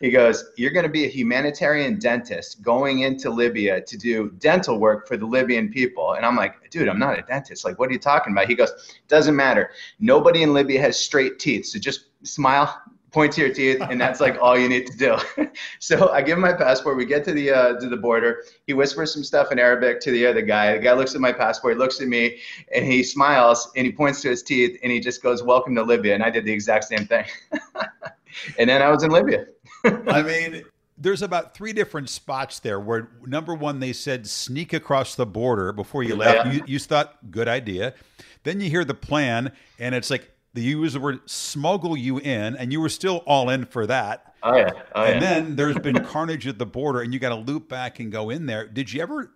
He 0.00 0.10
goes 0.10 0.44
you're 0.56 0.70
going 0.70 0.84
to 0.84 0.92
be 0.92 1.04
a 1.04 1.08
humanitarian 1.08 1.98
dentist 1.98 2.62
going 2.62 3.00
into 3.00 3.30
libya 3.30 3.82
to 3.82 3.96
do 3.96 4.30
dental 4.38 4.78
work 4.78 5.06
for 5.06 5.16
the 5.16 5.26
libyan 5.26 5.70
people. 5.70 6.14
And 6.14 6.24
i'm 6.24 6.36
like 6.36 6.70
dude 6.70 6.88
i'm 6.88 6.98
not 6.98 7.18
a 7.18 7.22
dentist. 7.22 7.64
Like 7.64 7.78
what 7.78 7.90
are 7.90 7.92
you 7.92 7.98
talking 7.98 8.32
about? 8.32 8.48
He 8.48 8.54
goes 8.54 9.00
doesn't 9.08 9.36
matter. 9.36 9.70
Nobody 10.00 10.42
in 10.42 10.52
libya 10.54 10.80
has 10.80 10.98
straight 10.98 11.38
teeth 11.38 11.66
so 11.66 11.78
just 11.78 12.06
smile 12.26 12.82
point 13.14 13.32
to 13.32 13.40
your 13.40 13.54
teeth, 13.54 13.80
and 13.80 13.98
that's 14.00 14.20
like 14.20 14.36
all 14.42 14.58
you 14.58 14.68
need 14.68 14.86
to 14.88 14.96
do. 14.96 15.16
so 15.78 16.10
I 16.10 16.20
give 16.20 16.36
him 16.36 16.42
my 16.42 16.52
passport. 16.52 16.96
We 16.96 17.06
get 17.06 17.24
to 17.24 17.32
the 17.32 17.50
uh, 17.50 17.80
to 17.80 17.88
the 17.88 17.96
border. 17.96 18.42
He 18.66 18.74
whispers 18.74 19.14
some 19.14 19.22
stuff 19.22 19.52
in 19.52 19.58
Arabic 19.58 20.00
to 20.00 20.10
the 20.10 20.26
other 20.26 20.42
guy. 20.42 20.74
The 20.74 20.80
guy 20.80 20.92
looks 20.92 21.14
at 21.14 21.20
my 21.20 21.32
passport, 21.32 21.78
looks 21.78 22.00
at 22.00 22.08
me, 22.08 22.40
and 22.74 22.84
he 22.84 23.04
smiles 23.04 23.70
and 23.76 23.86
he 23.86 23.92
points 23.92 24.20
to 24.22 24.28
his 24.28 24.42
teeth 24.42 24.78
and 24.82 24.90
he 24.90 25.00
just 25.00 25.22
goes, 25.22 25.42
"Welcome 25.42 25.76
to 25.76 25.82
Libya." 25.82 26.14
And 26.14 26.22
I 26.22 26.30
did 26.30 26.44
the 26.44 26.52
exact 26.52 26.84
same 26.84 27.06
thing. 27.06 27.24
and 28.58 28.68
then 28.68 28.82
I 28.82 28.90
was 28.90 29.04
in 29.04 29.10
Libya. 29.10 29.46
I 29.84 30.22
mean, 30.22 30.64
there's 30.98 31.22
about 31.22 31.54
three 31.54 31.72
different 31.72 32.08
spots 32.10 32.58
there 32.58 32.80
where 32.80 33.10
number 33.24 33.54
one 33.54 33.78
they 33.78 33.92
said 33.92 34.26
sneak 34.26 34.72
across 34.72 35.14
the 35.14 35.26
border 35.26 35.72
before 35.72 36.02
you 36.02 36.16
left. 36.16 36.46
Yeah. 36.46 36.52
You, 36.52 36.64
you 36.66 36.78
thought 36.80 37.30
good 37.30 37.48
idea. 37.48 37.94
Then 38.42 38.60
you 38.60 38.68
hear 38.68 38.84
the 38.84 38.94
plan, 38.94 39.52
and 39.78 39.94
it's 39.94 40.10
like 40.10 40.30
they 40.54 40.62
use 40.62 40.92
the 40.92 41.00
word 41.00 41.28
smuggle 41.28 41.96
you 41.96 42.18
in, 42.18 42.56
and 42.56 42.72
you 42.72 42.80
were 42.80 42.88
still 42.88 43.18
all 43.26 43.50
in 43.50 43.66
for 43.66 43.86
that. 43.86 44.34
Oh 44.42 44.56
yeah. 44.56 44.70
Oh, 44.94 45.02
and 45.02 45.20
then 45.20 45.56
there's 45.56 45.78
been 45.78 46.02
carnage 46.04 46.46
at 46.46 46.58
the 46.58 46.66
border, 46.66 47.00
and 47.00 47.12
you 47.12 47.18
got 47.18 47.30
to 47.30 47.34
loop 47.34 47.68
back 47.68 47.98
and 47.98 48.12
go 48.12 48.30
in 48.30 48.46
there. 48.46 48.66
Did 48.66 48.92
you 48.92 49.02
ever 49.02 49.32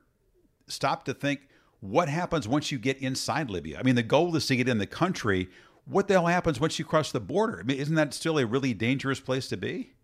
stop 0.69 1.05
to 1.07 1.15
think 1.15 1.41
what 1.81 2.09
happens 2.09 2.47
once 2.47 2.71
you 2.71 2.79
get 2.79 2.99
inside 2.99 3.51
Libya? 3.51 3.79
I 3.79 3.83
mean, 3.83 3.97
the 3.97 4.03
goal 4.03 4.35
is 4.37 4.47
to 4.47 4.57
get 4.57 4.69
in 4.69 4.79
the 4.79 4.87
country. 4.87 5.49
What 5.87 6.07
the 6.07 6.15
hell 6.15 6.27
happens 6.27 6.61
once 6.61 6.79
you 6.79 6.85
cross 6.85 7.11
the 7.11 7.21
border? 7.21 7.61
I 7.61 7.63
mean, 7.65 7.79
isn't 7.79 7.95
that 7.95 8.15
still 8.15 8.39
a 8.39 8.47
really 8.47 8.75
dangerous 8.75 9.21
place 9.21 9.49
to 9.49 9.57
be? 9.57 9.95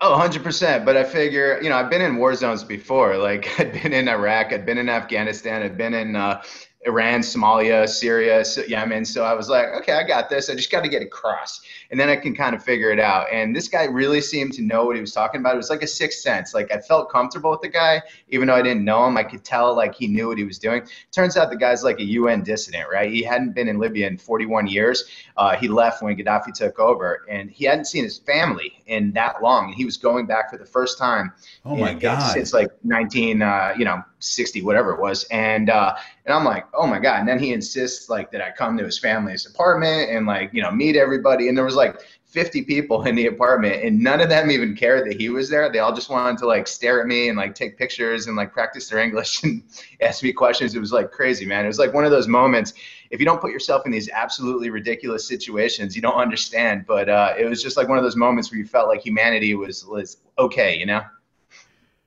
Oh, 0.00 0.18
100%. 0.18 0.84
But 0.84 0.96
I 0.96 1.04
figure, 1.04 1.60
you 1.62 1.70
know, 1.70 1.76
I've 1.76 1.88
been 1.88 2.02
in 2.02 2.16
war 2.16 2.34
zones 2.34 2.64
before. 2.64 3.16
Like, 3.16 3.48
I'd 3.58 3.72
been 3.72 3.92
in 3.92 4.08
Iraq, 4.08 4.52
I'd 4.52 4.66
been 4.66 4.78
in 4.78 4.88
Afghanistan, 4.88 5.62
I'd 5.62 5.78
been 5.78 5.94
in 5.94 6.16
uh, 6.16 6.42
Iran, 6.84 7.20
Somalia, 7.20 7.88
Syria, 7.88 8.44
Yemen. 8.66 9.04
So 9.04 9.24
I 9.24 9.34
was 9.34 9.48
like, 9.48 9.68
okay, 9.68 9.92
I 9.92 10.02
got 10.02 10.28
this. 10.28 10.50
I 10.50 10.54
just 10.54 10.70
got 10.70 10.82
to 10.82 10.88
get 10.88 11.00
across, 11.00 11.60
and 11.90 11.98
then 11.98 12.08
I 12.08 12.16
can 12.16 12.34
kind 12.34 12.56
of 12.56 12.62
figure 12.62 12.90
it 12.90 12.98
out. 12.98 13.26
And 13.32 13.54
this 13.54 13.68
guy 13.68 13.84
really 13.84 14.20
seemed 14.20 14.52
to 14.54 14.62
know 14.62 14.84
what 14.84 14.96
he 14.96 15.00
was 15.00 15.12
talking 15.12 15.40
about. 15.40 15.54
It 15.54 15.58
was 15.58 15.70
like 15.70 15.82
a 15.82 15.86
sixth 15.86 16.20
sense. 16.20 16.54
Like 16.54 16.72
I 16.72 16.78
felt 16.78 17.10
comfortable 17.10 17.50
with 17.52 17.60
the 17.60 17.68
guy, 17.68 18.02
even 18.28 18.48
though 18.48 18.56
I 18.56 18.62
didn't 18.62 18.84
know 18.84 19.06
him. 19.06 19.16
I 19.16 19.22
could 19.22 19.44
tell 19.44 19.76
like 19.76 19.94
he 19.94 20.08
knew 20.08 20.28
what 20.28 20.38
he 20.38 20.44
was 20.44 20.58
doing. 20.58 20.82
Turns 21.12 21.36
out 21.36 21.50
the 21.50 21.56
guy's 21.56 21.84
like 21.84 22.00
a 22.00 22.04
UN 22.04 22.42
dissident, 22.42 22.88
right? 22.90 23.10
He 23.10 23.22
hadn't 23.22 23.52
been 23.52 23.68
in 23.68 23.78
Libya 23.78 24.08
in 24.08 24.18
41 24.18 24.66
years. 24.66 25.04
Uh, 25.36 25.56
he 25.56 25.68
left 25.68 26.02
when 26.02 26.16
Gaddafi 26.16 26.52
took 26.52 26.80
over, 26.80 27.24
and 27.28 27.48
he 27.50 27.64
hadn't 27.64 27.84
seen 27.84 28.02
his 28.02 28.18
family 28.18 28.82
in 28.86 29.12
that 29.12 29.40
long. 29.40 29.66
And 29.66 29.74
he 29.74 29.84
was 29.84 29.96
going 29.96 30.26
back 30.26 30.50
for 30.50 30.58
the 30.58 30.66
first 30.66 30.98
time. 30.98 31.32
Oh 31.64 31.76
my 31.76 31.94
god! 31.94 32.36
It's 32.36 32.52
like 32.52 32.70
19, 32.82 33.40
uh, 33.40 33.74
you 33.78 33.84
know, 33.84 34.02
60, 34.18 34.62
whatever 34.62 34.92
it 34.92 35.00
was. 35.00 35.24
And 35.24 35.70
uh, 35.70 35.94
and 36.24 36.34
I'm 36.34 36.44
like, 36.44 36.66
oh 36.74 36.86
my 36.86 36.98
god! 36.98 37.20
And 37.20 37.28
then 37.28 37.38
he 37.38 37.52
insists 37.52 38.08
like 38.08 38.30
that 38.32 38.40
I 38.40 38.50
come 38.50 38.76
to 38.78 38.84
his 38.84 38.98
family's 38.98 39.46
apartment 39.46 40.10
and 40.10 40.26
like 40.26 40.50
you 40.52 40.62
know 40.62 40.70
meet 40.70 40.96
everybody. 40.96 41.48
And 41.48 41.56
there 41.56 41.64
was 41.64 41.74
like 41.74 42.00
50 42.32 42.62
people 42.62 43.02
in 43.02 43.14
the 43.14 43.26
apartment 43.26 43.84
and 43.84 44.00
none 44.00 44.22
of 44.22 44.30
them 44.30 44.50
even 44.50 44.74
cared 44.74 45.06
that 45.06 45.20
he 45.20 45.28
was 45.28 45.50
there. 45.50 45.70
They 45.70 45.80
all 45.80 45.94
just 45.94 46.08
wanted 46.08 46.38
to 46.38 46.46
like 46.46 46.66
stare 46.66 47.02
at 47.02 47.06
me 47.06 47.28
and 47.28 47.36
like 47.36 47.54
take 47.54 47.76
pictures 47.76 48.26
and 48.26 48.36
like 48.36 48.54
practice 48.54 48.88
their 48.88 49.00
english 49.00 49.42
and 49.44 49.62
ask 50.00 50.22
me 50.22 50.32
questions. 50.32 50.74
It 50.74 50.80
was 50.80 50.92
like 50.92 51.12
crazy 51.12 51.44
man. 51.44 51.64
It 51.64 51.68
was 51.68 51.78
like 51.78 51.92
one 51.92 52.06
of 52.06 52.10
those 52.10 52.28
moments. 52.28 52.72
If 53.10 53.20
you 53.20 53.26
don't 53.26 53.40
put 53.40 53.52
yourself 53.52 53.84
in 53.84 53.92
these 53.92 54.08
absolutely 54.08 54.70
ridiculous 54.70 55.28
situations 55.28 55.94
you 55.94 56.00
don't 56.00 56.14
understand. 56.14 56.86
But 56.86 57.10
uh, 57.10 57.34
it 57.38 57.44
was 57.44 57.62
just 57.62 57.76
like 57.76 57.88
one 57.88 57.98
of 57.98 58.04
those 58.04 58.16
moments 58.16 58.50
where 58.50 58.58
you 58.58 58.66
felt 58.66 58.88
like 58.88 59.02
humanity 59.02 59.54
was 59.54 59.84
was 59.84 60.16
okay 60.38 60.78
you 60.78 60.86
know? 60.86 61.02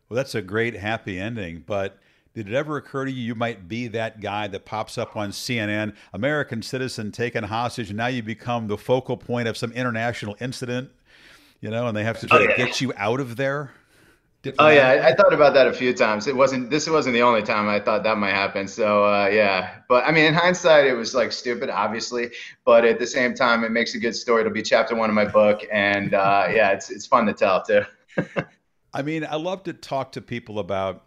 Well 0.09 0.15
that's 0.15 0.33
a 0.33 0.41
great 0.41 0.73
happy 0.73 1.19
ending. 1.19 1.63
But 1.67 1.99
did 2.35 2.49
it 2.49 2.53
ever 2.53 2.75
occur 2.75 3.05
to 3.05 3.11
you 3.11 3.23
you 3.23 3.33
might 3.33 3.69
be 3.69 3.87
that 3.87 4.19
guy 4.19 4.47
that 4.47 4.65
pops 4.65 4.97
up 4.97 5.15
on 5.15 5.31
CNN, 5.31 5.95
American 6.13 6.61
citizen 6.61 7.11
taken 7.11 7.45
hostage, 7.45 7.89
and 7.89 7.97
now 7.97 8.07
you 8.07 8.21
become 8.21 8.67
the 8.67 8.77
focal 8.77 9.15
point 9.15 9.47
of 9.47 9.55
some 9.55 9.71
international 9.71 10.35
incident, 10.41 10.91
you 11.61 11.69
know, 11.69 11.87
and 11.87 11.95
they 11.95 12.03
have 12.03 12.19
to 12.19 12.27
try 12.27 12.39
oh, 12.39 12.41
yeah. 12.41 12.47
to 12.51 12.57
get 12.57 12.81
you 12.81 12.91
out 12.97 13.21
of 13.21 13.37
there? 13.37 13.71
Oh 14.59 14.67
yeah, 14.67 14.89
I, 14.89 15.07
I, 15.07 15.15
thought 15.15 15.33
about 15.33 15.55
that 15.55 15.65
a 15.65 15.73
few 15.73 15.91
times. 15.91 16.27
It 16.27 16.35
wasn't 16.35 16.69
this 16.69 16.87
wasn't 16.87 17.13
the 17.13 17.23
only 17.23 17.41
time 17.41 17.67
I 17.67 17.79
thought 17.79 18.03
that 18.03 18.19
might 18.19 18.33
happen. 18.33 18.67
So 18.67 19.03
uh, 19.03 19.27
yeah, 19.27 19.77
but 19.89 20.05
I 20.05 20.11
mean, 20.11 20.25
in 20.25 20.35
hindsight, 20.35 20.85
it 20.85 20.93
was 20.93 21.15
like 21.15 21.31
stupid, 21.31 21.71
obviously. 21.71 22.29
But 22.63 22.85
at 22.85 22.99
the 22.99 23.07
same 23.07 23.33
time, 23.33 23.63
it 23.63 23.71
makes 23.71 23.95
a 23.95 23.97
good 23.97 24.15
story. 24.15 24.41
It'll 24.41 24.53
be 24.53 24.61
chapter 24.61 24.93
one 24.93 25.09
of 25.09 25.15
my 25.15 25.25
book, 25.25 25.61
and 25.71 26.13
uh, 26.13 26.47
yeah, 26.51 26.73
it's 26.73 26.91
it's 26.91 27.07
fun 27.07 27.25
to 27.25 27.33
tell 27.33 27.63
too. 27.63 27.81
I 28.93 29.01
mean, 29.01 29.25
I 29.27 29.35
love 29.35 29.63
to 29.63 29.73
talk 29.73 30.11
to 30.11 30.21
people 30.21 30.59
about 30.59 31.04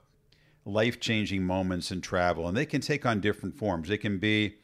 life 0.69 1.01
changing 1.01 1.43
moments 1.43 1.91
in 1.91 2.01
travel, 2.01 2.47
and 2.47 2.57
they 2.57 2.67
can 2.67 2.81
take 2.81 3.07
on 3.07 3.21
different 3.21 3.57
forms. 3.57 3.89
They 3.89 3.99
can 3.99 4.19
be 4.19 4.57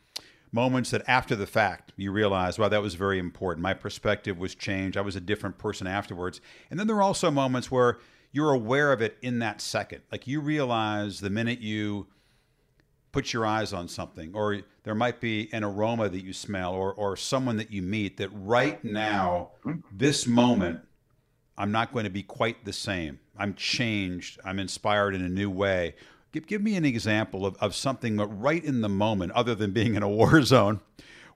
moments 0.53 0.91
that 0.91 1.03
after 1.09 1.35
the 1.35 1.47
fact 1.47 1.93
you 1.97 2.13
realize, 2.13 2.59
wow, 2.59 2.69
that 2.69 2.83
was 2.83 2.95
very 2.95 3.19
important. 3.19 3.63
My 3.63 3.75
perspective 3.75 4.39
was 4.39 4.55
changed. 4.55 4.97
I 4.97 5.01
was 5.01 5.17
a 5.17 5.21
different 5.21 5.59
person 5.59 5.87
afterwards. 5.87 6.41
And 6.71 6.79
then 6.79 6.87
there 6.87 6.97
are 6.97 7.03
also 7.03 7.31
moments 7.31 7.71
where 7.71 7.99
you're 8.31 8.53
aware 8.53 8.93
of 8.93 9.01
it 9.01 9.17
in 9.23 9.41
that 9.41 9.61
second. 9.61 10.03
Like 10.13 10.27
you 10.27 10.41
realize 10.41 11.21
the 11.21 11.31
minute 11.31 11.61
you 11.61 12.07
put 13.11 13.33
your 13.33 13.47
eyes 13.47 13.73
on 13.73 13.89
something, 13.89 14.33
or 14.35 14.61
there 14.83 14.95
might 14.95 15.21
be 15.21 15.49
an 15.53 15.65
aroma 15.65 16.09
that 16.09 16.23
you 16.23 16.33
smell, 16.33 16.75
or, 16.75 16.93
or 16.93 17.17
someone 17.17 17.57
that 17.57 17.71
you 17.71 17.81
meet 17.81 18.17
that 18.19 18.29
right 18.33 18.85
now, 18.85 19.53
this 19.93 20.27
moment, 20.27 20.81
I'm 21.57 21.73
not 21.73 21.93
going 21.93 22.05
to 22.05 22.11
be 22.11 22.25
quite 22.25 22.65
the 22.65 22.73
same. 22.73 23.21
I'm 23.39 23.55
changed. 23.55 24.39
I'm 24.45 24.59
inspired 24.59 25.14
in 25.14 25.22
a 25.22 25.28
new 25.28 25.51
way. 25.51 25.95
Give, 26.32 26.47
give 26.47 26.62
me 26.62 26.76
an 26.76 26.85
example 26.85 27.47
of, 27.47 27.57
of 27.61 27.74
something 27.74 28.16
right 28.16 28.64
in 28.64 28.80
the 28.80 28.89
moment, 28.89 29.32
other 29.32 29.55
than 29.55 29.72
being 29.72 29.95
in 29.95 30.03
a 30.03 30.09
war 30.20 30.43
zone, 30.43 30.80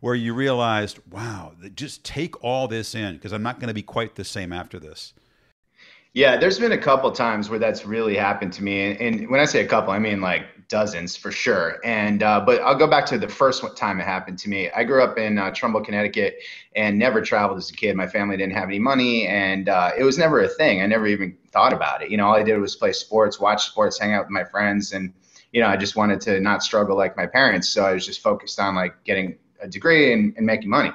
where 0.00 0.14
you 0.14 0.34
realized, 0.34 0.98
wow, 1.10 1.52
just 1.74 2.04
take 2.04 2.42
all 2.44 2.68
this 2.68 2.94
in 2.94 3.14
because 3.14 3.32
I'm 3.32 3.42
not 3.42 3.60
going 3.60 3.68
to 3.68 3.74
be 3.74 3.82
quite 3.82 4.14
the 4.14 4.24
same 4.24 4.52
after 4.52 4.78
this. 4.78 5.12
Yeah, 6.14 6.36
there's 6.36 6.58
been 6.58 6.72
a 6.72 6.78
couple 6.78 7.10
times 7.12 7.50
where 7.50 7.58
that's 7.58 7.84
really 7.84 8.16
happened 8.16 8.52
to 8.54 8.64
me, 8.64 8.90
and, 8.90 9.00
and 9.00 9.30
when 9.30 9.40
I 9.40 9.44
say 9.44 9.64
a 9.64 9.66
couple, 9.66 9.92
I 9.92 9.98
mean 9.98 10.20
like 10.20 10.46
dozens 10.68 11.16
for 11.16 11.32
sure. 11.32 11.78
And 11.84 12.22
uh, 12.22 12.40
but 12.40 12.60
I'll 12.62 12.74
go 12.76 12.86
back 12.86 13.06
to 13.06 13.18
the 13.18 13.28
first 13.28 13.64
time 13.76 14.00
it 14.00 14.04
happened 14.04 14.38
to 14.40 14.50
me. 14.50 14.70
I 14.70 14.84
grew 14.84 15.02
up 15.02 15.18
in 15.18 15.38
uh, 15.38 15.50
Trumbull, 15.52 15.82
Connecticut, 15.82 16.38
and 16.76 16.98
never 16.98 17.22
traveled 17.22 17.58
as 17.58 17.70
a 17.70 17.72
kid. 17.72 17.96
My 17.96 18.06
family 18.06 18.36
didn't 18.36 18.54
have 18.54 18.68
any 18.68 18.78
money, 18.78 19.26
and 19.26 19.68
uh, 19.68 19.92
it 19.96 20.04
was 20.04 20.18
never 20.18 20.40
a 20.40 20.48
thing. 20.48 20.82
I 20.82 20.86
never 20.86 21.06
even 21.06 21.36
thought 21.52 21.72
about 21.72 22.02
it. 22.02 22.10
You 22.10 22.18
know, 22.18 22.26
all 22.26 22.34
I 22.34 22.42
did 22.42 22.58
was 22.58 22.76
play 22.76 22.92
sports, 22.92 23.40
watch 23.40 23.66
sports, 23.66 23.98
hang 23.98 24.12
out 24.12 24.26
with 24.26 24.30
my 24.30 24.44
friends, 24.44 24.92
and 24.92 25.12
you 25.52 25.62
know, 25.62 25.68
I 25.68 25.76
just 25.76 25.96
wanted 25.96 26.20
to 26.22 26.40
not 26.40 26.62
struggle 26.62 26.96
like 26.96 27.16
my 27.16 27.26
parents. 27.26 27.68
So 27.70 27.84
I 27.84 27.94
was 27.94 28.04
just 28.04 28.20
focused 28.20 28.60
on 28.60 28.74
like 28.74 29.02
getting 29.04 29.38
a 29.60 29.68
degree 29.68 30.12
and, 30.12 30.34
and 30.36 30.44
making 30.44 30.68
money. 30.68 30.92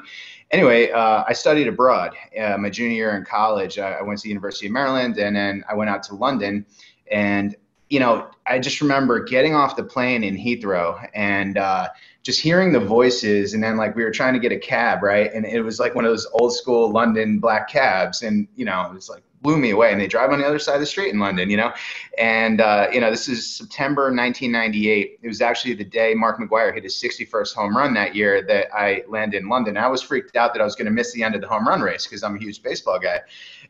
Anyway, 0.51 0.91
uh, 0.91 1.23
I 1.27 1.33
studied 1.33 1.67
abroad 1.67 2.13
uh, 2.39 2.57
my 2.57 2.69
junior 2.69 2.95
year 2.95 3.17
in 3.17 3.25
college. 3.25 3.79
I, 3.79 3.93
I 3.93 4.01
went 4.03 4.19
to 4.19 4.23
the 4.23 4.29
University 4.29 4.67
of 4.67 4.71
Maryland, 4.71 5.17
and 5.17 5.35
then 5.35 5.63
I 5.67 5.73
went 5.73 5.89
out 5.89 6.03
to 6.03 6.15
London. 6.15 6.65
And 7.11 7.55
you 7.93 7.99
know, 7.99 8.27
I 8.47 8.57
just 8.57 8.81
remember 8.81 9.23
getting 9.23 9.53
off 9.53 9.75
the 9.75 9.83
plane 9.83 10.23
in 10.23 10.35
Heathrow 10.35 11.07
and 11.13 11.59
uh, 11.59 11.89
just 12.23 12.39
hearing 12.39 12.73
the 12.73 12.79
voices. 12.79 13.53
And 13.53 13.63
then, 13.63 13.77
like, 13.77 13.95
we 13.95 14.03
were 14.03 14.09
trying 14.09 14.33
to 14.33 14.39
get 14.39 14.51
a 14.51 14.57
cab, 14.57 15.03
right? 15.03 15.31
And 15.31 15.45
it 15.45 15.61
was 15.61 15.79
like 15.79 15.93
one 15.93 16.03
of 16.03 16.09
those 16.09 16.25
old 16.33 16.55
school 16.55 16.91
London 16.91 17.37
black 17.37 17.69
cabs. 17.69 18.23
And, 18.23 18.47
you 18.55 18.65
know, 18.65 18.81
it 18.89 18.95
was 18.95 19.09
like, 19.09 19.21
blew 19.43 19.57
me 19.57 19.69
away. 19.69 19.91
And 19.91 20.01
they 20.01 20.07
drive 20.07 20.31
on 20.31 20.39
the 20.39 20.47
other 20.47 20.57
side 20.57 20.73
of 20.73 20.79
the 20.79 20.87
street 20.87 21.13
in 21.13 21.19
London, 21.19 21.51
you 21.51 21.57
know? 21.57 21.71
And, 22.17 22.61
uh, 22.61 22.87
you 22.91 22.99
know, 22.99 23.11
this 23.11 23.29
is 23.29 23.45
September 23.45 24.05
1998. 24.05 25.19
It 25.21 25.27
was 25.27 25.41
actually 25.41 25.75
the 25.75 25.83
day 25.83 26.15
Mark 26.15 26.39
McGwire 26.39 26.73
hit 26.73 26.81
his 26.81 26.95
61st 26.95 27.53
home 27.53 27.77
run 27.77 27.93
that 27.93 28.15
year 28.15 28.41
that 28.47 28.73
I 28.73 29.03
landed 29.07 29.43
in 29.43 29.49
London. 29.49 29.77
I 29.77 29.87
was 29.87 30.01
freaked 30.01 30.35
out 30.35 30.55
that 30.55 30.61
I 30.61 30.65
was 30.65 30.75
going 30.75 30.87
to 30.87 30.91
miss 30.91 31.13
the 31.13 31.21
end 31.21 31.35
of 31.35 31.41
the 31.41 31.47
home 31.47 31.67
run 31.67 31.81
race 31.81 32.07
because 32.07 32.23
I'm 32.23 32.37
a 32.37 32.39
huge 32.39 32.63
baseball 32.63 32.97
guy. 32.97 33.19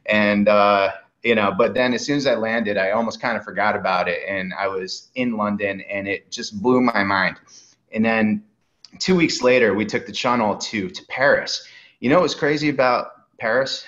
And, 0.06 0.48
uh, 0.48 0.92
you 1.24 1.36
know 1.36 1.52
but 1.52 1.74
then 1.74 1.94
as 1.94 2.06
soon 2.06 2.18
as 2.18 2.28
i 2.28 2.36
landed 2.36 2.78
i 2.78 2.92
almost 2.92 3.22
kind 3.22 3.38
of 3.38 3.44
forgot 3.44 3.76
about 3.76 4.08
it 4.08 4.20
and 4.28 4.54
i 4.54 4.68
was 4.68 5.10
in 5.16 5.36
london 5.38 5.82
and 5.82 6.08
it 6.08 6.30
just 6.32 6.62
blew 6.62 6.82
my 6.82 7.04
mind 7.04 7.38
and 7.92 8.04
then 8.04 8.44
two 9.00 9.16
weeks 9.16 9.42
later 9.42 9.74
we 9.74 9.86
took 9.86 10.06
the 10.06 10.12
channel 10.12 10.56
to 10.58 10.90
to 10.90 11.04
paris 11.06 11.68
you 12.00 12.10
know 12.10 12.22
what's 12.22 12.36
crazy 12.36 12.70
about 12.70 13.38
paris 13.40 13.86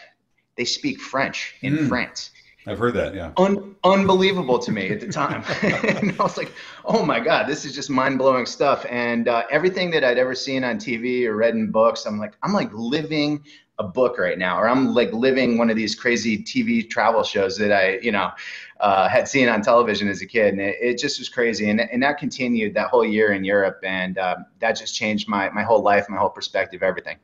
they 0.56 0.66
speak 0.66 1.00
french 1.00 1.56
in 1.62 1.78
mm. 1.78 1.90
france 1.90 2.32
I've 2.68 2.80
heard 2.80 2.96
that, 2.96 3.14
yeah. 3.14 3.32
Un- 3.38 3.76
unbelievable 3.84 4.58
to 4.58 4.72
me 4.72 4.90
at 4.90 5.00
the 5.00 5.08
time. 5.08 5.44
and 5.62 6.20
I 6.20 6.24
was 6.24 6.38
like, 6.38 6.52
oh 6.84 7.06
my 7.06 7.20
God, 7.20 7.48
this 7.48 7.64
is 7.64 7.76
just 7.76 7.90
mind 7.90 8.18
blowing 8.18 8.46
stuff. 8.46 8.86
And 8.90 9.28
uh, 9.28 9.44
everything 9.52 9.92
that 9.92 10.04
I'd 10.04 10.18
ever 10.18 10.34
seen 10.34 10.64
on 10.64 10.78
TV 10.78 11.26
or 11.26 11.36
read 11.36 11.54
in 11.54 11.70
books, 11.70 12.06
I'm 12.06 12.18
like, 12.18 12.34
I'm 12.42 12.54
like 12.54 12.72
living 12.74 13.44
a 13.78 13.84
book 13.84 14.18
right 14.18 14.38
now, 14.38 14.60
or 14.60 14.70
I'm 14.70 14.94
like 14.94 15.12
living 15.12 15.58
one 15.58 15.70
of 15.70 15.76
these 15.76 15.96
crazy 15.96 16.38
TV 16.38 16.90
travel 16.90 17.24
shows 17.24 17.58
that 17.58 17.72
I, 17.72 17.98
you 18.00 18.12
know, 18.12 18.32
uh, 18.80 19.08
had 19.10 19.28
seen 19.28 19.50
on 19.50 19.62
television 19.62 20.08
as 20.08 20.22
a 20.22 20.26
kid. 20.26 20.54
And 20.54 20.62
it, 20.62 20.78
it, 20.82 20.98
just 20.98 21.20
was 21.20 21.28
crazy. 21.30 21.70
And, 21.70 21.82
and 21.82 22.02
that 22.04 22.18
continued 22.18 22.74
that 22.76 22.88
whole 22.88 23.06
year 23.06 23.34
in 23.34 23.44
Europe. 23.44 23.80
And 23.84 24.18
um, 24.18 24.46
that 24.60 24.74
just 24.74 24.96
changed 24.96 25.28
my, 25.28 25.50
my 25.50 25.64
whole 25.64 25.82
life, 25.82 26.08
my 26.10 26.18
whole 26.18 26.30
perspective, 26.30 26.84
everything. 26.84 27.18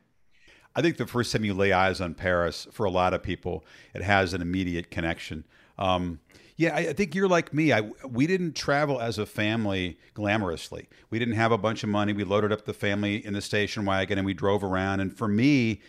I 0.74 0.82
think 0.82 0.96
the 0.96 1.06
first 1.06 1.32
time 1.32 1.44
you 1.44 1.54
lay 1.54 1.72
eyes 1.72 2.00
on 2.00 2.14
Paris, 2.14 2.66
for 2.70 2.84
a 2.84 2.90
lot 2.90 3.12
of 3.12 3.22
people, 3.22 3.64
it 3.94 4.02
has 4.02 4.32
an 4.32 4.40
immediate 4.40 4.90
connection. 4.90 5.44
Um, 5.78 6.20
yeah, 6.56 6.74
I, 6.74 6.78
I, 6.80 6.92
think 6.92 7.14
you're 7.14 7.28
like 7.28 7.52
me. 7.52 7.72
I 7.72 7.80
we 8.08 8.26
didn't 8.26 8.54
travel 8.54 9.00
as 9.00 9.18
a 9.18 9.26
family 9.26 9.98
glamorously. 10.14 10.86
We 11.10 11.18
didn't 11.18 11.34
have 11.34 11.50
a 11.50 11.58
bunch 11.58 11.82
of 11.82 11.88
money. 11.88 12.12
We 12.12 12.24
loaded 12.24 12.52
up 12.52 12.64
the 12.66 12.74
family 12.74 13.24
in 13.24 13.32
the 13.32 13.40
station 13.40 13.84
wagon 13.84 14.18
and 14.18 14.24
we 14.26 14.34
drove 14.34 14.62
around. 14.62 15.00
And 15.00 15.16
for 15.16 15.28
me, 15.28 15.80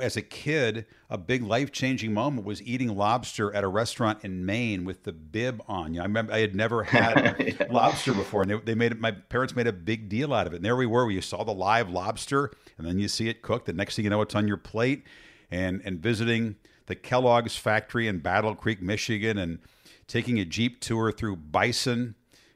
as 0.00 0.16
a 0.16 0.22
kid, 0.22 0.86
a 1.08 1.16
big 1.16 1.42
life 1.42 1.70
changing 1.70 2.12
moment 2.12 2.46
was 2.46 2.60
eating 2.62 2.96
lobster 2.96 3.54
at 3.54 3.62
a 3.62 3.68
restaurant 3.68 4.24
in 4.24 4.44
Maine 4.44 4.84
with 4.84 5.04
the 5.04 5.12
bib 5.12 5.62
on. 5.68 5.94
You 5.94 5.98
know, 5.98 6.02
I 6.02 6.06
remember 6.06 6.32
I 6.32 6.38
had 6.38 6.56
never 6.56 6.82
had 6.82 7.36
yeah. 7.60 7.66
lobster 7.70 8.12
before, 8.12 8.42
and 8.42 8.50
they, 8.50 8.56
they, 8.56 8.74
made 8.74 8.92
it. 8.92 9.00
My 9.00 9.12
parents 9.12 9.54
made 9.54 9.66
a 9.66 9.72
big 9.72 10.08
deal 10.08 10.34
out 10.34 10.46
of 10.46 10.52
it. 10.52 10.56
And 10.56 10.64
there 10.64 10.76
we 10.76 10.86
were. 10.86 11.06
We 11.06 11.20
saw 11.20 11.44
the 11.44 11.54
live 11.54 11.90
lobster, 11.90 12.50
and 12.76 12.86
then 12.86 12.98
you 12.98 13.08
see 13.08 13.28
it 13.28 13.42
cooked. 13.42 13.66
The 13.66 13.72
next 13.72 13.96
thing 13.96 14.04
you 14.04 14.10
know, 14.10 14.22
it's 14.22 14.34
on 14.34 14.48
your 14.48 14.56
plate, 14.56 15.04
and 15.50 15.80
and 15.84 16.00
visiting 16.00 16.56
the 16.86 16.96
Kellogg's 16.96 17.56
factory 17.56 18.08
in 18.08 18.18
Battle 18.18 18.54
Creek, 18.54 18.82
Michigan, 18.82 19.38
and 19.38 19.58
taking 20.06 20.38
a 20.38 20.44
jeep 20.44 20.80
tour 20.80 21.12
through 21.12 21.36
bison 21.36 22.14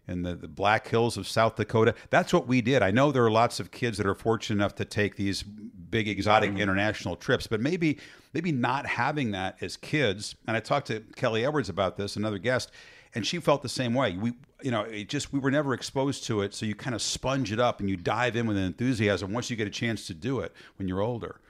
in 0.09 0.23
the, 0.23 0.35
the 0.35 0.49
Black 0.49 0.89
Hills 0.89 1.17
of 1.17 1.29
South 1.29 1.57
Dakota. 1.57 1.95
That's 2.11 2.33
what 2.33 2.49
we 2.49 2.61
did. 2.61 2.83
I 2.83 2.91
know 2.91 3.13
there 3.13 3.25
are 3.25 3.31
lots 3.31 3.61
of 3.61 3.71
kids 3.71 3.99
that 3.99 4.07
are 4.07 4.15
fortunate 4.15 4.57
enough 4.57 4.75
to 4.77 4.85
take 4.85 5.17
these 5.17 5.45
big 5.91 6.09
exotic 6.09 6.51
mm-hmm. 6.51 6.61
international 6.61 7.17
trips, 7.17 7.47
but 7.47 7.61
maybe 7.61 7.99
maybe 8.33 8.53
not 8.53 8.87
having 8.87 9.31
that 9.33 9.57
as 9.61 9.77
kids. 9.77 10.35
And 10.47 10.57
I 10.57 10.61
talked 10.61 10.89
to 10.89 11.01
Kellee 11.17 11.45
Edwards 11.45 11.69
about 11.69 11.97
this, 11.97 12.17
another 12.17 12.39
guest, 12.39 12.71
and 13.15 13.27
she 13.27 13.39
felt 13.39 13.63
the 13.63 13.69
same 13.69 13.95
way. 13.95 14.17
We 14.17 14.35
you 14.63 14.71
know, 14.71 14.83
it 14.83 15.09
just 15.09 15.33
we 15.33 15.39
were 15.39 15.51
never 15.51 15.73
exposed 15.75 16.25
to 16.25 16.43
it, 16.43 16.55
so 16.55 16.67
you 16.67 16.75
kind 16.75 16.95
of 16.95 17.03
sponge 17.03 17.53
it 17.53 17.61
up 17.61 17.81
and 17.81 17.89
you 17.89 17.97
dive 17.97 18.37
in 18.37 18.47
with 18.47 18.57
enthusiasm 18.57 19.33
once 19.33 19.51
you 19.51 19.57
get 19.57 19.69
a 19.69 19.71
chance 19.71 20.07
to 20.09 20.15
do 20.15 20.41
it 20.41 20.53
when 20.77 20.89
you're 20.89 21.01
older. 21.01 21.41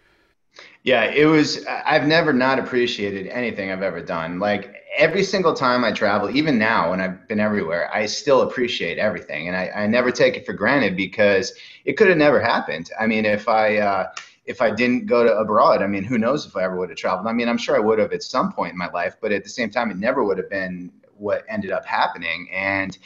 Yeah, 0.82 1.04
it 1.04 1.26
was. 1.26 1.66
I've 1.66 2.06
never 2.06 2.32
not 2.32 2.58
appreciated 2.58 3.26
anything 3.28 3.70
I've 3.70 3.82
ever 3.82 4.00
done. 4.00 4.38
Like 4.38 4.74
every 4.96 5.22
single 5.22 5.52
time 5.52 5.84
I 5.84 5.92
travel, 5.92 6.34
even 6.34 6.58
now 6.58 6.90
when 6.90 7.00
I've 7.00 7.28
been 7.28 7.40
everywhere, 7.40 7.90
I 7.92 8.06
still 8.06 8.42
appreciate 8.42 8.96
everything, 8.98 9.48
and 9.48 9.56
I, 9.56 9.70
I 9.74 9.86
never 9.86 10.10
take 10.10 10.36
it 10.36 10.46
for 10.46 10.52
granted 10.52 10.96
because 10.96 11.52
it 11.84 11.94
could 11.94 12.08
have 12.08 12.16
never 12.16 12.40
happened. 12.40 12.90
I 12.98 13.06
mean, 13.06 13.24
if 13.24 13.48
I 13.48 13.78
uh, 13.78 14.06
if 14.46 14.62
I 14.62 14.70
didn't 14.70 15.06
go 15.06 15.24
to 15.24 15.36
abroad, 15.36 15.82
I 15.82 15.86
mean, 15.86 16.04
who 16.04 16.16
knows 16.16 16.46
if 16.46 16.56
I 16.56 16.62
ever 16.62 16.76
would 16.78 16.88
have 16.88 16.98
traveled? 16.98 17.26
I 17.26 17.32
mean, 17.32 17.48
I'm 17.48 17.58
sure 17.58 17.76
I 17.76 17.80
would 17.80 17.98
have 17.98 18.12
at 18.12 18.22
some 18.22 18.52
point 18.52 18.72
in 18.72 18.78
my 18.78 18.90
life, 18.90 19.16
but 19.20 19.30
at 19.30 19.44
the 19.44 19.50
same 19.50 19.70
time, 19.70 19.90
it 19.90 19.98
never 19.98 20.24
would 20.24 20.38
have 20.38 20.48
been 20.48 20.90
what 21.18 21.44
ended 21.48 21.70
up 21.70 21.84
happening. 21.84 22.48
And 22.50 22.96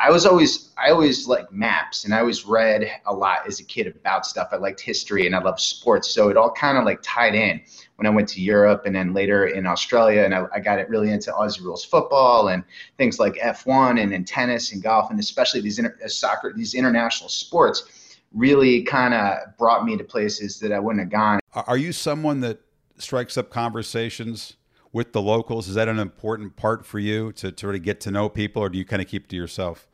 I 0.00 0.10
was 0.10 0.24
always 0.26 0.70
I 0.78 0.90
always 0.90 1.26
like 1.26 1.50
maps 1.52 2.04
and 2.04 2.14
I 2.14 2.20
always 2.20 2.46
read 2.46 2.88
a 3.06 3.12
lot 3.12 3.38
as 3.48 3.58
a 3.58 3.64
kid 3.64 3.88
about 3.88 4.26
stuff. 4.26 4.48
I 4.52 4.56
liked 4.56 4.80
history 4.80 5.26
and 5.26 5.34
I 5.34 5.42
loved 5.42 5.58
sports. 5.58 6.08
So 6.10 6.28
it 6.28 6.36
all 6.36 6.52
kind 6.52 6.78
of 6.78 6.84
like 6.84 7.00
tied 7.02 7.34
in 7.34 7.60
when 7.96 8.06
I 8.06 8.10
went 8.10 8.28
to 8.28 8.40
Europe 8.40 8.82
and 8.86 8.94
then 8.94 9.12
later 9.12 9.46
in 9.46 9.66
Australia 9.66 10.22
and 10.22 10.32
I, 10.32 10.44
I 10.54 10.60
got 10.60 10.78
it 10.78 10.88
really 10.88 11.10
into 11.10 11.32
Aussie 11.32 11.62
rules 11.62 11.84
football 11.84 12.48
and 12.48 12.62
things 12.96 13.18
like 13.18 13.34
F1 13.34 14.00
and, 14.00 14.14
and 14.14 14.24
tennis 14.24 14.72
and 14.72 14.80
golf 14.80 15.10
and 15.10 15.18
especially 15.18 15.60
these 15.60 15.80
inter- 15.80 15.98
uh, 16.04 16.08
soccer 16.08 16.52
these 16.54 16.74
international 16.74 17.28
sports 17.28 18.18
really 18.32 18.82
kind 18.82 19.14
of 19.14 19.56
brought 19.58 19.84
me 19.84 19.96
to 19.96 20.04
places 20.04 20.60
that 20.60 20.70
I 20.70 20.78
wouldn't 20.78 21.00
have 21.00 21.10
gone. 21.10 21.40
Are 21.54 21.78
you 21.78 21.92
someone 21.92 22.40
that 22.40 22.60
strikes 22.98 23.36
up 23.36 23.50
conversations 23.50 24.57
with 24.92 25.12
the 25.12 25.22
locals? 25.22 25.68
Is 25.68 25.74
that 25.74 25.88
an 25.88 25.98
important 25.98 26.56
part 26.56 26.84
for 26.84 26.98
you 26.98 27.32
to, 27.32 27.52
to 27.52 27.66
really 27.66 27.78
get 27.78 28.00
to 28.02 28.10
know 28.10 28.28
people, 28.28 28.62
or 28.62 28.68
do 28.68 28.78
you 28.78 28.84
kind 28.84 29.02
of 29.02 29.08
keep 29.08 29.28
to 29.28 29.36
yourself? 29.36 29.88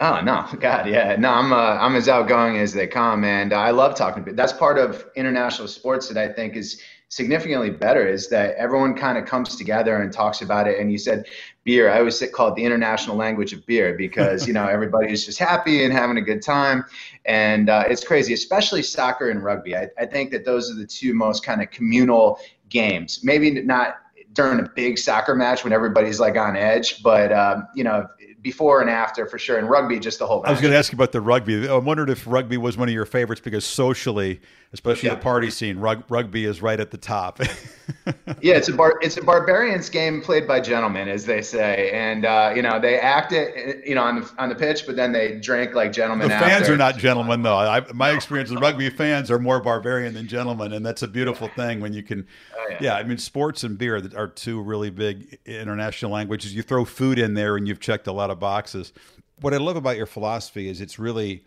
Oh 0.00 0.20
no, 0.20 0.46
God, 0.60 0.88
yeah, 0.88 1.16
no, 1.16 1.30
I'm 1.30 1.52
uh, 1.52 1.56
I'm 1.56 1.96
as 1.96 2.08
outgoing 2.08 2.58
as 2.58 2.72
they 2.72 2.86
come, 2.86 3.24
and 3.24 3.52
I 3.52 3.70
love 3.70 3.94
talking. 3.94 4.22
to 4.22 4.30
people. 4.30 4.36
That's 4.36 4.52
part 4.52 4.78
of 4.78 5.06
international 5.16 5.68
sports 5.68 6.08
that 6.08 6.18
I 6.18 6.32
think 6.32 6.56
is 6.56 6.80
significantly 7.08 7.70
better 7.70 8.08
is 8.08 8.28
that 8.28 8.56
everyone 8.56 8.92
kind 8.94 9.16
of 9.16 9.24
comes 9.24 9.54
together 9.54 10.02
and 10.02 10.12
talks 10.12 10.42
about 10.42 10.66
it. 10.66 10.80
And 10.80 10.90
you 10.90 10.98
said 10.98 11.26
beer. 11.62 11.88
I 11.88 11.98
always 11.98 12.22
call 12.32 12.48
it 12.48 12.56
the 12.56 12.64
international 12.64 13.16
language 13.16 13.52
of 13.52 13.64
beer 13.66 13.94
because 13.96 14.46
you 14.46 14.52
know 14.52 14.66
everybody's 14.78 15.24
just 15.24 15.38
happy 15.38 15.84
and 15.84 15.92
having 15.92 16.18
a 16.18 16.22
good 16.22 16.42
time, 16.42 16.84
and 17.24 17.70
uh, 17.70 17.84
it's 17.88 18.04
crazy, 18.04 18.34
especially 18.34 18.82
soccer 18.82 19.30
and 19.30 19.42
rugby. 19.42 19.76
I, 19.76 19.88
I 19.98 20.06
think 20.06 20.30
that 20.32 20.44
those 20.44 20.70
are 20.70 20.74
the 20.74 20.86
two 20.86 21.14
most 21.14 21.44
kind 21.44 21.62
of 21.62 21.70
communal 21.70 22.38
games. 22.68 23.20
Maybe 23.22 23.50
not 23.62 23.96
during 24.34 24.60
a 24.60 24.68
big 24.74 24.98
soccer 24.98 25.34
match 25.34 25.64
when 25.64 25.72
everybody's 25.72 26.20
like 26.20 26.36
on 26.36 26.56
edge, 26.56 27.02
but 27.02 27.32
um, 27.32 27.66
you 27.74 27.84
know 27.84 28.06
before 28.44 28.82
and 28.82 28.90
after 28.90 29.26
for 29.26 29.38
sure. 29.38 29.58
And 29.58 29.68
rugby, 29.68 29.98
just 29.98 30.20
the 30.20 30.26
whole. 30.26 30.42
Match. 30.42 30.48
I 30.48 30.52
was 30.52 30.60
going 30.60 30.70
to 30.70 30.78
ask 30.78 30.92
you 30.92 30.96
about 30.96 31.10
the 31.10 31.20
rugby. 31.20 31.66
I 31.66 31.74
wondered 31.76 32.10
if 32.10 32.24
rugby 32.26 32.58
was 32.58 32.76
one 32.76 32.88
of 32.88 32.94
your 32.94 33.06
favorites 33.06 33.40
because 33.40 33.64
socially, 33.64 34.40
especially 34.74 35.08
yeah. 35.08 35.14
the 35.14 35.22
party 35.22 35.50
scene, 35.50 35.78
rug, 35.78 36.04
rugby 36.10 36.44
is 36.44 36.60
right 36.60 36.78
at 36.78 36.90
the 36.90 36.98
top. 36.98 37.40
yeah, 38.42 38.54
it's 38.54 38.68
a 38.68 38.74
bar, 38.74 38.98
it's 39.00 39.16
a 39.16 39.22
barbarians 39.22 39.88
game 39.88 40.20
played 40.20 40.46
by 40.46 40.60
gentlemen, 40.60 41.08
as 41.08 41.24
they 41.24 41.40
say, 41.40 41.90
and 41.92 42.26
uh, 42.26 42.52
you 42.54 42.60
know 42.60 42.78
they 42.78 42.98
act 42.98 43.32
it, 43.32 43.86
you 43.86 43.94
know, 43.94 44.02
on 44.02 44.20
the 44.20 44.30
on 44.36 44.50
the 44.50 44.54
pitch, 44.54 44.84
but 44.86 44.94
then 44.94 45.10
they 45.10 45.38
drink 45.38 45.74
like 45.74 45.92
gentlemen. 45.92 46.28
The 46.28 46.38
fans 46.38 46.68
are 46.68 46.76
not 46.76 46.98
gentlemen, 46.98 47.42
though. 47.42 47.56
I, 47.56 47.90
my 47.92 48.10
experience 48.10 48.50
with 48.50 48.60
rugby 48.60 48.90
fans 48.90 49.30
are 49.30 49.38
more 49.38 49.60
barbarian 49.60 50.12
than 50.12 50.28
gentlemen, 50.28 50.74
and 50.74 50.84
that's 50.84 51.02
a 51.02 51.08
beautiful 51.08 51.48
thing 51.48 51.80
when 51.80 51.94
you 51.94 52.02
can. 52.02 52.26
Oh, 52.54 52.66
yeah. 52.70 52.76
yeah, 52.80 52.94
I 52.96 53.04
mean, 53.04 53.18
sports 53.18 53.64
and 53.64 53.78
beer 53.78 54.02
are 54.16 54.28
two 54.28 54.60
really 54.60 54.90
big 54.90 55.38
international 55.46 56.10
languages. 56.10 56.54
You 56.54 56.62
throw 56.62 56.84
food 56.84 57.18
in 57.18 57.32
there, 57.32 57.56
and 57.56 57.66
you've 57.66 57.80
checked 57.80 58.06
a 58.06 58.12
lot 58.12 58.30
of 58.30 58.33
boxes. 58.34 58.92
What 59.40 59.54
I 59.54 59.58
love 59.58 59.76
about 59.76 59.96
your 59.96 60.06
philosophy 60.06 60.68
is 60.68 60.80
it's 60.80 60.98
really 60.98 61.44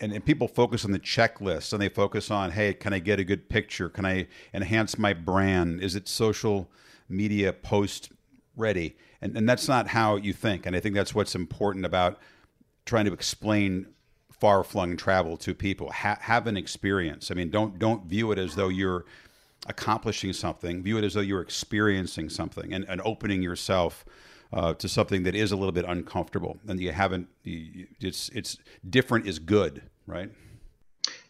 and, 0.00 0.12
and, 0.12 0.24
people 0.24 0.48
focus 0.48 0.84
on 0.84 0.90
the 0.90 0.98
checklist 0.98 1.72
and 1.72 1.80
they 1.80 1.88
focus 1.88 2.30
on 2.30 2.50
hey 2.50 2.74
can 2.74 2.92
i 2.92 2.98
get 2.98 3.20
a 3.20 3.24
good 3.24 3.48
picture? 3.48 3.88
Can 3.88 4.04
i 4.04 4.26
enhance 4.52 4.98
my 4.98 5.12
brand? 5.12 5.80
Is 5.80 5.94
it 5.94 6.08
social 6.08 6.68
media 7.08 7.52
post 7.52 8.10
ready? 8.56 8.96
And, 9.20 9.36
and 9.36 9.48
that's 9.48 9.68
not 9.68 9.88
how 9.88 10.16
you 10.16 10.32
think. 10.32 10.66
And 10.66 10.74
i 10.74 10.80
think 10.80 10.94
that's 10.94 11.14
what's 11.14 11.34
important 11.34 11.84
about 11.84 12.18
trying 12.84 13.04
to 13.04 13.12
explain 13.12 13.86
far-flung 14.30 14.96
travel 14.96 15.36
to 15.36 15.54
people. 15.54 15.92
Ha- 15.92 16.18
have 16.20 16.48
an 16.48 16.56
experience. 16.56 17.30
I 17.30 17.34
mean 17.34 17.50
don't 17.50 17.78
don't 17.78 18.06
view 18.06 18.32
it 18.32 18.38
as 18.38 18.56
though 18.56 18.68
you're 18.68 19.04
accomplishing 19.66 20.32
something. 20.32 20.82
View 20.82 20.98
it 20.98 21.04
as 21.04 21.14
though 21.14 21.20
you're 21.20 21.40
experiencing 21.40 22.28
something 22.28 22.72
and, 22.72 22.84
and 22.88 23.00
opening 23.04 23.42
yourself 23.42 24.04
uh, 24.52 24.74
to 24.74 24.88
something 24.88 25.22
that 25.22 25.34
is 25.34 25.52
a 25.52 25.56
little 25.56 25.72
bit 25.72 25.84
uncomfortable 25.86 26.58
and 26.68 26.80
you 26.80 26.92
haven't 26.92 27.28
you, 27.42 27.86
it's 28.00 28.28
it's 28.30 28.58
different 28.88 29.26
is 29.26 29.38
good 29.38 29.82
right? 30.06 30.30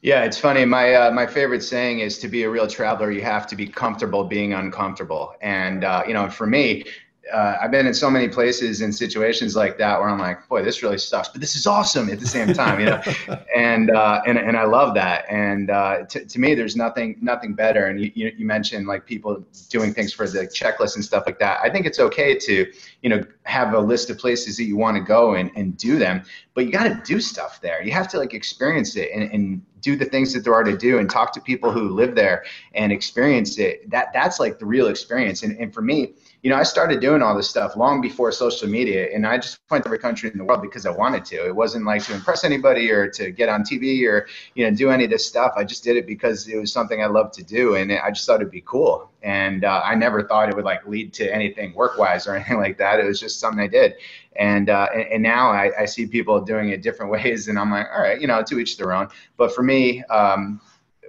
Yeah 0.00 0.24
it's 0.24 0.38
funny. 0.38 0.64
My 0.64 0.94
uh, 0.94 1.10
my 1.12 1.26
favorite 1.26 1.62
saying 1.62 2.00
is 2.00 2.18
to 2.18 2.28
be 2.28 2.42
a 2.42 2.50
real 2.50 2.66
traveler 2.66 3.10
you 3.10 3.22
have 3.22 3.46
to 3.48 3.56
be 3.56 3.66
comfortable 3.66 4.24
being 4.24 4.52
uncomfortable. 4.52 5.34
And 5.40 5.84
uh, 5.84 6.02
you 6.06 6.14
know 6.14 6.28
for 6.28 6.46
me 6.46 6.84
uh, 7.30 7.56
I've 7.60 7.70
been 7.70 7.86
in 7.86 7.94
so 7.94 8.10
many 8.10 8.28
places 8.28 8.80
and 8.80 8.92
situations 8.94 9.54
like 9.54 9.78
that 9.78 10.00
where 10.00 10.08
I'm 10.08 10.18
like, 10.18 10.48
boy, 10.48 10.62
this 10.62 10.82
really 10.82 10.98
sucks, 10.98 11.28
but 11.28 11.40
this 11.40 11.54
is 11.54 11.66
awesome 11.66 12.08
at 12.10 12.18
the 12.18 12.26
same 12.26 12.52
time, 12.52 12.80
you 12.80 12.86
know, 12.86 13.00
and 13.56 13.90
uh, 13.90 14.22
and 14.26 14.38
and 14.38 14.56
I 14.56 14.64
love 14.64 14.94
that. 14.94 15.26
And 15.28 15.70
uh, 15.70 16.04
to, 16.06 16.24
to 16.24 16.40
me, 16.40 16.54
there's 16.54 16.74
nothing 16.74 17.16
nothing 17.20 17.54
better. 17.54 17.86
And 17.86 18.00
you, 18.00 18.32
you 18.36 18.44
mentioned 18.44 18.88
like 18.88 19.06
people 19.06 19.44
doing 19.68 19.94
things 19.94 20.12
for 20.12 20.26
the 20.26 20.46
checklist 20.46 20.96
and 20.96 21.04
stuff 21.04 21.24
like 21.26 21.38
that. 21.38 21.60
I 21.62 21.70
think 21.70 21.86
it's 21.86 22.00
okay 22.00 22.36
to 22.38 22.72
you 23.02 23.08
know 23.08 23.22
have 23.44 23.72
a 23.72 23.80
list 23.80 24.10
of 24.10 24.18
places 24.18 24.56
that 24.56 24.64
you 24.64 24.76
want 24.76 24.96
to 24.96 25.02
go 25.02 25.34
and 25.34 25.50
and 25.54 25.76
do 25.76 25.98
them, 25.98 26.24
but 26.54 26.66
you 26.66 26.72
got 26.72 26.84
to 26.84 27.00
do 27.04 27.20
stuff 27.20 27.60
there. 27.60 27.82
You 27.82 27.92
have 27.92 28.08
to 28.08 28.18
like 28.18 28.34
experience 28.34 28.96
it 28.96 29.10
and, 29.14 29.30
and 29.32 29.62
do 29.80 29.96
the 29.96 30.04
things 30.04 30.32
that 30.32 30.44
there 30.44 30.54
are 30.54 30.64
to 30.64 30.76
do 30.76 30.98
and 30.98 31.10
talk 31.10 31.32
to 31.32 31.40
people 31.40 31.70
who 31.70 31.88
live 31.88 32.14
there 32.14 32.44
and 32.74 32.90
experience 32.90 33.58
it. 33.58 33.88
That 33.90 34.12
that's 34.12 34.40
like 34.40 34.58
the 34.58 34.66
real 34.66 34.88
experience. 34.88 35.44
And 35.44 35.56
and 35.58 35.72
for 35.72 35.82
me 35.82 36.14
you 36.42 36.50
know, 36.50 36.56
I 36.56 36.64
started 36.64 37.00
doing 37.00 37.22
all 37.22 37.36
this 37.36 37.48
stuff 37.48 37.76
long 37.76 38.00
before 38.00 38.32
social 38.32 38.68
media, 38.68 39.14
and 39.14 39.24
I 39.24 39.38
just 39.38 39.60
went 39.70 39.84
to 39.84 39.88
every 39.88 40.00
country 40.00 40.28
in 40.28 40.36
the 40.36 40.42
world 40.42 40.60
because 40.60 40.86
I 40.86 40.90
wanted 40.90 41.24
to. 41.26 41.46
It 41.46 41.54
wasn't 41.54 41.84
like 41.84 42.02
to 42.06 42.14
impress 42.14 42.42
anybody 42.42 42.90
or 42.90 43.08
to 43.10 43.30
get 43.30 43.48
on 43.48 43.62
TV 43.62 44.04
or 44.08 44.26
you 44.56 44.68
know 44.68 44.76
do 44.76 44.90
any 44.90 45.04
of 45.04 45.10
this 45.10 45.24
stuff. 45.24 45.52
I 45.56 45.62
just 45.62 45.84
did 45.84 45.96
it 45.96 46.04
because 46.04 46.48
it 46.48 46.56
was 46.56 46.72
something 46.72 47.00
I 47.00 47.06
loved 47.06 47.34
to 47.34 47.44
do, 47.44 47.76
and 47.76 47.92
I 47.92 48.10
just 48.10 48.26
thought 48.26 48.40
it'd 48.40 48.50
be 48.50 48.64
cool. 48.66 49.08
And 49.22 49.64
uh, 49.64 49.82
I 49.84 49.94
never 49.94 50.24
thought 50.24 50.48
it 50.48 50.56
would 50.56 50.64
like 50.64 50.84
lead 50.84 51.12
to 51.14 51.32
anything 51.32 51.74
work-wise 51.74 52.26
or 52.26 52.34
anything 52.36 52.58
like 52.58 52.76
that. 52.78 52.98
It 52.98 53.04
was 53.04 53.20
just 53.20 53.38
something 53.38 53.60
I 53.60 53.68
did, 53.68 53.94
and 54.34 54.68
uh, 54.68 54.88
and, 54.92 55.02
and, 55.02 55.22
now 55.22 55.48
I, 55.52 55.70
I, 55.82 55.84
see 55.84 56.06
people 56.06 56.40
doing 56.40 56.70
it 56.70 56.82
different 56.82 57.12
ways, 57.16 57.46
and 57.46 57.56
I'm 57.56 57.70
like, 57.70 57.86
all 57.94 58.02
right, 58.02 58.20
you 58.20 58.26
know, 58.26 58.42
to 58.42 58.58
each 58.58 58.76
their 58.78 58.92
own. 58.92 59.08
But 59.36 59.54
for 59.54 59.62
me, 59.62 60.02
um, 60.04 60.60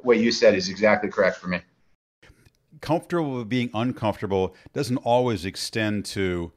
what 0.03 0.19
you 0.19 0.31
said 0.31 0.53
is 0.53 0.69
exactly 0.69 1.09
correct 1.09 1.37
for 1.37 1.47
me 1.47 1.61
comfortable 2.83 3.37
with 3.37 3.47
being 3.47 3.71
uncomfortable 3.73 4.53
doesn't 4.73 4.97
always 4.97 5.45
extend 5.45 6.03
to 6.03 6.51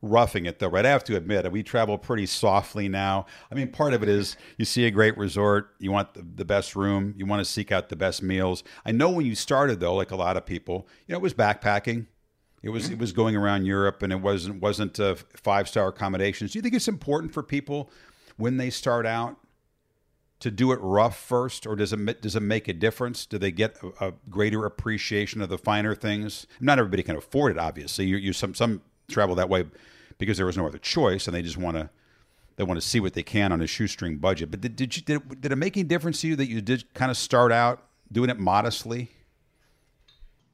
roughing 0.00 0.46
it 0.46 0.58
though 0.58 0.68
right? 0.68 0.86
I 0.86 0.88
have 0.88 1.04
to 1.04 1.16
admit 1.16 1.50
we 1.52 1.62
travel 1.62 1.98
pretty 1.98 2.24
softly 2.24 2.88
now. 2.88 3.26
I 3.52 3.54
mean 3.54 3.68
part 3.68 3.92
of 3.92 4.02
it 4.02 4.08
is 4.08 4.36
you 4.56 4.64
see 4.64 4.86
a 4.86 4.90
great 4.90 5.16
resort 5.18 5.74
you 5.78 5.92
want 5.92 6.36
the, 6.36 6.44
best 6.46 6.76
room 6.76 7.14
you 7.18 7.26
want 7.26 7.40
to 7.40 7.44
seek 7.44 7.70
out 7.72 7.90
the 7.90 7.96
best 7.96 8.22
meals. 8.22 8.64
I 8.86 8.92
know 8.92 9.10
when 9.10 9.26
you 9.26 9.34
started 9.34 9.78
though 9.78 9.94
like 9.94 10.10
a 10.10 10.16
lot 10.16 10.38
of 10.38 10.46
people 10.46 10.88
you 11.06 11.12
know 11.12 11.18
it 11.18 11.22
was 11.22 11.34
backpacking. 11.34 12.06
It 12.62 12.70
was 12.70 12.88
it 12.88 12.98
was 12.98 13.12
going 13.12 13.36
around 13.36 13.66
europe 13.66 14.02
and 14.02 14.12
it 14.12 14.20
wasn't 14.20 14.62
wasn't 14.62 14.98
uh, 14.98 15.16
five 15.36 15.68
star 15.68 15.88
accommodations. 15.88 16.52
Do 16.52 16.58
you 16.58 16.62
think 16.62 16.74
it's 16.74 16.88
important 16.88 17.34
for 17.34 17.42
people 17.42 17.90
when 18.38 18.56
they 18.56 18.70
start 18.70 19.04
out 19.04 19.36
to 20.40 20.50
do 20.50 20.72
it 20.72 20.78
rough 20.82 21.16
first, 21.18 21.66
or 21.66 21.76
does 21.76 21.92
it 21.92 22.20
does 22.20 22.36
it 22.36 22.40
make 22.40 22.68
a 22.68 22.72
difference? 22.72 23.26
Do 23.26 23.38
they 23.38 23.50
get 23.50 23.76
a, 23.82 24.08
a 24.08 24.12
greater 24.28 24.64
appreciation 24.64 25.40
of 25.40 25.48
the 25.48 25.58
finer 25.58 25.94
things? 25.94 26.46
Not 26.60 26.78
everybody 26.78 27.02
can 27.02 27.16
afford 27.16 27.52
it, 27.52 27.58
obviously. 27.58 28.06
You, 28.06 28.16
you 28.16 28.32
some 28.32 28.54
some 28.54 28.82
travel 29.08 29.34
that 29.36 29.48
way 29.48 29.64
because 30.18 30.36
there 30.36 30.46
was 30.46 30.56
no 30.56 30.66
other 30.66 30.78
choice, 30.78 31.26
and 31.26 31.34
they 31.34 31.42
just 31.42 31.56
want 31.56 31.76
to 31.76 31.90
they 32.56 32.64
want 32.64 32.80
to 32.80 32.86
see 32.86 33.00
what 33.00 33.14
they 33.14 33.22
can 33.22 33.52
on 33.52 33.60
a 33.60 33.66
shoestring 33.66 34.18
budget. 34.18 34.50
But 34.50 34.60
did 34.60 34.76
did 34.76 34.96
you 34.96 35.02
did, 35.02 35.40
did 35.40 35.52
it 35.52 35.56
make 35.56 35.76
any 35.76 35.84
difference 35.84 36.20
to 36.20 36.28
you 36.28 36.36
that 36.36 36.48
you 36.48 36.60
did 36.60 36.92
kind 36.94 37.10
of 37.10 37.16
start 37.16 37.52
out 37.52 37.82
doing 38.12 38.30
it 38.30 38.38
modestly? 38.38 39.10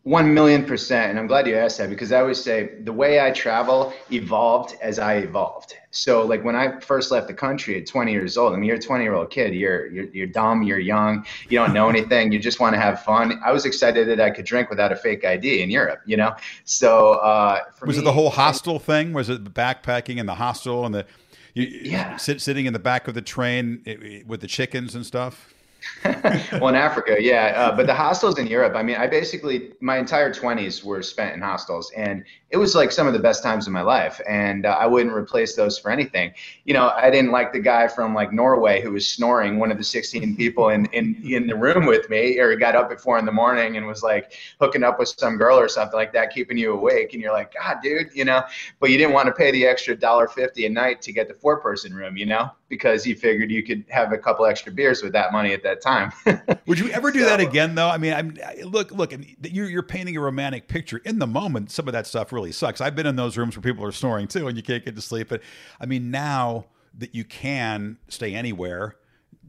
One 0.04 0.34
million 0.34 0.64
percent. 0.64 1.10
And 1.10 1.18
I'm 1.18 1.28
glad 1.28 1.46
you 1.46 1.54
asked 1.54 1.78
that 1.78 1.88
because 1.88 2.10
I 2.10 2.20
always 2.20 2.42
say 2.42 2.72
the 2.80 2.92
way 2.92 3.20
I 3.20 3.30
travel 3.30 3.92
evolved 4.10 4.76
as 4.82 4.98
I 4.98 5.18
evolved. 5.18 5.76
So 5.92 6.26
like 6.26 6.42
when 6.42 6.56
I 6.56 6.80
first 6.80 7.12
left 7.12 7.28
the 7.28 7.34
country 7.34 7.78
at 7.80 7.86
20 7.86 8.10
years 8.10 8.36
old, 8.36 8.52
I 8.52 8.56
mean, 8.56 8.64
you're 8.64 8.78
a 8.78 8.80
20 8.80 9.04
year 9.04 9.14
old 9.14 9.30
kid, 9.30 9.54
you're, 9.54 9.86
you're, 9.86 10.06
you're 10.06 10.26
dumb, 10.26 10.64
you're 10.64 10.80
young, 10.80 11.24
you 11.48 11.58
don't 11.58 11.72
know 11.72 11.88
anything. 11.88 12.32
You 12.32 12.40
just 12.40 12.58
want 12.58 12.74
to 12.74 12.80
have 12.80 13.02
fun. 13.02 13.40
I 13.44 13.52
was 13.52 13.64
excited 13.64 14.08
that 14.08 14.18
I 14.18 14.30
could 14.30 14.44
drink 14.44 14.70
without 14.70 14.90
a 14.90 14.96
fake 14.96 15.24
ID 15.24 15.62
in 15.62 15.70
Europe, 15.70 16.00
you 16.04 16.16
know? 16.16 16.34
So, 16.64 17.12
uh, 17.14 17.60
was 17.82 17.96
me, 17.96 18.02
it 18.02 18.04
the 18.04 18.12
whole 18.12 18.30
hostel 18.30 18.80
thing? 18.80 19.12
Was 19.12 19.28
it 19.28 19.44
the 19.44 19.50
backpacking 19.50 20.18
and 20.18 20.28
the 20.28 20.34
hostel 20.34 20.84
and 20.84 20.94
the, 20.94 21.06
you, 21.54 21.64
yeah. 21.64 22.16
sit, 22.16 22.40
sitting 22.40 22.66
in 22.66 22.72
the 22.72 22.80
back 22.80 23.06
of 23.06 23.14
the 23.14 23.22
train 23.22 23.82
eh, 23.86 24.22
with 24.26 24.40
the 24.40 24.48
chickens 24.48 24.96
and 24.96 25.06
stuff? 25.06 25.51
well, 26.52 26.68
in 26.68 26.74
Africa, 26.74 27.16
yeah. 27.18 27.52
Uh, 27.56 27.76
but 27.76 27.86
the 27.86 27.94
hostels 27.94 28.38
in 28.38 28.46
Europe, 28.46 28.74
I 28.74 28.82
mean, 28.82 28.96
I 28.96 29.06
basically, 29.06 29.72
my 29.80 29.98
entire 29.98 30.32
20s 30.32 30.84
were 30.84 31.02
spent 31.02 31.34
in 31.34 31.40
hostels. 31.40 31.90
And 31.96 32.24
it 32.52 32.58
was 32.58 32.74
like 32.74 32.92
some 32.92 33.06
of 33.06 33.14
the 33.14 33.18
best 33.18 33.42
times 33.42 33.66
of 33.66 33.72
my 33.72 33.80
life. 33.80 34.20
And 34.28 34.66
uh, 34.66 34.76
I 34.78 34.86
wouldn't 34.86 35.14
replace 35.14 35.56
those 35.56 35.78
for 35.78 35.90
anything. 35.90 36.34
You 36.64 36.74
know, 36.74 36.90
I 36.90 37.10
didn't 37.10 37.30
like 37.30 37.50
the 37.50 37.58
guy 37.58 37.88
from 37.88 38.14
like 38.14 38.30
Norway 38.30 38.82
who 38.82 38.92
was 38.92 39.06
snoring, 39.06 39.58
one 39.58 39.72
of 39.72 39.78
the 39.78 39.84
16 39.84 40.36
people 40.36 40.68
in, 40.68 40.84
in, 40.92 41.18
in 41.24 41.46
the 41.46 41.56
room 41.56 41.86
with 41.86 42.10
me, 42.10 42.38
or 42.38 42.50
he 42.50 42.58
got 42.58 42.76
up 42.76 42.92
at 42.92 43.00
four 43.00 43.18
in 43.18 43.24
the 43.24 43.32
morning 43.32 43.78
and 43.78 43.86
was 43.86 44.02
like 44.02 44.34
hooking 44.60 44.84
up 44.84 44.98
with 44.98 45.08
some 45.08 45.38
girl 45.38 45.58
or 45.58 45.66
something 45.66 45.96
like 45.96 46.12
that, 46.12 46.30
keeping 46.30 46.58
you 46.58 46.74
awake. 46.74 47.14
And 47.14 47.22
you're 47.22 47.32
like, 47.32 47.54
God, 47.54 47.78
dude, 47.82 48.10
you 48.12 48.26
know, 48.26 48.42
but 48.80 48.90
you 48.90 48.98
didn't 48.98 49.14
want 49.14 49.28
to 49.28 49.32
pay 49.32 49.50
the 49.50 49.66
extra 49.66 49.96
$1.50 49.96 50.66
a 50.66 50.68
night 50.68 51.00
to 51.02 51.12
get 51.12 51.28
the 51.28 51.34
four 51.34 51.58
person 51.58 51.94
room, 51.94 52.18
you 52.18 52.26
know, 52.26 52.50
because 52.68 53.06
you 53.06 53.16
figured 53.16 53.50
you 53.50 53.62
could 53.62 53.84
have 53.88 54.12
a 54.12 54.18
couple 54.18 54.44
extra 54.44 54.70
beers 54.72 55.02
with 55.02 55.12
that 55.12 55.32
money 55.32 55.54
at 55.54 55.62
that 55.62 55.80
time. 55.80 56.12
Would 56.66 56.78
you 56.78 56.90
ever 56.90 57.10
do 57.10 57.20
so, 57.20 57.26
that 57.26 57.40
again, 57.40 57.74
though? 57.74 57.88
I 57.88 57.96
mean, 57.96 58.12
I'm 58.12 58.36
look, 58.64 58.90
look, 58.92 59.14
you're 59.42 59.68
you're 59.68 59.82
painting 59.82 60.16
a 60.16 60.20
romantic 60.20 60.68
picture 60.68 60.98
in 61.04 61.18
the 61.18 61.26
moment. 61.26 61.70
Some 61.70 61.86
of 61.86 61.92
that 61.92 62.06
stuff 62.06 62.32
really 62.32 62.41
sucks. 62.50 62.80
I've 62.80 62.96
been 62.96 63.06
in 63.06 63.14
those 63.14 63.36
rooms 63.36 63.56
where 63.56 63.62
people 63.62 63.84
are 63.84 63.92
snoring 63.92 64.26
too, 64.26 64.48
and 64.48 64.56
you 64.56 64.62
can't 64.62 64.84
get 64.84 64.96
to 64.96 65.02
sleep. 65.02 65.28
But 65.28 65.42
I 65.80 65.86
mean, 65.86 66.10
now 66.10 66.64
that 66.98 67.14
you 67.14 67.24
can 67.24 67.98
stay 68.08 68.34
anywhere, 68.34 68.96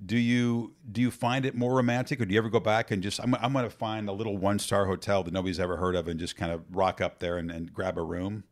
do 0.05 0.17
you 0.17 0.73
do 0.91 1.01
you 1.01 1.11
find 1.11 1.45
it 1.45 1.55
more 1.55 1.73
romantic, 1.73 2.19
or 2.21 2.25
do 2.25 2.33
you 2.33 2.37
ever 2.39 2.49
go 2.49 2.59
back 2.59 2.91
and 2.91 3.01
just 3.01 3.19
I'm 3.21 3.33
I'm 3.35 3.53
going 3.53 3.65
to 3.65 3.75
find 3.75 4.09
a 4.09 4.13
little 4.13 4.37
one 4.37 4.59
star 4.59 4.85
hotel 4.85 5.23
that 5.23 5.33
nobody's 5.33 5.59
ever 5.59 5.77
heard 5.77 5.95
of 5.95 6.07
and 6.07 6.19
just 6.19 6.35
kind 6.35 6.51
of 6.51 6.61
rock 6.71 7.01
up 7.01 7.19
there 7.19 7.37
and, 7.37 7.49
and 7.49 7.73
grab 7.73 7.97
a 7.97 8.03
room? 8.03 8.43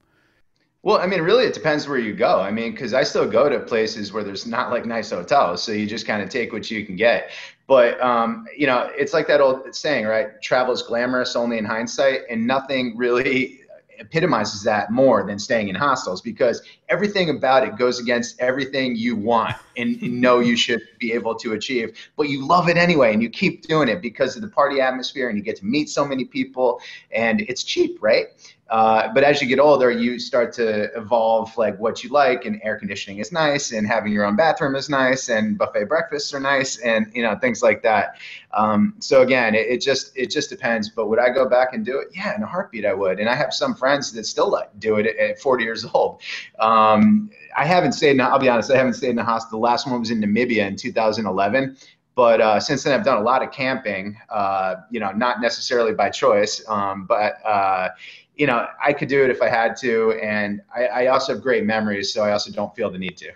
Well, 0.83 0.97
I 0.97 1.05
mean, 1.05 1.21
really, 1.21 1.45
it 1.45 1.53
depends 1.53 1.87
where 1.87 1.99
you 1.99 2.15
go. 2.15 2.39
I 2.39 2.49
mean, 2.49 2.71
because 2.71 2.95
I 2.95 3.03
still 3.03 3.29
go 3.29 3.49
to 3.49 3.59
places 3.59 4.11
where 4.11 4.23
there's 4.23 4.47
not 4.47 4.71
like 4.71 4.83
nice 4.85 5.11
hotels, 5.11 5.61
so 5.61 5.71
you 5.71 5.85
just 5.85 6.07
kind 6.07 6.23
of 6.23 6.29
take 6.29 6.53
what 6.53 6.71
you 6.71 6.85
can 6.85 6.95
get. 6.95 7.29
But 7.67 8.01
um, 8.01 8.47
you 8.57 8.65
know, 8.65 8.89
it's 8.97 9.13
like 9.13 9.27
that 9.27 9.41
old 9.41 9.75
saying, 9.75 10.05
right? 10.05 10.41
Travel 10.41 10.73
is 10.73 10.81
glamorous 10.81 11.35
only 11.35 11.57
in 11.57 11.65
hindsight, 11.65 12.21
and 12.29 12.47
nothing 12.47 12.97
really 12.97 13.60
epitomizes 14.01 14.63
that 14.63 14.91
more 14.91 15.23
than 15.25 15.37
staying 15.37 15.69
in 15.69 15.75
hostels 15.75 16.21
because 16.21 16.61
everything 16.89 17.29
about 17.29 17.65
it 17.65 17.77
goes 17.77 17.99
against 17.99 18.39
everything 18.41 18.95
you 18.95 19.15
want 19.15 19.55
and, 19.77 20.01
know 20.01 20.39
you 20.39 20.55
should 20.55 20.81
be 20.99 21.13
able 21.13 21.35
to 21.35 21.53
achieve. 21.53 21.97
But 22.17 22.29
you 22.29 22.45
love 22.45 22.69
it 22.69 22.77
anyway, 22.77 23.13
and 23.13 23.21
you 23.21 23.29
keep 23.29 23.67
doing 23.67 23.87
it 23.87 24.01
because 24.01 24.35
of 24.35 24.41
the 24.41 24.47
party 24.47 24.81
atmosphere, 24.81 25.29
and 25.29 25.37
you 25.37 25.43
get 25.43 25.55
to 25.57 25.65
meet 25.65 25.89
so 25.89 26.05
many 26.05 26.25
people, 26.25 26.81
and 27.11 27.41
it's 27.41 27.63
cheap, 27.63 27.97
right? 28.01 28.27
Uh, 28.71 29.13
but 29.13 29.21
as 29.21 29.41
you 29.41 29.47
get 29.49 29.59
older, 29.59 29.91
you 29.91 30.17
start 30.17 30.53
to 30.53 30.85
evolve 30.97 31.55
like 31.57 31.77
what 31.77 32.05
you 32.05 32.09
like, 32.09 32.45
and 32.45 32.61
air 32.63 32.77
conditioning 32.77 33.19
is 33.19 33.29
nice, 33.33 33.73
and 33.73 33.85
having 33.85 34.13
your 34.13 34.23
own 34.23 34.37
bathroom 34.37 34.75
is 34.75 34.89
nice, 34.89 35.29
and 35.29 35.57
buffet 35.57 35.85
breakfasts 35.89 36.33
are 36.33 36.39
nice, 36.39 36.77
and 36.79 37.11
you 37.13 37.21
know 37.21 37.35
things 37.35 37.61
like 37.61 37.83
that. 37.83 38.15
Um, 38.53 38.95
so 38.99 39.23
again, 39.23 39.55
it, 39.55 39.67
it, 39.67 39.81
just 39.81 40.15
it 40.15 40.27
just 40.27 40.49
depends. 40.49 40.87
But 40.87 41.09
would 41.09 41.19
I 41.19 41.29
go 41.29 41.49
back 41.49 41.73
and 41.73 41.85
do 41.85 41.99
it? 41.99 42.07
Yeah, 42.15 42.33
in 42.33 42.43
a 42.43 42.45
heartbeat, 42.45 42.85
I 42.85 42.93
would. 42.93 43.19
And 43.19 43.27
I 43.27 43.35
have 43.35 43.53
some 43.53 43.75
friends 43.75 44.13
that 44.13 44.25
still 44.25 44.49
like 44.49 44.69
do 44.79 44.95
it 44.95 45.05
at, 45.05 45.17
at 45.17 45.41
40 45.41 45.63
years 45.65 45.85
old. 45.93 46.21
Um, 46.57 47.29
I 47.55 47.65
haven't 47.65 47.93
stayed. 47.93 48.11
In, 48.11 48.21
I'll 48.21 48.39
be 48.39 48.49
honest. 48.49 48.71
I 48.71 48.77
haven't 48.77 48.93
stayed 48.93 49.11
in 49.11 49.19
a 49.19 49.23
hospital. 49.23 49.59
The 49.59 49.65
last 49.65 49.87
one 49.87 49.99
was 49.99 50.11
in 50.11 50.21
Namibia 50.21 50.67
in 50.67 50.75
2011 50.75 51.77
but 52.15 52.41
uh, 52.41 52.59
since 52.59 52.83
then 52.83 52.93
I've 52.93 53.05
done 53.05 53.17
a 53.17 53.23
lot 53.23 53.41
of 53.41 53.51
camping. 53.51 54.17
Uh, 54.29 54.75
you 54.89 54.99
know, 54.99 55.11
not 55.11 55.41
necessarily 55.41 55.93
by 55.93 56.09
choice, 56.09 56.63
um, 56.67 57.05
but 57.05 57.43
uh, 57.45 57.89
you 58.35 58.47
know, 58.47 58.67
I 58.83 58.93
could 58.93 59.07
do 59.07 59.23
it 59.23 59.29
if 59.29 59.41
I 59.41 59.49
had 59.49 59.75
to, 59.77 60.13
and 60.21 60.61
I, 60.75 60.85
I 60.85 61.07
also 61.07 61.33
have 61.33 61.41
great 61.41 61.65
memories, 61.65 62.13
so 62.13 62.23
I 62.23 62.31
also 62.31 62.51
don't 62.51 62.75
feel 62.75 62.89
the 62.89 62.97
need 62.97 63.17
to. 63.17 63.31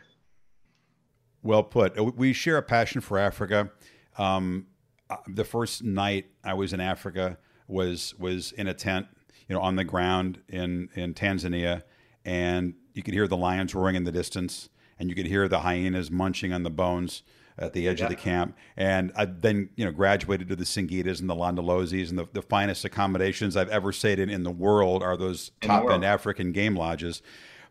Well 1.44 1.64
put. 1.64 1.98
Uh, 1.98 2.06
we 2.06 2.34
share 2.34 2.58
a 2.58 2.64
passion 2.64 3.02
for 3.02 3.18
Africa. 3.18 3.72
Um, 4.18 4.68
uh, 5.10 5.18
the 5.28 5.44
first 5.44 5.84
night 5.84 6.26
I 6.44 6.54
was 6.54 6.74
in 6.74 6.80
Africa 6.80 7.38
was 7.68 8.14
was 8.20 8.52
in 8.54 8.68
a 8.68 8.74
tent, 8.74 9.08
you 9.48 9.56
know, 9.56 9.62
on 9.62 9.76
the 9.76 9.84
ground 9.84 10.42
in 10.50 10.90
in 10.96 11.14
Tanzania, 11.14 11.84
and 12.24 12.74
you 12.96 13.04
could 13.04 13.14
hear 13.14 13.28
the 13.28 13.38
lions 13.38 13.76
roaring 13.76 13.96
in 13.96 14.04
the 14.04 14.12
distance, 14.12 14.70
and 14.98 15.10
you 15.10 15.16
could 15.16 15.28
hear 15.28 15.48
the 15.48 15.60
hyenas 15.60 16.10
munching 16.10 16.54
on 16.54 16.64
the 16.64 16.70
bones 16.70 17.24
at 17.58 17.74
the 17.74 17.88
edge 17.88 18.00
yeah. 18.00 18.06
of 18.06 18.10
the 18.10 18.16
camp. 18.16 18.56
And 18.76 19.12
I 19.16 19.26
then, 19.26 19.70
you 19.76 19.86
know, 19.86 19.92
graduated 19.92 20.50
to 20.50 20.56
the 20.56 20.66
Singitas 20.66 21.22
and 21.22 21.30
the 21.30 21.36
Londolozis 21.36 22.10
and 22.10 22.20
the, 22.20 22.28
the 22.34 22.42
finest 22.42 22.84
accommodations 22.84 23.56
I've 23.56 23.70
ever 23.70 23.92
stayed 23.92 24.20
in 24.20 24.30
in 24.30 24.44
the 24.44 24.52
world 24.52 25.02
are 25.04 25.16
those 25.16 25.52
top 25.62 25.90
end 25.90 26.04
African 26.04 26.52
game 26.52 26.76
lodges. 26.76 27.22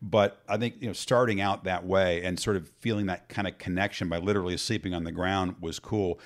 But 0.00 0.42
I 0.48 0.56
think, 0.56 0.76
you 0.80 0.86
know, 0.86 0.92
starting 0.92 1.40
out 1.40 1.64
that 1.64 1.86
way 1.86 2.22
and 2.22 2.38
sort 2.38 2.56
of 2.56 2.70
feeling 2.80 3.06
that 3.06 3.28
kind 3.28 3.48
of 3.48 3.58
connection 3.58 4.08
by 4.08 4.18
literally 4.18 4.56
sleeping 4.56 4.94
on 4.94 5.04
the 5.04 5.12
ground 5.12 5.56
was 5.60 5.78
cool. 5.78 6.18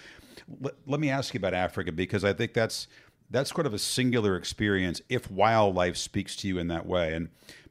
Let, 0.60 0.74
let 0.86 1.00
me 1.00 1.10
ask 1.10 1.34
you 1.34 1.38
about 1.38 1.54
Africa 1.54 1.92
because 1.92 2.24
I 2.24 2.32
think 2.32 2.54
that's 2.54 2.88
that's 3.30 3.50
sort 3.50 3.66
of 3.66 3.74
a 3.74 3.78
singular 3.78 4.36
experience 4.36 5.02
if 5.08 5.30
wildlife 5.30 5.96
speaks 5.96 6.34
to 6.36 6.48
you 6.48 6.58
in 6.58 6.68
that 6.68 6.86
way. 6.86 7.12
And 7.14 7.28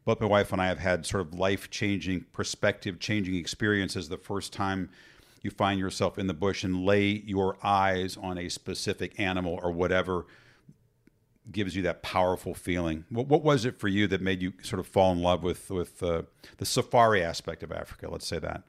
both 0.08 0.22
my 0.22 0.26
wife 0.26 0.54
and 0.54 0.62
I 0.62 0.68
have 0.68 0.80
had 0.80 1.06
sort 1.06 1.20
of 1.20 1.34
life 1.34 1.70
changing, 1.70 2.24
perspective 2.32 2.98
changing 2.98 3.36
experiences 3.36 4.08
the 4.08 4.18
first 4.18 4.54
time 4.54 4.90
you 5.42 5.52
find 5.52 5.82
yourself 5.82 6.18
in 6.18 6.28
the 6.28 6.34
bush 6.34 6.64
and 6.64 6.86
lay 6.86 7.08
your 7.10 7.58
eyes 7.62 8.16
on 8.16 8.38
a 8.38 8.48
specific 8.48 9.20
animal 9.20 9.60
or 9.62 9.70
whatever 9.70 10.26
gives 11.52 11.76
you 11.76 11.82
that 11.82 12.04
powerful 12.04 12.54
feeling. 12.54 13.04
What, 13.10 13.28
what 13.28 13.44
was 13.44 13.66
it 13.66 13.78
for 13.82 13.90
you 13.90 14.08
that 14.08 14.22
made 14.22 14.42
you 14.42 14.54
sort 14.62 14.80
of 14.80 14.88
fall 14.88 15.12
in 15.12 15.22
love 15.22 15.44
with 15.44 15.70
with 15.70 16.02
uh, 16.02 16.22
the 16.56 16.66
safari 16.66 17.22
aspect 17.22 17.62
of 17.62 17.74
Africa? 17.74 18.10
Let's 18.10 18.28
say 18.28 18.40
that. 18.40 18.64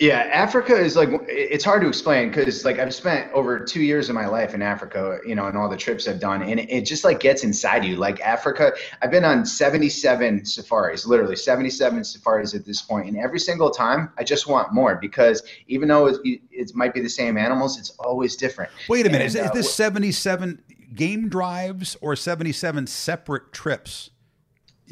Yeah, 0.00 0.30
Africa 0.32 0.74
is 0.74 0.96
like 0.96 1.10
it's 1.28 1.62
hard 1.62 1.82
to 1.82 1.88
explain 1.88 2.30
because 2.30 2.64
like 2.64 2.78
I've 2.78 2.94
spent 2.94 3.30
over 3.34 3.62
two 3.62 3.82
years 3.82 4.08
of 4.08 4.14
my 4.14 4.26
life 4.26 4.54
in 4.54 4.62
Africa, 4.62 5.18
you 5.26 5.34
know, 5.34 5.44
and 5.44 5.58
all 5.58 5.68
the 5.68 5.76
trips 5.76 6.08
I've 6.08 6.18
done, 6.18 6.42
and 6.42 6.58
it 6.58 6.86
just 6.86 7.04
like 7.04 7.20
gets 7.20 7.44
inside 7.44 7.84
you. 7.84 7.96
Like 7.96 8.18
Africa, 8.22 8.72
I've 9.02 9.10
been 9.10 9.26
on 9.26 9.44
77 9.44 10.46
safaris, 10.46 11.04
literally 11.04 11.36
77 11.36 12.02
safaris 12.02 12.54
at 12.54 12.64
this 12.64 12.80
point, 12.80 13.08
and 13.08 13.18
every 13.18 13.38
single 13.38 13.70
time 13.70 14.10
I 14.16 14.24
just 14.24 14.46
want 14.46 14.72
more 14.72 14.96
because 14.96 15.42
even 15.68 15.86
though 15.86 16.06
it, 16.06 16.40
it 16.50 16.74
might 16.74 16.94
be 16.94 17.02
the 17.02 17.10
same 17.10 17.36
animals, 17.36 17.78
it's 17.78 17.90
always 17.98 18.36
different. 18.36 18.72
Wait 18.88 19.04
a 19.04 19.10
minute, 19.10 19.26
and, 19.26 19.36
is, 19.36 19.36
uh, 19.36 19.44
is 19.44 19.50
this 19.50 19.74
77 19.74 20.62
game 20.94 21.28
drives 21.28 21.98
or 22.00 22.16
77 22.16 22.86
separate 22.86 23.52
trips? 23.52 24.08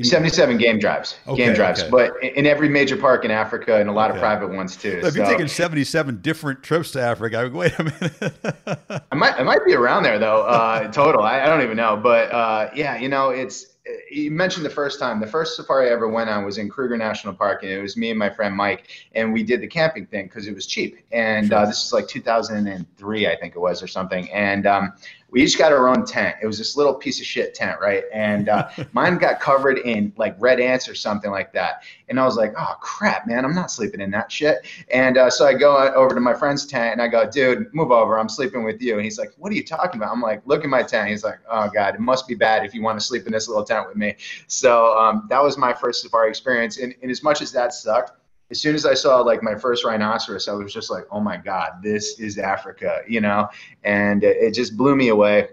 77 0.04 0.58
game 0.58 0.78
drives, 0.78 1.18
okay, 1.26 1.46
game 1.46 1.54
drives, 1.54 1.82
okay. 1.82 1.90
but 1.90 2.22
in 2.22 2.46
every 2.46 2.68
major 2.68 2.96
park 2.96 3.24
in 3.24 3.30
Africa 3.30 3.80
and 3.80 3.88
a 3.88 3.92
lot 3.92 4.10
okay. 4.10 4.18
of 4.18 4.22
private 4.22 4.50
ones 4.50 4.76
too. 4.76 5.00
So 5.00 5.08
if 5.08 5.14
so, 5.14 5.20
you're 5.20 5.26
taking 5.26 5.48
77 5.48 6.20
different 6.20 6.62
trips 6.62 6.92
to 6.92 7.00
Africa, 7.00 7.38
I 7.38 7.44
mean, 7.44 7.52
wait 7.54 7.78
a 7.78 7.84
minute. 7.84 9.02
I 9.10 9.14
might, 9.14 9.34
I 9.34 9.42
might 9.42 9.64
be 9.64 9.74
around 9.74 10.04
there 10.04 10.18
though, 10.18 10.42
uh, 10.42 10.90
total. 10.92 11.22
I, 11.22 11.40
I, 11.40 11.46
don't 11.46 11.62
even 11.62 11.76
know, 11.76 11.96
but 11.96 12.30
uh, 12.32 12.70
yeah, 12.74 12.96
you 12.98 13.08
know, 13.08 13.30
it's 13.30 13.78
you 14.10 14.30
mentioned 14.30 14.64
the 14.64 14.70
first 14.70 14.98
time. 14.98 15.20
The 15.20 15.26
first 15.26 15.56
safari 15.56 15.88
I 15.88 15.92
ever 15.92 16.08
went 16.08 16.30
on 16.30 16.44
was 16.44 16.58
in 16.58 16.68
Kruger 16.68 16.96
National 16.96 17.34
Park, 17.34 17.62
and 17.62 17.72
it 17.72 17.80
was 17.80 17.96
me 17.96 18.10
and 18.10 18.18
my 18.18 18.30
friend 18.30 18.54
Mike, 18.54 18.88
and 19.14 19.32
we 19.32 19.42
did 19.42 19.60
the 19.60 19.66
camping 19.66 20.06
thing 20.06 20.26
because 20.26 20.46
it 20.46 20.54
was 20.54 20.66
cheap. 20.66 20.98
And 21.12 21.52
uh, 21.52 21.56
sure. 21.56 21.64
uh, 21.64 21.66
this 21.66 21.84
is 21.84 21.92
like 21.92 22.08
2003, 22.08 23.26
I 23.26 23.36
think 23.36 23.56
it 23.56 23.58
was, 23.58 23.82
or 23.82 23.86
something. 23.86 24.30
And 24.30 24.66
um, 24.66 24.92
we 25.30 25.42
each 25.42 25.58
got 25.58 25.72
our 25.72 25.88
own 25.88 26.06
tent. 26.06 26.36
It 26.42 26.46
was 26.46 26.56
this 26.56 26.76
little 26.76 26.94
piece 26.94 27.20
of 27.20 27.26
shit 27.26 27.54
tent, 27.54 27.80
right? 27.80 28.04
And 28.12 28.48
uh, 28.48 28.68
mine 28.92 29.18
got 29.18 29.40
covered 29.40 29.78
in 29.78 30.12
like 30.16 30.34
red 30.38 30.60
ants 30.60 30.88
or 30.88 30.94
something 30.94 31.30
like 31.30 31.52
that. 31.52 31.82
And 32.08 32.18
I 32.18 32.24
was 32.24 32.36
like, 32.36 32.54
oh 32.56 32.74
crap, 32.80 33.26
man, 33.26 33.44
I'm 33.44 33.54
not 33.54 33.70
sleeping 33.70 34.00
in 34.00 34.10
that 34.12 34.32
shit. 34.32 34.66
And 34.90 35.18
uh, 35.18 35.28
so 35.28 35.46
I 35.46 35.54
go 35.54 35.76
over 35.76 36.14
to 36.14 36.20
my 36.20 36.32
friend's 36.32 36.64
tent 36.64 36.92
and 36.92 37.02
I 37.02 37.08
go, 37.08 37.28
dude, 37.28 37.72
move 37.74 37.90
over. 37.90 38.18
I'm 38.18 38.28
sleeping 38.28 38.64
with 38.64 38.80
you. 38.80 38.94
And 38.94 39.04
he's 39.04 39.18
like, 39.18 39.32
what 39.36 39.52
are 39.52 39.54
you 39.54 39.64
talking 39.64 40.00
about? 40.00 40.12
I'm 40.12 40.22
like, 40.22 40.40
look 40.46 40.64
at 40.64 40.70
my 40.70 40.82
tent. 40.82 41.10
He's 41.10 41.24
like, 41.24 41.40
oh 41.50 41.68
god, 41.68 41.94
it 41.94 42.00
must 42.00 42.26
be 42.26 42.34
bad 42.34 42.64
if 42.64 42.74
you 42.74 42.82
want 42.82 42.98
to 42.98 43.04
sleep 43.04 43.26
in 43.26 43.32
this 43.32 43.48
little 43.48 43.64
tent 43.64 43.86
with 43.86 43.96
me. 43.96 44.16
So 44.46 44.96
um, 44.98 45.26
that 45.28 45.42
was 45.42 45.58
my 45.58 45.74
first 45.74 46.02
safari 46.02 46.30
experience. 46.30 46.78
And, 46.78 46.94
and 47.02 47.10
as 47.10 47.22
much 47.22 47.42
as 47.42 47.52
that 47.52 47.74
sucked 47.74 48.17
as 48.50 48.60
soon 48.60 48.74
as 48.74 48.86
I 48.86 48.94
saw 48.94 49.20
like 49.20 49.42
my 49.42 49.54
first 49.54 49.84
rhinoceros, 49.84 50.48
I 50.48 50.52
was 50.52 50.72
just 50.72 50.90
like, 50.90 51.04
oh 51.10 51.20
my 51.20 51.36
God, 51.36 51.82
this 51.82 52.18
is 52.18 52.38
Africa, 52.38 53.02
you 53.06 53.20
know? 53.20 53.48
And 53.84 54.24
it 54.24 54.54
just 54.54 54.76
blew 54.76 54.96
me 54.96 55.08
away. 55.08 55.48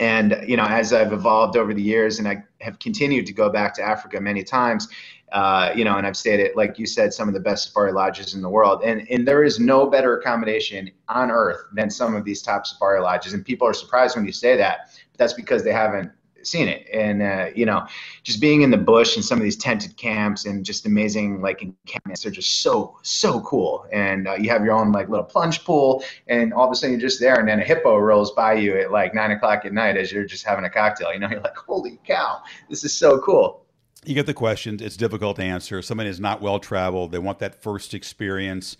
And, 0.00 0.42
you 0.46 0.56
know, 0.56 0.64
as 0.64 0.92
I've 0.92 1.12
evolved 1.12 1.56
over 1.56 1.72
the 1.72 1.82
years 1.82 2.18
and 2.18 2.26
I 2.26 2.42
have 2.60 2.78
continued 2.78 3.26
to 3.26 3.32
go 3.32 3.50
back 3.50 3.74
to 3.74 3.82
Africa 3.82 4.20
many 4.20 4.42
times, 4.42 4.88
uh, 5.30 5.72
you 5.76 5.84
know, 5.84 5.96
and 5.96 6.06
I've 6.06 6.16
stayed 6.16 6.40
at, 6.40 6.56
like 6.56 6.78
you 6.78 6.86
said, 6.86 7.14
some 7.14 7.28
of 7.28 7.34
the 7.34 7.40
best 7.40 7.68
safari 7.68 7.92
lodges 7.92 8.34
in 8.34 8.42
the 8.42 8.48
world. 8.48 8.82
And, 8.84 9.06
and 9.10 9.26
there 9.26 9.44
is 9.44 9.60
no 9.60 9.86
better 9.86 10.18
accommodation 10.18 10.90
on 11.08 11.30
earth 11.30 11.62
than 11.72 11.90
some 11.90 12.16
of 12.16 12.24
these 12.24 12.42
top 12.42 12.66
safari 12.66 13.00
lodges. 13.00 13.32
And 13.32 13.44
people 13.44 13.66
are 13.68 13.74
surprised 13.74 14.16
when 14.16 14.26
you 14.26 14.32
say 14.32 14.56
that, 14.56 14.90
but 15.12 15.18
that's 15.18 15.32
because 15.34 15.62
they 15.62 15.72
haven't 15.72 16.10
seen 16.46 16.68
it. 16.68 16.86
And 16.92 17.22
uh, 17.22 17.50
you 17.54 17.66
know 17.66 17.86
just 18.22 18.40
being 18.40 18.62
in 18.62 18.70
the 18.70 18.76
bush 18.76 19.16
and 19.16 19.24
some 19.24 19.38
of 19.38 19.44
these 19.44 19.56
tented 19.56 19.96
camps 19.96 20.44
and 20.46 20.64
just 20.64 20.86
amazing 20.86 21.40
like 21.40 21.62
encampments 21.62 22.22
they're 22.22 22.32
just 22.32 22.62
so 22.62 22.98
so 23.02 23.40
cool. 23.40 23.86
And 23.92 24.28
uh, 24.28 24.34
you 24.34 24.50
have 24.50 24.64
your 24.64 24.74
own 24.74 24.92
like 24.92 25.08
little 25.08 25.24
plunge 25.24 25.64
pool 25.64 26.04
and 26.26 26.52
all 26.52 26.66
of 26.66 26.72
a 26.72 26.74
sudden 26.74 26.92
you're 26.92 27.00
just 27.00 27.20
there 27.20 27.38
and 27.38 27.48
then 27.48 27.60
a 27.60 27.64
hippo 27.64 27.96
rolls 27.96 28.32
by 28.32 28.54
you 28.54 28.78
at 28.78 28.90
like 28.90 29.14
nine 29.14 29.30
o'clock 29.30 29.64
at 29.64 29.72
night 29.72 29.96
as 29.96 30.12
you're 30.12 30.24
just 30.24 30.44
having 30.46 30.64
a 30.64 30.70
cocktail. 30.70 31.12
You 31.12 31.20
know 31.20 31.28
you're 31.30 31.40
like 31.40 31.56
holy 31.56 31.98
cow 32.06 32.42
this 32.68 32.84
is 32.84 32.92
so 32.92 33.18
cool. 33.20 33.64
You 34.04 34.14
get 34.14 34.26
the 34.26 34.34
questions 34.34 34.82
it's 34.82 34.96
difficult 34.96 35.36
to 35.36 35.42
answer. 35.42 35.80
Somebody 35.82 36.10
is 36.10 36.20
not 36.20 36.40
well 36.40 36.58
traveled 36.58 37.12
they 37.12 37.18
want 37.18 37.38
that 37.38 37.62
first 37.62 37.94
experience 37.94 38.76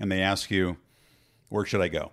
and 0.00 0.10
they 0.10 0.20
ask 0.20 0.50
you 0.50 0.76
where 1.48 1.64
should 1.64 1.80
i 1.80 1.88
go 1.88 2.12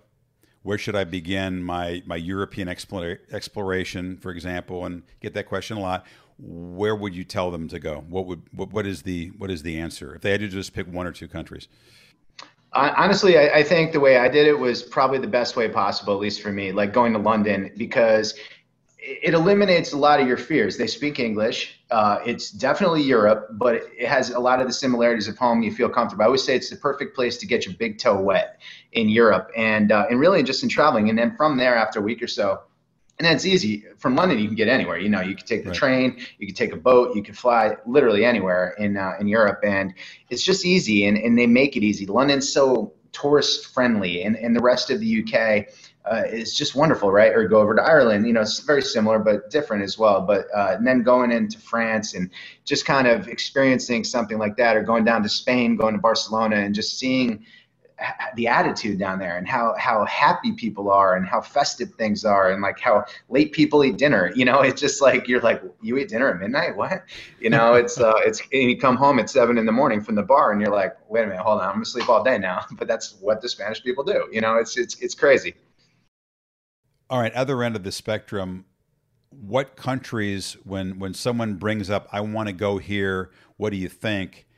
where 0.64 0.78
should 0.78 0.96
I 0.96 1.04
begin 1.04 1.62
my 1.62 2.02
my 2.04 2.16
European 2.16 2.68
explore, 2.68 3.20
exploration, 3.30 4.16
for 4.16 4.30
example, 4.30 4.84
and 4.84 5.02
get 5.20 5.34
that 5.34 5.46
question 5.46 5.76
a 5.76 5.80
lot. 5.80 6.04
Where 6.38 6.96
would 6.96 7.14
you 7.14 7.22
tell 7.22 7.52
them 7.52 7.68
to 7.68 7.78
go? 7.78 8.04
What 8.08 8.26
would 8.26 8.42
what, 8.52 8.72
what 8.72 8.86
is 8.86 9.02
the 9.02 9.28
what 9.38 9.50
is 9.50 9.62
the 9.62 9.78
answer 9.78 10.14
if 10.16 10.22
they 10.22 10.32
had 10.32 10.40
to 10.40 10.48
just 10.48 10.72
pick 10.72 10.86
one 10.86 11.06
or 11.06 11.12
two 11.12 11.28
countries? 11.28 11.68
Honestly, 12.72 13.38
I, 13.38 13.58
I 13.58 13.62
think 13.62 13.92
the 13.92 14.00
way 14.00 14.16
I 14.16 14.26
did 14.26 14.48
it 14.48 14.58
was 14.58 14.82
probably 14.82 15.18
the 15.18 15.28
best 15.28 15.54
way 15.54 15.68
possible, 15.68 16.12
at 16.12 16.18
least 16.18 16.42
for 16.42 16.50
me. 16.50 16.72
Like 16.72 16.92
going 16.92 17.12
to 17.12 17.20
London 17.20 17.70
because 17.76 18.34
it 18.98 19.34
eliminates 19.34 19.92
a 19.92 19.98
lot 19.98 20.18
of 20.18 20.26
your 20.26 20.38
fears. 20.38 20.76
They 20.76 20.88
speak 20.88 21.20
English. 21.20 21.78
Uh, 21.94 22.20
it's 22.26 22.50
definitely 22.50 23.00
Europe, 23.00 23.46
but 23.52 23.76
it 23.76 24.08
has 24.08 24.30
a 24.30 24.38
lot 24.40 24.60
of 24.60 24.66
the 24.66 24.72
similarities 24.72 25.28
of 25.28 25.38
home. 25.38 25.62
You 25.62 25.72
feel 25.72 25.88
comfortable. 25.88 26.24
I 26.24 26.26
always 26.26 26.42
say 26.42 26.56
it's 26.56 26.68
the 26.68 26.74
perfect 26.74 27.14
place 27.14 27.36
to 27.36 27.46
get 27.46 27.64
your 27.66 27.74
big 27.76 27.98
toe 27.98 28.20
wet 28.20 28.60
in 28.94 29.08
Europe, 29.08 29.48
and 29.56 29.92
uh, 29.92 30.06
and 30.10 30.18
really 30.18 30.42
just 30.42 30.64
in 30.64 30.68
traveling. 30.68 31.08
And 31.08 31.16
then 31.16 31.36
from 31.36 31.56
there, 31.56 31.76
after 31.76 32.00
a 32.00 32.02
week 32.02 32.20
or 32.20 32.26
so, 32.26 32.62
and 33.20 33.24
that's 33.24 33.46
easy. 33.46 33.84
From 33.96 34.16
London, 34.16 34.40
you 34.40 34.48
can 34.48 34.56
get 34.56 34.66
anywhere. 34.66 34.98
You 34.98 35.08
know, 35.08 35.20
you 35.20 35.36
can 35.36 35.46
take 35.46 35.62
the 35.62 35.70
right. 35.70 35.78
train, 35.78 36.18
you 36.38 36.48
can 36.48 36.56
take 36.56 36.72
a 36.72 36.76
boat, 36.76 37.14
you 37.14 37.22
can 37.22 37.32
fly 37.32 37.76
literally 37.86 38.24
anywhere 38.24 38.74
in 38.76 38.96
uh, 38.96 39.12
in 39.20 39.28
Europe, 39.28 39.60
and 39.62 39.94
it's 40.30 40.42
just 40.42 40.66
easy. 40.66 41.06
And 41.06 41.16
and 41.16 41.38
they 41.38 41.46
make 41.46 41.76
it 41.76 41.84
easy. 41.84 42.06
London's 42.06 42.52
so 42.52 42.92
tourist 43.12 43.72
friendly, 43.72 44.24
and 44.24 44.34
and 44.34 44.56
the 44.56 44.62
rest 44.62 44.90
of 44.90 44.98
the 44.98 45.22
UK 45.22 45.72
uh, 46.10 46.22
is 46.26 46.54
just 46.54 46.74
wonderful, 46.74 47.10
right? 47.10 47.32
Or 47.32 47.48
go 47.48 47.60
over 47.60 47.74
to 47.74 47.82
Ireland, 47.82 48.26
you 48.26 48.32
know, 48.32 48.42
it's 48.42 48.60
very 48.60 48.82
similar 48.82 49.18
but 49.18 49.50
different 49.50 49.82
as 49.82 49.98
well. 49.98 50.20
But 50.20 50.46
uh, 50.54 50.74
and 50.76 50.86
then 50.86 51.02
going 51.02 51.32
into 51.32 51.58
France 51.58 52.14
and 52.14 52.30
just 52.64 52.84
kind 52.84 53.06
of 53.06 53.28
experiencing 53.28 54.04
something 54.04 54.38
like 54.38 54.56
that, 54.56 54.76
or 54.76 54.82
going 54.82 55.04
down 55.04 55.22
to 55.22 55.28
Spain, 55.28 55.76
going 55.76 55.94
to 55.94 56.00
Barcelona, 56.00 56.56
and 56.56 56.74
just 56.74 56.98
seeing 56.98 57.44
the 58.34 58.48
attitude 58.48 58.98
down 58.98 59.18
there 59.18 59.38
and 59.38 59.48
how 59.48 59.74
how 59.78 60.04
happy 60.06 60.52
people 60.52 60.90
are 60.90 61.16
and 61.16 61.26
how 61.26 61.40
festive 61.40 61.92
things 61.94 62.24
are 62.24 62.50
and 62.50 62.60
like 62.60 62.78
how 62.78 63.04
late 63.28 63.52
people 63.52 63.84
eat 63.84 63.96
dinner. 63.96 64.32
You 64.44 64.44
know 64.44 64.60
it's 64.60 64.80
just 64.80 65.00
like 65.00 65.28
you're 65.28 65.40
like 65.40 65.62
you 65.80 65.96
eat 65.96 66.08
dinner 66.08 66.28
at 66.28 66.40
midnight? 66.40 66.76
What? 66.76 67.04
You 67.40 67.50
know 67.50 67.74
it's 67.82 67.98
uh 67.98 68.14
it's 68.18 68.40
and 68.52 68.70
you 68.70 68.78
come 68.78 68.96
home 68.96 69.18
at 69.20 69.30
seven 69.30 69.56
in 69.58 69.64
the 69.64 69.72
morning 69.72 70.02
from 70.02 70.16
the 70.16 70.22
bar 70.22 70.52
and 70.52 70.60
you're 70.60 70.72
like 70.72 70.96
wait 71.08 71.22
a 71.22 71.26
minute 71.28 71.40
hold 71.40 71.60
on 71.60 71.68
i'm 71.68 71.74
gonna 71.74 71.84
sleep 71.84 72.08
all 72.08 72.22
day 72.22 72.36
now. 72.36 72.66
But 72.76 72.88
that's 72.88 73.14
what 73.20 73.40
the 73.40 73.48
spanish 73.48 73.82
people 73.82 74.04
do 74.04 74.28
you 74.32 74.40
know? 74.40 74.56
It's 74.56 74.76
it's 74.76 74.96
it's 75.00 75.14
crazy 75.14 75.54
all 77.14 77.20
right, 77.20 77.32
other 77.34 77.62
end 77.62 77.76
of 77.76 77.84
the 77.84 77.92
spectrum, 77.92 78.64
what 79.30 79.76
countries 79.76 80.56
when 80.64 80.98
when 80.98 81.14
someone 81.14 81.54
brings 81.54 81.88
up 81.88 82.08
I 82.10 82.20
want 82.22 82.48
to 82.48 82.52
go 82.52 82.78
here, 82.78 83.30
what 83.56 83.70
do 83.70 83.76
you 83.76 83.88
think? 83.88 84.48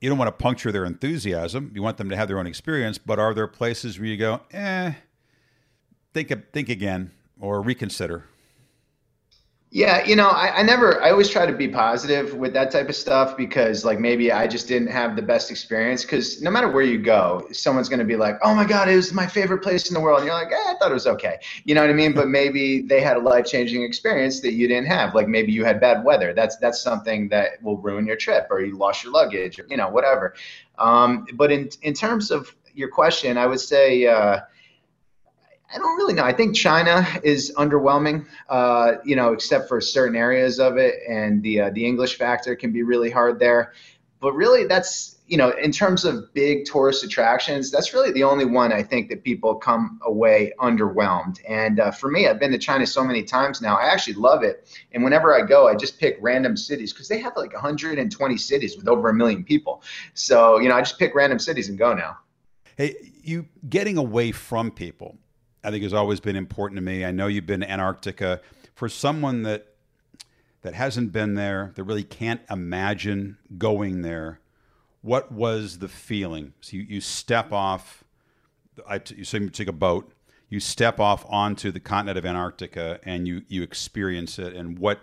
You 0.00 0.08
don't 0.08 0.16
want 0.16 0.28
to 0.28 0.42
puncture 0.42 0.72
their 0.72 0.86
enthusiasm. 0.86 1.70
You 1.74 1.82
want 1.82 1.98
them 1.98 2.08
to 2.08 2.16
have 2.16 2.28
their 2.28 2.38
own 2.38 2.46
experience, 2.46 2.96
but 2.96 3.18
are 3.18 3.34
there 3.34 3.46
places 3.46 3.98
where 3.98 4.08
you 4.08 4.16
go, 4.16 4.40
"Eh, 4.50 4.94
think 6.14 6.32
think 6.54 6.70
again 6.70 7.10
or 7.38 7.60
reconsider?" 7.60 8.24
Yeah, 9.74 10.04
you 10.04 10.16
know, 10.16 10.28
I, 10.28 10.58
I, 10.58 10.62
never, 10.62 11.02
I 11.02 11.10
always 11.10 11.30
try 11.30 11.46
to 11.46 11.52
be 11.52 11.66
positive 11.66 12.34
with 12.34 12.52
that 12.52 12.70
type 12.70 12.90
of 12.90 12.94
stuff 12.94 13.38
because, 13.38 13.86
like, 13.86 13.98
maybe 13.98 14.30
I 14.30 14.46
just 14.46 14.68
didn't 14.68 14.88
have 14.88 15.16
the 15.16 15.22
best 15.22 15.50
experience. 15.50 16.02
Because 16.02 16.42
no 16.42 16.50
matter 16.50 16.68
where 16.70 16.84
you 16.84 16.98
go, 16.98 17.48
someone's 17.52 17.88
going 17.88 17.98
to 17.98 18.04
be 18.04 18.16
like, 18.16 18.36
oh 18.42 18.54
my 18.54 18.66
God, 18.66 18.90
it 18.90 18.96
was 18.96 19.14
my 19.14 19.26
favorite 19.26 19.62
place 19.62 19.88
in 19.88 19.94
the 19.94 20.00
world. 20.00 20.18
And 20.18 20.26
you're 20.26 20.34
like, 20.34 20.52
eh, 20.52 20.56
I 20.56 20.74
thought 20.78 20.90
it 20.90 20.94
was 20.94 21.06
okay. 21.06 21.38
You 21.64 21.74
know 21.74 21.80
what 21.80 21.88
I 21.88 21.94
mean? 21.94 22.12
But 22.12 22.28
maybe 22.28 22.82
they 22.82 23.00
had 23.00 23.16
a 23.16 23.20
life 23.20 23.46
changing 23.46 23.82
experience 23.82 24.40
that 24.40 24.52
you 24.52 24.68
didn't 24.68 24.88
have. 24.88 25.14
Like, 25.14 25.26
maybe 25.26 25.52
you 25.52 25.64
had 25.64 25.80
bad 25.80 26.04
weather. 26.04 26.34
That's, 26.34 26.56
that's 26.56 26.82
something 26.82 27.30
that 27.30 27.52
will 27.62 27.78
ruin 27.78 28.06
your 28.06 28.16
trip 28.16 28.48
or 28.50 28.60
you 28.60 28.76
lost 28.76 29.04
your 29.04 29.14
luggage 29.14 29.58
or, 29.58 29.64
you 29.70 29.78
know, 29.78 29.88
whatever. 29.88 30.34
Um, 30.76 31.26
but 31.32 31.50
in, 31.50 31.70
in 31.80 31.94
terms 31.94 32.30
of 32.30 32.54
your 32.74 32.90
question, 32.90 33.38
I 33.38 33.46
would 33.46 33.60
say, 33.60 34.06
uh, 34.06 34.40
I 35.72 35.78
don't 35.78 35.96
really 35.96 36.12
know. 36.12 36.24
I 36.24 36.32
think 36.32 36.54
China 36.54 37.06
is 37.22 37.52
underwhelming, 37.56 38.26
uh, 38.48 38.94
you 39.04 39.16
know, 39.16 39.32
except 39.32 39.68
for 39.68 39.80
certain 39.80 40.16
areas 40.16 40.60
of 40.60 40.76
it, 40.76 40.96
and 41.08 41.42
the 41.42 41.62
uh, 41.62 41.70
the 41.70 41.86
English 41.86 42.18
factor 42.18 42.54
can 42.54 42.72
be 42.72 42.82
really 42.82 43.10
hard 43.10 43.38
there. 43.38 43.72
But 44.20 44.34
really, 44.34 44.66
that's 44.66 45.16
you 45.26 45.38
know, 45.38 45.50
in 45.50 45.72
terms 45.72 46.04
of 46.04 46.32
big 46.34 46.66
tourist 46.66 47.04
attractions, 47.04 47.70
that's 47.70 47.94
really 47.94 48.12
the 48.12 48.22
only 48.22 48.44
one 48.44 48.70
I 48.70 48.82
think 48.82 49.08
that 49.08 49.24
people 49.24 49.54
come 49.54 49.98
away 50.04 50.52
underwhelmed. 50.60 51.38
And 51.48 51.80
uh, 51.80 51.90
for 51.90 52.10
me, 52.10 52.28
I've 52.28 52.38
been 52.38 52.52
to 52.52 52.58
China 52.58 52.86
so 52.86 53.02
many 53.02 53.22
times 53.22 53.62
now. 53.62 53.76
I 53.76 53.86
actually 53.86 54.14
love 54.14 54.42
it. 54.42 54.68
And 54.92 55.02
whenever 55.02 55.34
I 55.34 55.46
go, 55.46 55.68
I 55.68 55.74
just 55.74 55.98
pick 55.98 56.18
random 56.20 56.54
cities 56.54 56.92
because 56.92 57.08
they 57.08 57.18
have 57.20 57.32
like 57.34 57.54
120 57.54 58.36
cities 58.36 58.76
with 58.76 58.88
over 58.88 59.08
a 59.08 59.14
million 59.14 59.42
people. 59.42 59.82
So 60.12 60.58
you 60.58 60.68
know, 60.68 60.76
I 60.76 60.82
just 60.82 60.98
pick 60.98 61.14
random 61.14 61.38
cities 61.38 61.70
and 61.70 61.78
go 61.78 61.94
now. 61.94 62.18
Hey, 62.76 62.94
you 63.22 63.46
getting 63.68 63.96
away 63.96 64.32
from 64.32 64.70
people 64.70 65.16
I 65.64 65.70
think 65.70 65.82
has 65.82 65.94
always 65.94 66.20
been 66.20 66.36
important 66.36 66.76
to 66.76 66.82
me. 66.82 67.04
I 67.04 67.12
know 67.12 67.26
you've 67.26 67.46
been 67.46 67.60
to 67.60 67.70
Antarctica. 67.70 68.40
For 68.74 68.88
someone 68.88 69.42
that 69.42 69.68
that 70.62 70.74
hasn't 70.74 71.12
been 71.12 71.34
there, 71.34 71.72
that 71.74 71.84
really 71.84 72.04
can't 72.04 72.40
imagine 72.48 73.36
going 73.58 74.02
there, 74.02 74.38
what 75.02 75.32
was 75.32 75.78
the 75.78 75.88
feeling? 75.88 76.52
So 76.60 76.76
you, 76.76 76.84
you 76.84 77.00
step 77.00 77.52
off, 77.52 78.04
I 78.86 78.98
t- 78.98 79.16
you, 79.16 79.48
take 79.48 79.68
a 79.68 79.72
boat, 79.72 80.12
you 80.48 80.60
step 80.60 81.00
off 81.00 81.26
onto 81.28 81.72
the 81.72 81.80
continent 81.80 82.18
of 82.18 82.24
Antarctica, 82.24 83.00
and 83.04 83.26
you 83.26 83.42
you 83.48 83.62
experience 83.62 84.38
it. 84.38 84.54
And 84.54 84.78
what 84.78 85.00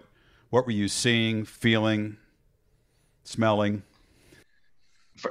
what 0.50 0.66
were 0.66 0.72
you 0.72 0.88
seeing, 0.88 1.44
feeling, 1.46 2.18
smelling? 3.24 3.84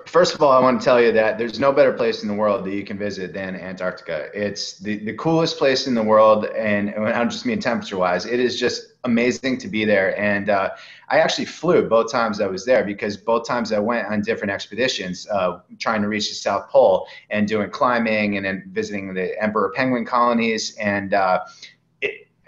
First 0.07 0.35
of 0.35 0.43
all, 0.43 0.53
I 0.53 0.61
want 0.61 0.81
to 0.81 0.85
tell 0.85 1.01
you 1.01 1.13
that 1.13 1.39
there's 1.39 1.59
no 1.59 1.73
better 1.73 1.95
place 1.95 2.23
in 2.23 2.29
the 2.29 2.35
world 2.35 2.65
that 2.67 2.73
you 2.73 2.85
can 2.85 2.99
visit 2.99 3.33
than 3.33 3.57
Antarctica. 3.57 4.29
It's 4.35 4.79
the, 4.79 4.99
the 4.99 5.15
coolest 5.15 5.57
place 5.57 5.87
in 5.87 5.95
the 5.95 6.03
world, 6.03 6.45
and, 6.45 6.91
I 6.91 7.13
don't 7.13 7.31
just 7.31 7.47
mean 7.47 7.59
temperature 7.59 7.97
wise. 7.97 8.27
It 8.27 8.39
is 8.39 8.61
just 8.61 8.93
amazing 9.05 9.57
to 9.59 9.69
be 9.69 9.87
there. 9.87 10.19
And 10.21 10.51
uh, 10.51 10.71
I 11.09 11.21
actually 11.21 11.47
flew 11.47 11.89
both 11.89 12.13
times 12.13 12.41
I 12.41 12.49
was 12.49 12.67
there 12.67 12.85
because 12.85 13.17
both 13.17 13.47
times 13.47 13.73
I 13.73 13.79
went 13.79 14.09
on 14.09 14.21
different 14.21 14.51
expeditions, 14.51 15.27
uh, 15.29 15.61
trying 15.79 16.03
to 16.03 16.09
reach 16.09 16.29
the 16.29 16.35
South 16.35 16.69
Pole 16.69 17.07
and 17.31 17.49
doing 17.49 17.71
climbing, 17.71 18.37
and 18.37 18.45
then 18.45 18.65
visiting 18.73 19.15
the 19.15 19.43
emperor 19.43 19.73
penguin 19.75 20.05
colonies. 20.05 20.77
And 20.77 21.15
uh, 21.15 21.47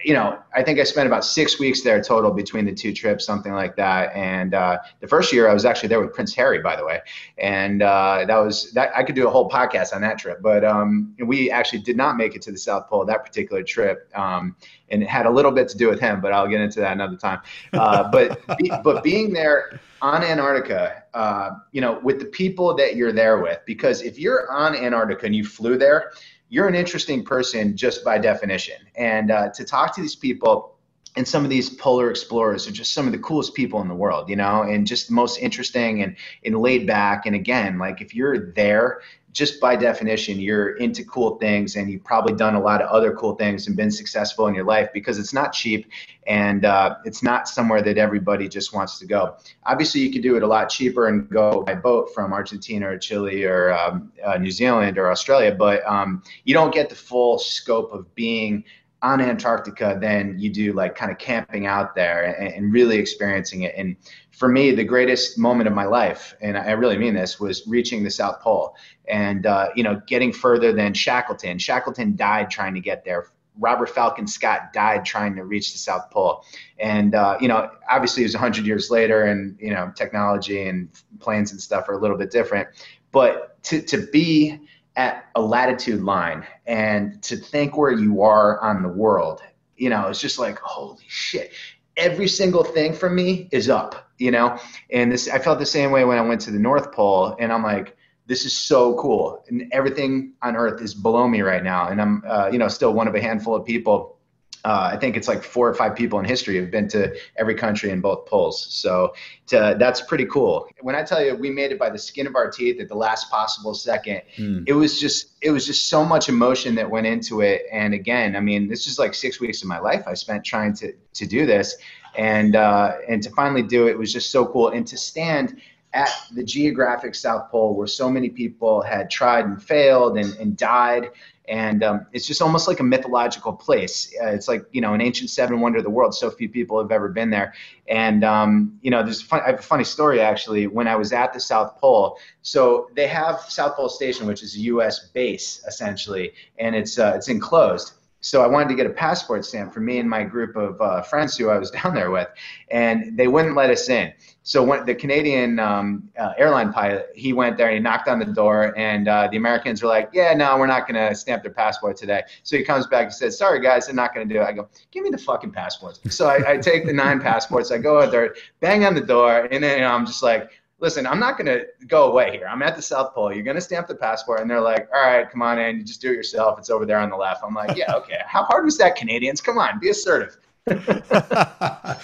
you 0.05 0.15
know, 0.15 0.39
I 0.55 0.63
think 0.63 0.79
I 0.79 0.85
spent 0.85 1.07
about 1.07 1.25
six 1.25 1.59
weeks 1.59 1.83
there 1.83 2.03
total 2.03 2.31
between 2.31 2.65
the 2.65 2.73
two 2.73 2.93
trips, 2.93 3.25
something 3.25 3.53
like 3.53 3.77
that. 3.77 4.15
And 4.15 4.55
uh, 4.55 4.79
the 5.01 5.07
first 5.07 5.33
year 5.33 5.49
I 5.49 5.55
was 5.55 5.65
actually 5.65 5.89
there 5.89 6.01
with 6.01 6.15
Prince 6.15 6.35
Harry, 6.35 6.61
by 6.61 6.77
the 6.77 6.85
way, 6.85 7.01
and 7.39 7.83
uh, 7.83 8.25
that 8.27 8.37
was 8.37 8.73
that. 8.73 8.93
I 8.97 9.03
could 9.03 9.15
do 9.15 9.27
a 9.27 9.31
whole 9.31 9.49
podcast 9.49 9.95
on 9.95 10.01
that 10.03 10.19
trip, 10.19 10.41
but 10.43 10.65
um, 10.65 11.15
we 11.25 11.51
actually 11.51 11.81
did 11.81 11.97
not 11.97 12.17
make 12.17 12.35
it 12.35 12.43
to 12.43 12.53
the 12.53 12.59
South 12.59 12.89
Pole 12.89 13.05
that 13.05 13.25
particular 13.25 13.63
trip, 13.63 14.11
um, 14.15 14.57
and 14.89 15.03
it 15.03 15.09
had 15.09 15.27
a 15.27 15.31
little 15.31 15.53
bit 15.53 15.69
to 15.69 15.77
do 15.77 15.89
with 15.89 16.01
him, 16.01 16.21
but 16.21 16.33
I'll 16.33 16.49
get 16.49 16.61
into 16.61 16.81
that 16.81 16.93
another 16.93 17.17
time. 17.17 17.41
Uh, 17.73 18.11
but 18.11 18.41
be, 18.59 18.71
but 18.83 19.03
being 19.03 19.33
there 19.33 19.81
on 20.03 20.23
Antarctica, 20.23 21.05
uh, 21.15 21.51
you 21.73 21.81
know, 21.81 22.01
with 22.03 22.19
the 22.19 22.25
people 22.27 22.75
that 22.75 22.97
you're 22.97 23.13
there 23.13 23.39
with, 23.39 23.59
because 23.67 24.03
if 24.03 24.19
you're 24.19 24.51
on 24.51 24.75
Antarctica 24.75 25.27
and 25.27 25.35
you 25.35 25.45
flew 25.45 25.77
there 25.77 26.13
you're 26.51 26.69
an 26.69 26.75
interesting 26.75 27.25
person 27.25 27.77
just 27.77 28.05
by 28.05 28.19
definition. 28.19 28.77
And 28.97 29.31
uh, 29.31 29.49
to 29.51 29.65
talk 29.65 29.95
to 29.95 30.03
these 30.03 30.17
people, 30.17 30.77
and 31.17 31.27
some 31.27 31.45
of 31.45 31.51
these 31.51 31.71
polar 31.71 32.11
explorers 32.11 32.69
are 32.69 32.73
just 32.73 32.93
some 32.93 33.07
of 33.07 33.13
the 33.13 33.19
coolest 33.19 33.55
people 33.55 33.81
in 33.81 33.89
the 33.89 33.95
world, 33.95 34.29
you 34.29 34.37
know, 34.37 34.63
and 34.63 34.87
just 34.87 35.11
most 35.11 35.39
interesting 35.39 36.03
and, 36.03 36.17
and 36.45 36.59
laid 36.59 36.87
back. 36.87 37.27
And 37.27 37.35
again, 37.35 37.79
like 37.79 38.01
if 38.01 38.15
you're 38.15 38.53
there 38.53 39.01
just 39.33 39.61
by 39.61 39.77
definition, 39.77 40.41
you're 40.41 40.77
into 40.77 41.05
cool 41.05 41.37
things 41.37 41.77
and 41.77 41.91
you've 41.91 42.03
probably 42.05 42.35
done 42.35 42.55
a 42.55 42.61
lot 42.61 42.83
of 42.83 42.89
other 42.89 43.13
cool 43.15 43.35
things 43.37 43.67
and 43.67 43.77
been 43.77 43.91
successful 43.91 44.49
in 44.49 44.55
your 44.55 44.65
life 44.65 44.89
because 44.93 45.19
it's 45.19 45.33
not 45.33 45.53
cheap 45.53 45.87
and 46.27 46.65
uh, 46.65 46.97
it's 47.05 47.23
not 47.23 47.49
somewhere 47.49 47.81
that 47.83 47.97
everybody 47.97 48.49
just 48.49 48.75
wants 48.75 48.99
to 48.99 49.07
go. 49.07 49.37
Obviously, 49.65 50.01
you 50.01 50.13
could 50.13 50.23
do 50.23 50.37
it 50.37 50.43
a 50.43 50.47
lot 50.47 50.69
cheaper 50.69 51.09
and 51.09 51.29
go 51.29 51.63
by 51.63 51.75
boat 51.75 52.13
from 52.13 52.33
Argentina 52.33 52.89
or 52.89 52.99
Chile 52.99 53.45
or 53.45 53.73
um, 53.73 54.13
uh, 54.25 54.37
New 54.37 54.51
Zealand 54.51 54.99
or 54.99 55.11
Australia, 55.11 55.55
but 55.55 55.87
um, 55.87 56.23
you 56.45 56.53
don't 56.53 56.75
get 56.75 56.89
the 56.89 56.97
full 56.97 57.39
scope 57.39 57.93
of 57.93 58.13
being 58.15 58.65
on 59.03 59.21
Antarctica 59.21 59.97
than 60.01 60.39
you 60.39 60.51
do 60.51 60.73
like 60.73 60.95
kind 60.95 61.11
of 61.11 61.19
camping 61.19 61.67
out 61.67 61.95
there 61.95 62.25
and, 62.25 62.53
and, 62.53 62.73
really 62.73 62.99
experiencing 62.99 63.63
it. 63.63 63.75
And 63.77 63.97
for 64.41 64.49
me, 64.49 64.71
the 64.75 64.85
greatest 64.85 65.39
moment 65.39 65.69
of 65.69 65.75
my 65.75 65.85
life, 65.85 66.35
and 66.41 66.57
I 66.57 66.71
really 66.71 66.97
mean 66.97 67.13
this, 67.13 67.39
was 67.39 67.63
reaching 67.67 68.03
the 68.03 68.11
South 68.11 68.41
Pole 68.41 68.75
and 69.07 69.45
uh, 69.45 69.69
you 69.77 69.83
know 69.83 70.01
getting 70.07 70.33
further 70.33 70.73
than 70.73 70.95
Shackleton. 70.95 71.59
Shackleton 71.59 72.17
died 72.17 72.51
trying 72.51 72.73
to 72.73 72.81
get 72.81 73.05
there. 73.05 73.27
Robert 73.59 73.91
Falcon 73.91 74.27
Scott 74.27 74.73
died 74.73 75.05
trying 75.05 75.37
to 75.37 75.45
reach 75.45 75.73
the 75.73 75.79
South 75.79 76.11
Pole, 76.11 76.43
and 76.79 77.15
uh, 77.15 77.37
you 77.39 77.49
know 77.49 77.71
obviously 77.91 78.23
it 78.23 78.27
was 78.27 78.35
hundred 78.35 78.65
years 78.65 78.91
later, 78.91 79.25
and 79.25 79.59
you 79.61 79.75
know 79.75 79.93
technology 79.95 80.67
and 80.67 80.89
planes 81.19 81.53
and 81.53 81.61
stuff 81.61 81.87
are 81.91 81.93
a 81.93 81.99
little 81.99 82.17
bit 82.17 82.31
different. 82.31 82.67
But 83.13 83.63
to 83.65 83.83
to 83.83 84.07
be 84.07 84.59
at 84.97 85.27
a 85.35 85.43
latitude 85.43 86.01
line 86.01 86.47
and 86.67 87.23
to 87.25 87.37
think 87.37 87.77
where 87.77 87.93
you 87.93 88.23
are 88.23 88.59
on 88.63 88.83
the 88.83 88.89
world, 88.89 89.43
you 89.77 89.91
know, 89.91 90.09
it's 90.09 90.21
just 90.21 90.39
like, 90.39 90.59
holy 90.61 91.05
shit. 91.09 91.53
Every 92.01 92.27
single 92.27 92.65
thing 92.65 92.95
for 92.95 93.11
me 93.11 93.49
is 93.53 93.69
up, 93.69 94.11
you 94.19 94.31
know? 94.31 94.59
And 94.91 95.13
this, 95.13 95.29
I 95.29 95.39
felt 95.39 95.59
the 95.59 95.67
same 95.67 95.91
way 95.91 96.05
when 96.05 96.19
I 96.19 96.23
went 96.23 96.41
to 96.43 96.51
the 96.51 96.59
North 96.59 96.93
Pole 96.93 97.37
and 97.39 97.53
I'm 97.53 97.63
like, 97.63 97.97
this 98.27 98.45
is 98.45 98.57
so 98.57 98.95
cool. 98.95 99.45
And 99.49 99.65
everything 99.73 100.33
on 100.43 100.57
earth 100.57 100.81
is 100.81 100.95
below 100.95 101.29
me 101.29 101.43
right 101.43 101.63
now. 101.63 101.89
And 101.89 102.01
I'm, 102.01 102.23
uh, 102.27 102.49
you 102.51 102.59
know, 102.59 102.69
still 102.69 102.95
one 102.95 103.07
of 103.07 103.15
a 103.15 103.21
handful 103.21 103.55
of 103.55 103.65
people 103.65 104.17
uh, 104.65 104.91
I 104.93 104.97
think 104.97 105.17
it's 105.17 105.29
like 105.29 105.43
four 105.43 105.69
or 105.69 105.75
five 105.75 105.97
people 105.97 106.19
in 106.19 106.25
history 106.25 106.57
have 106.57 106.71
been 106.71 106.89
to 106.89 107.17
every 107.37 107.55
country 107.55 107.91
in 107.91 108.01
both 108.01 108.27
poles. 108.27 108.67
So 108.71 109.15
to, 109.49 109.77
that's 109.79 110.01
pretty 110.03 110.27
cool. 110.27 110.69
When 110.81 110.95
I 110.95 111.03
tell 111.03 111.25
you 111.25 111.35
we 111.35 111.51
made 111.51 111.73
it 111.73 111.79
by 111.79 111.91
the 111.91 111.99
skin 111.99 112.27
of 112.27 112.37
our 112.37 112.51
teeth 112.51 112.81
at 112.81 112.89
the 112.89 112.95
last 112.95 113.31
possible 113.31 113.75
second, 113.75 114.23
mm. 114.37 114.65
it 114.67 114.75
was 114.75 115.01
just 115.01 115.33
it 115.41 115.51
was 115.51 115.67
just 115.67 115.89
so 115.89 116.05
much 116.05 116.29
emotion 116.29 116.75
that 116.75 116.91
went 116.91 117.07
into 117.07 117.41
it. 117.41 117.63
And 117.73 117.95
again, 117.95 118.37
I 118.37 118.41
mean, 118.41 118.69
this 118.69 118.87
is 118.87 118.99
like 118.99 119.15
six 119.15 119.41
weeks 119.41 119.63
of 119.63 119.69
my 119.69 119.79
life 119.79 120.05
I 120.07 120.15
spent 120.15 120.45
trying 120.45 120.75
to 120.75 120.93
to 121.15 121.27
do 121.27 121.47
this, 121.47 121.77
and 122.17 122.55
uh, 122.57 122.97
and 123.09 123.23
to 123.23 123.31
finally 123.31 123.63
do 123.63 123.89
it 123.89 123.99
was 123.99 124.13
just 124.13 124.31
so 124.31 124.45
cool. 124.47 124.69
And 124.69 124.87
to 124.89 124.97
stand 124.99 125.61
at 125.93 126.11
the 126.35 126.45
geographic 126.45 127.15
South 127.15 127.51
Pole 127.51 127.75
where 127.75 127.87
so 127.87 128.11
many 128.11 128.29
people 128.29 128.81
had 128.81 129.11
tried 129.11 129.45
and 129.45 129.61
failed 129.61 130.17
and, 130.19 130.35
and 130.37 130.57
died 130.57 131.11
and 131.51 131.83
um, 131.83 132.07
it's 132.13 132.27
just 132.27 132.41
almost 132.41 132.69
like 132.69 132.79
a 132.79 132.85
mythological 132.85 133.53
place. 133.53 134.15
Uh, 134.23 134.29
it's 134.29 134.47
like 134.47 134.65
you 134.71 134.81
know 134.81 134.95
an 134.95 135.01
ancient 135.01 135.31
seven 135.31 135.61
wonder 135.61 135.79
of 135.79 135.85
the 135.85 135.91
world. 135.91 136.15
So 136.15 136.31
few 136.31 136.49
people 136.49 136.81
have 136.81 136.93
ever 136.93 137.09
been 137.09 137.29
there, 137.29 137.53
and 137.89 138.23
um, 138.25 138.79
you 138.83 138.91
know 138.91 139.03
there's 139.03 139.21
fun, 139.21 139.41
I 139.45 139.51
have 139.51 139.59
a 139.59 139.63
funny 139.63 139.85
story 139.85 140.21
actually. 140.21 140.69
When 140.69 140.87
I 140.87 140.95
was 140.95 141.13
at 141.13 141.33
the 141.33 141.41
South 141.41 141.77
Pole, 141.79 142.19
so 142.43 142.89
they 142.95 143.09
have 143.09 143.41
South 143.49 143.75
Pole 143.75 143.89
Station, 143.89 144.27
which 144.29 144.45
is 144.45 144.55
a 144.55 144.61
U.S. 144.61 145.09
base 145.09 145.63
essentially, 145.67 146.33
and 146.59 146.77
it's 146.77 146.99
uh, 146.99 147.15
it's 147.17 147.29
enclosed 147.29 147.95
so 148.21 148.43
I 148.43 148.47
wanted 148.47 148.69
to 148.69 148.75
get 148.75 148.87
a 148.87 148.91
passport 148.91 149.45
stamp 149.45 149.73
for 149.73 149.81
me 149.81 149.99
and 149.99 150.09
my 150.09 150.23
group 150.23 150.57
of 150.57 150.81
uh, 150.81 151.03
friends 151.03 151.37
who 151.37 151.49
I 151.49 151.59
was 151.59 151.71
down 151.83 151.95
there 151.95 152.11
with, 152.11 152.29
and 152.71 153.17
they 153.17 153.29
wouldn't 153.29 153.57
let 153.57 153.71
us 153.71 153.89
in. 153.89 154.13
So 154.43 154.65
when 154.65 154.85
the 154.87 154.95
Canadian 154.95 155.59
um, 155.59 156.09
uh, 156.19 156.33
airline 156.39 156.73
pilot, 156.73 157.11
he 157.15 157.33
went 157.33 157.57
there 157.57 157.69
and 157.69 157.75
he 157.75 157.81
knocked 157.81 158.09
on 158.09 158.19
the 158.19 158.25
door, 158.25 158.75
and 158.77 159.07
uh, 159.07 159.29
the 159.31 159.37
Americans 159.37 159.83
were 159.83 159.89
like, 159.89 160.11
"Yeah, 160.13 160.33
no, 160.35 160.59
we're 160.59 160.67
not 160.67 160.89
going 160.89 161.09
to 161.09 161.15
stamp 161.15 161.43
their 161.43 161.53
passport 161.53 161.97
today." 161.97 162.23
So 162.43 162.57
he 162.57 162.65
comes 162.65 162.87
back 162.87 163.05
and 163.05 163.13
says, 163.13 163.37
"Sorry, 163.39 163.61
guys, 163.61 163.87
they're 163.87 163.95
not 163.95 164.15
going 164.15 164.29
to 164.29 164.35
do 164.35 164.41
it." 164.41 164.45
I 164.45 164.53
go, 164.53 164.69
"Give 164.91 165.05
me 165.05 165.11
the 165.11 165.19
fucking 165.19 165.53
passports." 165.53 166.01
So 166.15 166.27
I, 166.27 166.53
I 166.53 166.57
take 166.57 166.87
the 166.87 166.93
nine 166.93 167.21
passports, 167.31 167.71
I 167.71 167.79
go 167.79 168.01
out 168.01 168.11
there, 168.11 168.35
bang 168.61 168.85
on 168.85 168.95
the 168.95 169.01
door, 169.01 169.49
and 169.51 169.63
then 169.63 169.79
you 169.79 169.85
know, 169.85 169.91
I'm 169.91 170.07
just 170.07 170.23
like, 170.23 170.51
listen, 170.81 171.07
I'm 171.07 171.21
not 171.21 171.37
going 171.37 171.47
to 171.47 171.67
go 171.87 172.11
away 172.11 172.33
here. 172.33 172.47
I'm 172.49 172.63
at 172.63 172.75
the 172.75 172.83
South 172.83 173.15
Pole. 173.15 173.33
You're 173.33 173.45
going 173.45 173.57
to 173.57 173.61
stamp 173.61 173.87
the 173.87 173.95
passport. 173.95 174.41
And 174.41 174.51
they're 174.51 174.61
like, 174.61 174.89
all 174.95 175.03
right, 175.03 175.31
come 175.31 175.43
on 175.43 175.59
in. 175.59 175.79
You 175.79 175.85
just 175.85 176.01
do 176.01 176.11
it 176.11 176.15
yourself. 176.15 176.59
It's 176.59 176.71
over 176.71 176.87
there 176.87 176.99
on 176.99 177.11
the 177.11 177.17
left. 177.17 177.45
I'm 177.47 177.55
like, 177.55 177.77
yeah, 177.77 177.95
okay. 177.95 178.21
How 178.27 178.45
hard 178.45 178.65
was 178.65 178.79
that, 178.79 178.97
Canadians? 178.97 179.41
Come 179.41 179.59
on, 179.59 179.79
be 179.79 179.91
assertive. 179.91 180.39
it 180.67 181.99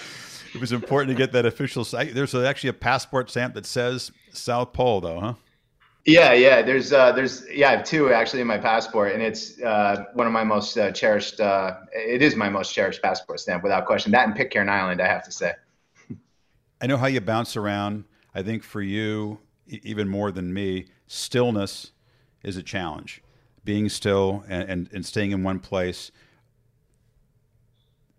was 0.59 0.71
important 0.71 1.09
to 1.09 1.15
get 1.15 1.31
that 1.33 1.45
official 1.45 1.83
site. 1.83 2.13
There's 2.13 2.35
actually 2.35 2.69
a 2.69 2.73
passport 2.73 3.29
stamp 3.29 3.55
that 3.55 3.65
says 3.65 4.11
South 4.31 4.73
Pole, 4.73 5.01
though, 5.01 5.19
huh? 5.19 5.33
Yeah, 6.05 6.31
yeah. 6.31 6.61
There's, 6.61 6.93
uh, 6.93 7.11
there's, 7.11 7.45
yeah, 7.49 7.69
I 7.69 7.71
have 7.71 7.83
two 7.83 8.13
actually 8.13 8.41
in 8.41 8.47
my 8.47 8.57
passport, 8.57 9.11
and 9.11 9.21
it's 9.21 9.61
uh, 9.61 10.05
one 10.13 10.25
of 10.25 10.31
my 10.31 10.43
most 10.43 10.77
uh, 10.77 10.91
cherished. 10.91 11.41
Uh, 11.41 11.77
it 11.91 12.21
is 12.21 12.35
my 12.35 12.47
most 12.47 12.73
cherished 12.73 13.01
passport 13.01 13.41
stamp, 13.41 13.61
without 13.61 13.85
question. 13.85 14.11
That 14.13 14.25
and 14.25 14.35
Pitcairn 14.35 14.69
Island, 14.69 15.01
I 15.01 15.07
have 15.07 15.23
to 15.25 15.31
say. 15.31 15.53
I 16.79 16.85
know 16.85 16.95
how 16.95 17.07
you 17.07 17.19
bounce 17.19 17.57
around 17.57 18.05
I 18.37 18.43
think 18.43 18.61
for 18.61 18.83
you, 18.83 19.39
even 19.65 20.07
more 20.07 20.31
than 20.31 20.53
me, 20.53 20.85
stillness 21.07 21.91
is 22.43 22.55
a 22.55 22.61
challenge. 22.61 23.23
Being 23.63 23.89
still 23.89 24.43
and, 24.47 24.69
and, 24.69 24.89
and 24.93 25.03
staying 25.03 25.31
in 25.31 25.41
one 25.41 25.57
place. 25.57 26.11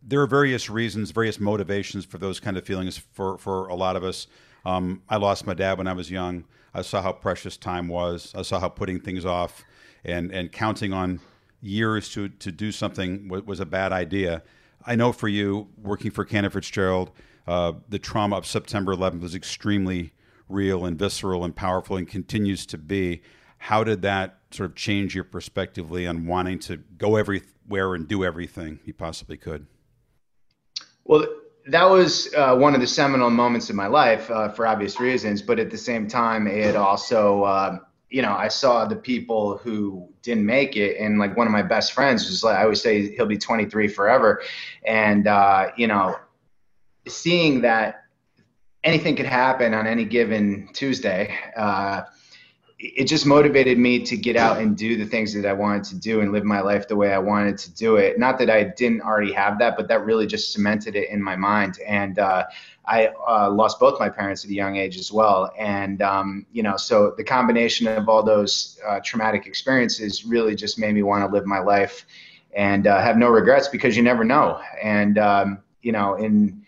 There 0.02 0.20
are 0.20 0.26
various 0.26 0.68
reasons, 0.68 1.12
various 1.12 1.38
motivations 1.38 2.04
for 2.04 2.18
those 2.18 2.40
kind 2.40 2.56
of 2.56 2.66
feelings 2.66 2.98
for, 2.98 3.38
for 3.38 3.68
a 3.68 3.76
lot 3.76 3.94
of 3.94 4.02
us. 4.02 4.26
Um, 4.64 5.02
I 5.08 5.18
lost 5.18 5.46
my 5.46 5.54
dad 5.54 5.78
when 5.78 5.86
I 5.86 5.92
was 5.92 6.10
young. 6.10 6.46
I 6.74 6.82
saw 6.82 7.00
how 7.00 7.12
precious 7.12 7.56
time 7.56 7.86
was. 7.86 8.34
I 8.36 8.42
saw 8.42 8.58
how 8.58 8.70
putting 8.70 8.98
things 8.98 9.24
off 9.24 9.62
and, 10.04 10.32
and 10.32 10.50
counting 10.50 10.92
on 10.92 11.20
years 11.60 12.08
to, 12.14 12.28
to 12.28 12.50
do 12.50 12.72
something 12.72 13.28
was, 13.28 13.44
was 13.44 13.60
a 13.60 13.66
bad 13.66 13.92
idea. 13.92 14.42
I 14.84 14.96
know 14.96 15.12
for 15.12 15.28
you, 15.28 15.68
working 15.80 16.10
for 16.10 16.24
Cantor 16.24 16.50
Fitzgerald, 16.50 17.12
uh, 17.48 17.72
the 17.88 17.98
trauma 17.98 18.36
of 18.36 18.44
September 18.44 18.94
11th 18.94 19.22
was 19.22 19.34
extremely 19.34 20.12
real 20.50 20.84
and 20.84 20.98
visceral 20.98 21.44
and 21.44 21.56
powerful 21.56 21.96
and 21.96 22.06
continues 22.06 22.66
to 22.66 22.76
be. 22.76 23.22
How 23.56 23.82
did 23.82 24.02
that 24.02 24.38
sort 24.50 24.68
of 24.68 24.76
change 24.76 25.14
your 25.14 25.24
perspectively 25.24 26.06
on 26.06 26.26
wanting 26.26 26.58
to 26.60 26.76
go 26.76 27.16
everywhere 27.16 27.94
and 27.94 28.06
do 28.06 28.22
everything 28.22 28.80
you 28.84 28.92
possibly 28.92 29.38
could? 29.38 29.66
Well, 31.04 31.26
that 31.68 31.84
was 31.84 32.34
uh, 32.34 32.54
one 32.54 32.74
of 32.74 32.82
the 32.82 32.86
seminal 32.86 33.30
moments 33.30 33.70
in 33.70 33.76
my 33.76 33.86
life 33.86 34.30
uh, 34.30 34.50
for 34.50 34.66
obvious 34.66 35.00
reasons, 35.00 35.40
but 35.40 35.58
at 35.58 35.70
the 35.70 35.78
same 35.78 36.06
time, 36.06 36.46
it 36.46 36.76
also, 36.76 37.44
uh, 37.44 37.78
you 38.10 38.20
know, 38.20 38.32
I 38.32 38.48
saw 38.48 38.84
the 38.84 38.96
people 38.96 39.56
who 39.56 40.06
didn't 40.20 40.44
make 40.44 40.76
it, 40.76 40.98
and 40.98 41.18
like 41.18 41.34
one 41.34 41.46
of 41.46 41.52
my 41.54 41.62
best 41.62 41.94
friends 41.94 42.28
was 42.28 42.44
like, 42.44 42.58
I 42.58 42.64
always 42.64 42.82
say 42.82 43.14
he'll 43.16 43.24
be 43.24 43.38
23 43.38 43.88
forever, 43.88 44.42
and 44.84 45.26
uh, 45.26 45.70
you 45.78 45.86
know, 45.86 46.14
seeing 47.10 47.62
that 47.62 48.04
anything 48.84 49.16
could 49.16 49.26
happen 49.26 49.74
on 49.74 49.86
any 49.86 50.04
given 50.04 50.68
Tuesday, 50.72 51.34
uh, 51.56 52.02
it 52.80 53.04
just 53.06 53.26
motivated 53.26 53.76
me 53.76 54.04
to 54.04 54.16
get 54.16 54.36
out 54.36 54.58
and 54.58 54.76
do 54.76 54.96
the 54.96 55.04
things 55.04 55.34
that 55.34 55.44
I 55.44 55.52
wanted 55.52 55.82
to 55.84 55.96
do 55.96 56.20
and 56.20 56.30
live 56.30 56.44
my 56.44 56.60
life 56.60 56.86
the 56.86 56.94
way 56.94 57.12
I 57.12 57.18
wanted 57.18 57.58
to 57.58 57.74
do 57.74 57.96
it. 57.96 58.20
Not 58.20 58.38
that 58.38 58.48
I 58.50 58.62
didn't 58.62 59.02
already 59.02 59.32
have 59.32 59.58
that, 59.58 59.76
but 59.76 59.88
that 59.88 60.04
really 60.04 60.28
just 60.28 60.52
cemented 60.52 60.94
it 60.94 61.10
in 61.10 61.20
my 61.20 61.34
mind. 61.34 61.80
And 61.84 62.20
uh, 62.20 62.44
I 62.86 63.08
uh, 63.28 63.50
lost 63.50 63.80
both 63.80 63.98
my 63.98 64.08
parents 64.08 64.44
at 64.44 64.50
a 64.50 64.54
young 64.54 64.76
age 64.76 64.96
as 64.96 65.10
well. 65.10 65.52
And, 65.58 66.00
um, 66.02 66.46
you 66.52 66.62
know, 66.62 66.76
so 66.76 67.14
the 67.16 67.24
combination 67.24 67.88
of 67.88 68.08
all 68.08 68.22
those 68.22 68.78
uh, 68.86 69.00
traumatic 69.04 69.46
experiences 69.46 70.24
really 70.24 70.54
just 70.54 70.78
made 70.78 70.94
me 70.94 71.02
want 71.02 71.28
to 71.28 71.34
live 71.34 71.46
my 71.46 71.58
life 71.58 72.06
and 72.54 72.86
uh, 72.86 73.00
have 73.00 73.16
no 73.16 73.28
regrets 73.28 73.66
because 73.66 73.96
you 73.96 74.04
never 74.04 74.22
know. 74.22 74.60
And, 74.80 75.18
um, 75.18 75.58
you 75.82 75.90
know, 75.90 76.14
in, 76.14 76.64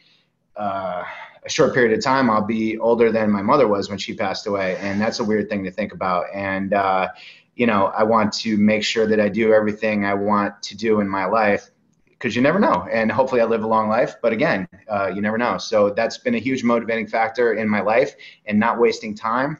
uh, 0.61 1.05
a 1.43 1.49
short 1.49 1.73
period 1.73 1.97
of 1.97 2.05
time, 2.05 2.29
I'll 2.29 2.45
be 2.45 2.79
older 2.79 3.11
than 3.11 3.31
my 3.31 3.43
mother 3.43 3.67
was 3.67 3.89
when 3.89 3.99
she 3.99 4.15
passed 4.15 4.47
away, 4.47 4.77
and 4.81 5.01
that's 5.01 5.19
a 5.19 5.25
weird 5.25 5.49
thing 5.49 5.65
to 5.65 5.71
think 5.71 5.93
about. 5.93 6.27
And 6.35 6.75
uh, 6.75 7.09
you 7.55 7.67
know, 7.67 7.87
I 7.87 8.03
want 8.05 8.33
to 8.35 8.57
make 8.57 8.85
sure 8.85 9.07
that 9.07 9.21
I 9.21 9.29
do 9.29 9.53
everything 9.53 10.05
I 10.05 10.15
want 10.15 10.63
to 10.65 10.77
do 10.77 11.01
in 11.01 11.09
my 11.09 11.25
life 11.25 11.71
because 12.11 12.37
you 12.37 12.43
never 12.43 12.59
know. 12.59 12.87
And 12.93 13.11
hopefully, 13.11 13.41
I 13.41 13.45
live 13.45 13.65
a 13.65 13.67
long 13.67 13.89
life. 13.89 14.17
But 14.21 14.33
again, 14.33 14.69
uh, 14.89 15.11
you 15.15 15.23
never 15.23 15.39
know. 15.39 15.57
So 15.57 15.91
that's 15.91 16.19
been 16.19 16.35
a 16.35 16.39
huge 16.39 16.63
motivating 16.63 17.07
factor 17.07 17.55
in 17.55 17.69
my 17.69 17.81
life, 17.81 18.15
and 18.45 18.61
not 18.61 18.79
wasting 18.79 19.15
time 19.15 19.59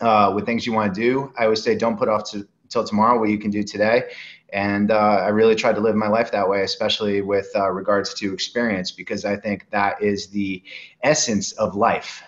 uh, 0.00 0.32
with 0.34 0.46
things 0.46 0.66
you 0.66 0.72
want 0.72 0.94
to 0.94 1.00
do. 1.00 1.32
I 1.38 1.44
always 1.44 1.62
say, 1.62 1.76
don't 1.76 1.98
put 1.98 2.08
off 2.08 2.30
to, 2.30 2.48
till 2.70 2.84
tomorrow 2.84 3.18
what 3.18 3.28
you 3.28 3.38
can 3.38 3.50
do 3.50 3.62
today 3.62 4.04
and 4.52 4.90
uh, 4.90 4.94
I 4.94 5.28
really 5.28 5.54
tried 5.54 5.74
to 5.74 5.80
live 5.80 5.94
my 5.96 6.08
life 6.08 6.30
that 6.32 6.48
way, 6.48 6.62
especially 6.62 7.20
with 7.20 7.48
uh, 7.54 7.70
regards 7.70 8.14
to 8.14 8.32
experience, 8.32 8.90
because 8.90 9.24
I 9.24 9.36
think 9.36 9.70
that 9.70 10.02
is 10.02 10.28
the 10.28 10.62
essence 11.02 11.52
of 11.52 11.74
life. 11.74 12.22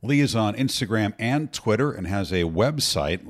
Lee 0.00 0.20
is 0.20 0.36
on 0.36 0.54
Instagram 0.54 1.12
and 1.18 1.52
Twitter 1.52 1.90
and 1.90 2.06
has 2.06 2.30
a 2.32 2.44
website, 2.44 3.26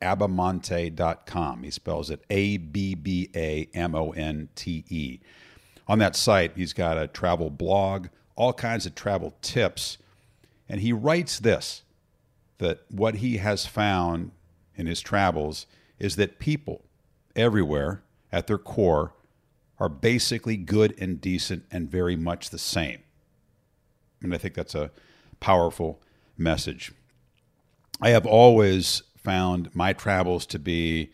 leeabbamonte.com. 0.00 1.62
He 1.64 1.70
spells 1.70 2.08
it 2.08 2.22
A 2.30 2.58
B 2.58 2.94
B 2.94 3.30
A 3.34 3.68
M 3.74 3.96
O 3.96 4.12
N 4.12 4.48
T 4.54 4.84
E. 4.88 5.18
On 5.88 5.98
that 5.98 6.14
site, 6.14 6.52
he's 6.54 6.72
got 6.72 6.96
a 6.96 7.08
travel 7.08 7.50
blog, 7.50 8.06
all 8.36 8.52
kinds 8.52 8.86
of 8.86 8.94
travel 8.94 9.34
tips, 9.42 9.98
and 10.68 10.80
he 10.80 10.92
writes 10.92 11.40
this 11.40 11.82
that 12.58 12.82
what 12.90 13.16
he 13.16 13.38
has 13.38 13.66
found 13.66 14.30
in 14.76 14.86
his 14.86 15.00
travels 15.00 15.66
is 15.98 16.16
that 16.16 16.38
people 16.38 16.84
everywhere 17.36 18.02
at 18.32 18.46
their 18.46 18.58
core 18.58 19.12
are 19.78 19.88
basically 19.88 20.56
good 20.56 20.94
and 21.00 21.20
decent 21.20 21.64
and 21.70 21.90
very 21.90 22.16
much 22.16 22.50
the 22.50 22.58
same. 22.58 23.00
And 24.22 24.34
I 24.34 24.38
think 24.38 24.54
that's 24.54 24.74
a 24.74 24.90
powerful 25.40 26.00
message. 26.36 26.92
I 28.00 28.10
have 28.10 28.26
always 28.26 29.02
found 29.16 29.74
my 29.74 29.92
travels 29.92 30.46
to 30.46 30.58
be 30.58 31.10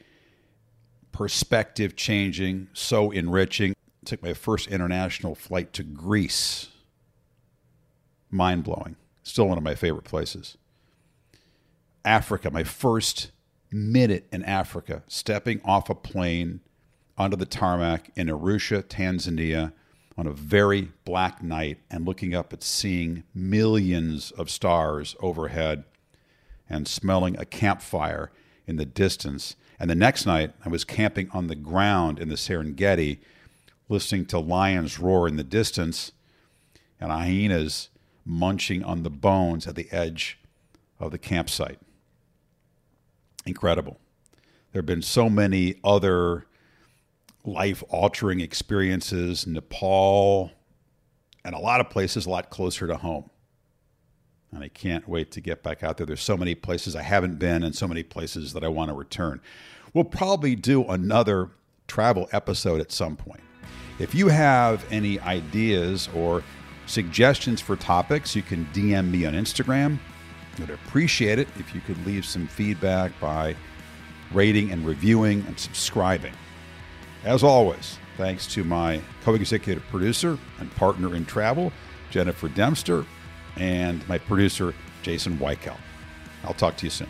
perspective 1.12 1.96
changing, 1.96 2.68
so 2.72 3.11
enriching. 3.11 3.72
I 3.72 4.06
took 4.06 4.22
my 4.22 4.32
first 4.32 4.68
international 4.68 5.34
flight 5.34 5.72
to 5.74 5.82
Greece. 5.82 6.68
Mind 8.30 8.64
blowing. 8.64 8.96
Still 9.22 9.48
one 9.48 9.58
of 9.58 9.64
my 9.64 9.74
favorite 9.74 10.04
places. 10.04 10.56
Africa, 12.04 12.50
my 12.50 12.64
first 12.64 13.30
minute 13.71 14.27
in 14.33 14.43
Africa, 14.45 15.03
stepping 15.07 15.61
off 15.64 15.91
a 15.91 15.95
plane 15.95 16.61
onto 17.16 17.37
the 17.37 17.47
tarmac 17.47 18.11
in 18.16 18.29
Arusha, 18.29 18.83
Tanzania, 18.83 19.73
on 20.16 20.27
a 20.27 20.33
very 20.33 20.93
black 21.05 21.43
night 21.43 21.79
and 21.91 22.05
looking 22.05 22.35
up 22.35 22.53
at 22.53 22.62
seeing 22.62 23.25
millions 23.35 24.31
of 24.33 24.51
stars 24.51 25.16
overhead 25.21 25.85
and 26.68 26.87
smelling 26.87 27.39
a 27.39 27.45
campfire 27.45 28.31
in 28.66 28.77
the 28.77 28.85
distance. 28.85 29.57
And 29.79 29.89
the 29.89 29.95
next 29.95 30.27
night, 30.27 30.53
I 30.64 30.68
was 30.68 30.85
camping 30.85 31.31
on 31.31 31.47
the 31.47 31.55
ground 31.55 32.18
in 32.18 32.29
the 32.29 32.35
Serengeti, 32.35 33.18
listening 33.89 34.27
to 34.27 34.39
lions 34.39 34.99
roar 34.99 35.27
in 35.27 35.37
the 35.37 35.45
distance 35.45 36.12
and 37.01 37.11
hyenas 37.11 37.89
munching 38.25 38.85
on 38.85 39.03
the 39.03 39.11
bones 39.11 39.66
at 39.66 39.75
the 39.75 39.91
edge 39.91 40.39
of 40.99 41.11
the 41.11 41.18
campsite. 41.18 41.79
Incredible. 43.47 43.99
There 44.72 44.80
have 44.80 44.86
been 44.86 45.03
so 45.03 45.28
many 45.28 45.76
other 45.82 46.47
life 47.45 47.82
altering 47.88 48.41
experiences, 48.41 49.47
Nepal, 49.47 50.53
and 51.45 51.55
a 51.55 51.59
lot 51.59 51.80
of 51.80 51.91
places 51.91 52.26
a 52.26 52.30
lot 52.30 52.51
closer 52.51 52.86
to 52.86 52.97
home. 52.97 53.30
And 54.53 54.64
I 54.64 54.68
can't 54.68 55.09
wait 55.09 55.30
to 55.32 55.41
get 55.41 55.62
back 55.62 55.82
out 55.82 55.97
there. 55.97 56.07
There's 56.07 56.22
so 56.22 56.36
many 56.36 56.55
places 56.55 56.97
I 56.97 57.03
haven't 57.03 57.38
been 57.38 57.62
and 57.62 57.74
so 57.74 57.86
many 57.86 58.03
places 58.03 58.53
that 58.53 58.64
I 58.64 58.68
want 58.68 58.91
to 58.91 58.95
return. 58.95 59.41
We'll 59.95 60.05
probably 60.05 60.55
do 60.55 60.84
another 60.88 61.51
travel 61.86 62.28
episode 62.32 62.80
at 62.80 62.93
some 62.93 63.16
point. 63.16 63.43
If 63.99 64.14
you 64.14 64.28
have 64.28 64.84
any 64.91 65.20
ideas 65.20 66.09
or 66.14 66.43
suggestions 66.86 67.61
for 67.61 67.76
topics, 67.76 68.34
you 68.34 68.43
can 68.43 68.66
DM 68.72 69.11
me 69.11 69.26
on 69.26 69.34
Instagram. 69.34 69.99
I'd 70.61 70.70
appreciate 70.70 71.38
it 71.38 71.48
if 71.59 71.74
you 71.74 71.80
could 71.80 72.05
leave 72.07 72.24
some 72.24 72.46
feedback 72.46 73.18
by 73.20 73.57
rating 74.32 74.72
and 74.72 74.86
reviewing 74.86 75.44
and 75.46 75.59
subscribing. 75.59 76.34
As 77.24 77.42
always, 77.42 77.98
thanks 78.16 78.46
to 78.48 78.64
my 78.64 79.01
co 79.22 79.34
executive 79.34 79.82
producer 79.88 80.38
and 80.59 80.70
partner 80.76 81.14
in 81.14 81.24
travel, 81.24 81.72
Jennifer 82.11 82.48
Dempster, 82.48 83.05
and 83.57 84.07
my 84.09 84.18
producer, 84.18 84.74
Jason 85.03 85.38
Weikel. 85.38 85.76
I'll 86.44 86.55
talk 86.55 86.76
to 86.78 86.86
you 86.86 86.90
soon. 86.90 87.09